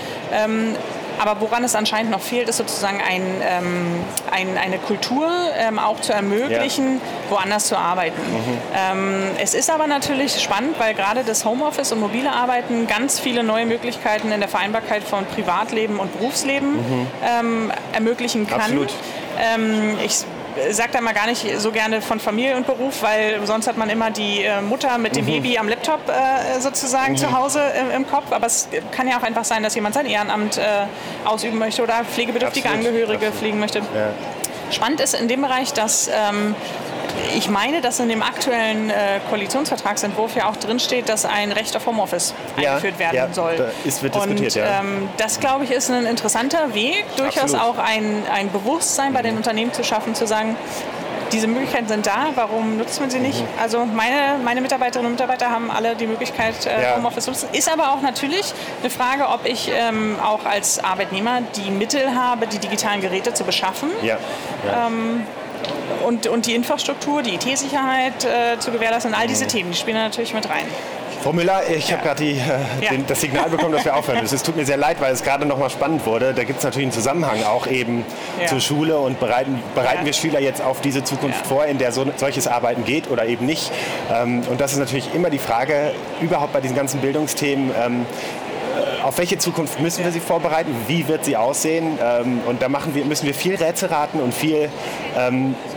Aber 1.19 1.41
woran 1.41 1.65
es 1.65 1.75
anscheinend 1.75 2.11
noch 2.11 2.21
fehlt, 2.21 2.49
ist 2.49 2.59
sozusagen 2.59 3.01
ein, 3.01 3.23
ähm, 3.43 4.05
ein, 4.31 4.59
eine 4.59 4.79
Kultur 4.79 5.29
ähm, 5.57 5.79
auch 5.79 6.01
zu 6.01 6.13
ermöglichen, 6.13 6.97
ja. 6.97 7.01
woanders 7.31 7.67
zu 7.67 7.77
arbeiten. 7.77 8.21
Mhm. 8.21 8.59
Ähm, 8.75 9.23
es 9.39 9.55
ist 9.55 9.71
aber 9.71 9.87
natürlich 9.87 10.41
spannend, 10.41 10.79
weil 10.79 10.95
gerade 10.95 11.25
das 11.25 11.45
Homeoffice 11.45 11.93
und 11.93 12.01
mobile 12.01 12.31
Arbeiten 12.31 12.87
ganz 12.87 13.19
viele 13.19 13.43
neue 13.43 13.67
Möglichkeiten 13.67 14.33
in 14.33 14.41
der 14.41 14.49
Vereinbarkeit 14.49 15.03
von 15.03 15.25
Privatleben 15.27 15.99
und 15.99 16.13
Berufsleben 16.19 16.77
mhm. 16.77 17.07
Ähm, 17.25 17.73
ermöglichen 17.93 18.47
kann. 18.47 18.61
Absolut. 18.61 18.93
Ähm, 19.39 19.99
ich 20.05 20.25
sage 20.71 20.91
da 20.93 21.01
mal 21.01 21.15
gar 21.15 21.27
nicht 21.27 21.47
so 21.59 21.71
gerne 21.71 22.01
von 22.01 22.21
Familie 22.21 22.57
und 22.57 22.67
Beruf, 22.67 23.03
weil 23.03 23.45
sonst 23.47 23.67
hat 23.67 23.77
man 23.77 23.91
immer 23.91 24.11
die 24.11 24.43
äh, 24.43 24.61
Mutter 24.61 24.99
mit 24.99 25.17
dem 25.17 25.25
mhm. 25.25 25.31
Baby 25.31 25.59
am 25.59 25.69
Laptop 25.69 26.01
äh, 26.09 26.61
sozusagen 26.61 27.13
mhm. 27.13 27.17
zu 27.19 27.37
Hause 27.37 27.61
im, 27.81 27.91
im, 27.91 28.07
Kopf. 28.09 28.33
Aber 28.33 28.47
es 28.47 28.69
kann 28.93 29.09
ja 29.09 29.19
auch 29.19 29.23
einfach 29.23 29.45
sein, 29.45 29.63
dass 29.63 29.75
jemand 29.75 29.95
sein 29.95 30.07
Ehrenamt 30.07 30.59
äh, 30.59 30.63
ausüben 31.25 31.59
möchte 31.59 31.83
oder 31.83 32.05
pflegebedürftige 32.05 32.69
Absolut. 32.69 32.87
Angehörige 32.87 33.15
Absolut. 33.15 33.35
pflegen 33.35 33.61
möchte. 33.61 33.79
Ja. 33.79 34.13
Spannend 34.71 35.01
ist 35.01 35.15
in 35.15 35.29
dem 35.29 35.43
Bereich, 35.43 35.73
dass 35.73 36.09
ähm, 36.09 36.55
ich 37.37 37.49
meine, 37.49 37.81
dass 37.81 38.01
in 38.01 38.09
dem 38.09 38.23
aktuellen 38.23 38.91
äh, 38.91 39.21
Koalitionsvertragsentwurf 39.29 40.37
ja 40.37 40.49
auch 40.49 40.57
drinsteht, 40.57 41.09
dass 41.09 41.25
ein 41.25 41.53
Recht 41.53 41.77
auf 41.77 41.87
Homeoffice 41.87 42.35
ja, 42.57 42.71
eingeführt 42.71 42.99
werden 42.99 43.17
ja, 43.17 43.33
soll. 43.33 43.57
Da 43.57 43.71
ist, 43.85 44.03
wird 44.03 44.15
Und, 44.17 44.31
diskutiert, 44.31 44.55
ja. 44.55 44.81
Ähm, 44.81 45.09
das, 45.17 45.41
glaube 45.41 45.65
ich, 45.65 45.71
ist 45.71 45.91
ein 45.91 46.07
interessanter 46.07 46.75
Weg, 46.75 47.05
durchaus 47.17 47.55
Absolut. 47.55 47.63
auch 47.63 47.79
ein, 47.79 48.23
ein 48.33 48.51
Bewusstsein 48.51 49.13
bei 49.13 49.23
den 49.23 49.33
mhm. 49.33 49.39
Unternehmen 49.39 49.73
zu 49.73 49.85
schaffen, 49.85 50.15
zu 50.15 50.27
sagen, 50.27 50.57
diese 51.33 51.47
Möglichkeiten 51.47 51.89
sind 51.89 52.07
da, 52.07 52.29
warum 52.35 52.77
nutzt 52.79 53.01
man 53.01 53.11
sie 53.11 53.19
nicht? 53.19 53.41
Mhm. 53.41 53.49
Also 53.61 53.85
meine, 53.85 54.39
meine 54.45 54.61
Mitarbeiterinnen 54.61 55.07
und 55.07 55.13
Mitarbeiter 55.13 55.51
haben 55.51 55.71
alle 55.71 55.97
die 55.97 56.07
Möglichkeit, 56.07 56.67
äh, 56.67 56.83
ja. 56.83 56.97
Homeoffice 56.97 57.25
zu 57.25 57.31
nutzen. 57.31 57.49
Ist 57.53 57.73
aber 57.73 57.93
auch 57.93 58.01
natürlich 58.01 58.53
eine 58.81 58.91
Frage, 58.91 59.29
ob 59.29 59.45
ich 59.45 59.71
ähm, 59.73 60.17
auch 60.23 60.45
als 60.45 60.83
Arbeitnehmer 60.83 61.41
die 61.57 61.71
Mittel 61.71 62.15
habe, 62.15 62.47
die 62.47 62.59
digitalen 62.59 63.01
Geräte 63.01 63.35
zu 63.35 63.45
beschaffen. 63.45 63.91
Ja. 64.03 64.19
ja. 64.67 64.87
Ähm, 64.87 65.27
und, 66.07 66.27
und 66.29 66.47
die 66.47 66.55
Infrastruktur, 66.55 67.23
die 67.23 67.35
IT-Sicherheit 67.35 68.25
äh, 68.25 68.59
zu 68.61 68.71
gewährleisten. 68.71 69.13
All 69.13 69.27
diese 69.27 69.45
mhm. 69.45 69.49
Themen, 69.49 69.71
die 69.73 69.77
spielen 69.77 69.97
natürlich 69.97 70.33
mit 70.33 70.49
rein. 70.49 70.67
Frau 71.23 71.33
Müller, 71.33 71.63
ich 71.69 71.89
ja. 71.89 71.97
habe 71.97 72.07
gerade 72.07 72.25
äh, 72.25 72.37
ja. 72.37 72.93
das 73.05 73.21
Signal 73.21 73.51
bekommen, 73.51 73.73
dass 73.73 73.85
wir 73.85 73.97
aufhören 73.97 74.21
müssen. 74.21 74.37
Es 74.37 74.45
tut 74.45 74.55
mir 74.57 74.65
sehr 74.65 74.77
leid, 74.77 75.01
weil 75.01 75.13
es 75.13 75.25
gerade 75.25 75.45
noch 75.45 75.59
mal 75.59 75.71
spannend 75.71 76.07
wurde. 76.07 76.33
Da 76.33 76.45
gibt 76.45 76.59
es 76.59 76.65
natürlich 76.65 76.85
einen 76.85 76.93
Zusammenhang 76.93 77.43
auch 77.43 77.67
eben 77.67 78.05
ja. 78.41 78.47
zur 78.47 78.61
Schule 78.61 78.99
und 78.99 79.19
bereiten, 79.19 79.61
bereiten 79.75 80.05
wir 80.05 80.13
Schüler 80.13 80.39
jetzt 80.39 80.63
auf 80.63 80.81
diese 80.81 81.03
Zukunft 81.03 81.45
vor, 81.45 81.67
in 81.67 81.79
der 81.79 81.91
so, 81.91 82.07
solches 82.17 82.47
Arbeiten 82.47 82.85
geht 82.85 83.11
oder 83.11 83.27
eben 83.27 83.45
nicht. 83.45 83.73
Ähm, 84.15 84.43
und 84.49 84.61
das 84.61 84.73
ist 84.73 84.79
natürlich 84.79 85.13
immer 85.15 85.31
die 85.31 85.39
Frage, 85.39 85.93
überhaupt 86.21 86.53
bei 86.53 86.61
diesen 86.61 86.77
ganzen 86.77 87.01
Bildungsthemen, 87.01 87.73
ähm, 87.85 88.07
auf 89.03 89.19
welche 89.19 89.39
Zukunft 89.39 89.81
müssen 89.81 90.05
wir 90.05 90.11
sie 90.11 90.21
vorbereiten, 90.21 90.75
wie 90.87 91.07
wird 91.09 91.25
sie 91.25 91.37
aussehen. 91.37 91.99
Ähm, 92.03 92.41
und 92.47 92.63
da 92.63 92.69
machen 92.69 92.95
wir, 92.95 93.05
müssen 93.05 93.27
wir 93.27 93.35
viel 93.35 93.55
Rätsel 93.55 93.89
raten 93.89 94.21
und 94.21 94.35
viel, 94.35 94.69
ähm, 95.17 95.55
äh, 95.55 95.76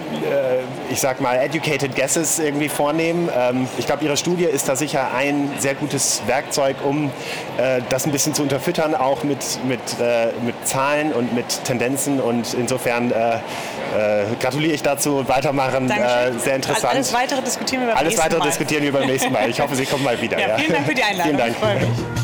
ich 0.90 1.00
sag 1.00 1.22
mal, 1.22 1.38
educated 1.38 1.96
guesses 1.96 2.40
irgendwie 2.40 2.70
vornehmen. 2.70 3.30
Ähm, 3.36 3.68
ich 3.78 3.86
glaube, 3.86 4.04
Ihre 4.04 4.18
Studie 4.18 4.46
ist 4.46 4.68
da 4.68 4.76
sicher 4.76 5.14
ein 5.14 5.52
sehr 5.60 5.76
gutes 5.76 6.22
Werkzeug, 6.26 6.78
um 6.84 7.12
äh, 7.58 7.82
das 7.90 8.06
ein 8.06 8.12
bisschen 8.12 8.34
zu 8.34 8.42
unterfüttern, 8.42 8.96
auch 8.96 9.24
mit, 9.24 9.38
mit, 9.66 9.80
äh, 10.00 10.28
mit 10.44 10.56
Zahlen 10.68 11.14
und 11.14 11.34
mit 11.34 11.64
Tendenzen. 11.64 12.20
Und 12.20 12.54
insofern 12.54 13.12
äh, 13.12 13.36
äh, 13.36 13.40
gratuliere 14.40 14.74
ich 14.74 14.84
dazu. 14.84 15.28
Weitermachen, 15.28 15.90
äh, 15.90 16.32
sehr 16.40 16.56
interessant. 16.56 16.94
Alles 16.94 17.14
weitere 17.14 17.42
diskutieren 17.42 17.82
wir 17.82 17.90
beim 17.90 17.98
Alles 17.98 18.18
weitere 18.18 18.40
Mal. 18.40 18.46
diskutieren 18.46 18.84
wir 18.84 18.92
beim 18.94 19.08
nächsten 19.08 19.32
Mal. 19.32 19.50
Ich 19.50 19.60
hoffe, 19.60 19.76
Sie 19.76 19.86
kommen 19.86 20.04
mal 20.04 20.20
wieder. 20.22 20.40
Ja, 20.40 20.58
vielen 20.58 20.74
Dank 20.74 20.88
für 20.88 20.96
die 20.96 21.04
Einladung. 21.04 21.38
Vielen 21.38 21.56
Dank. 21.56 22.19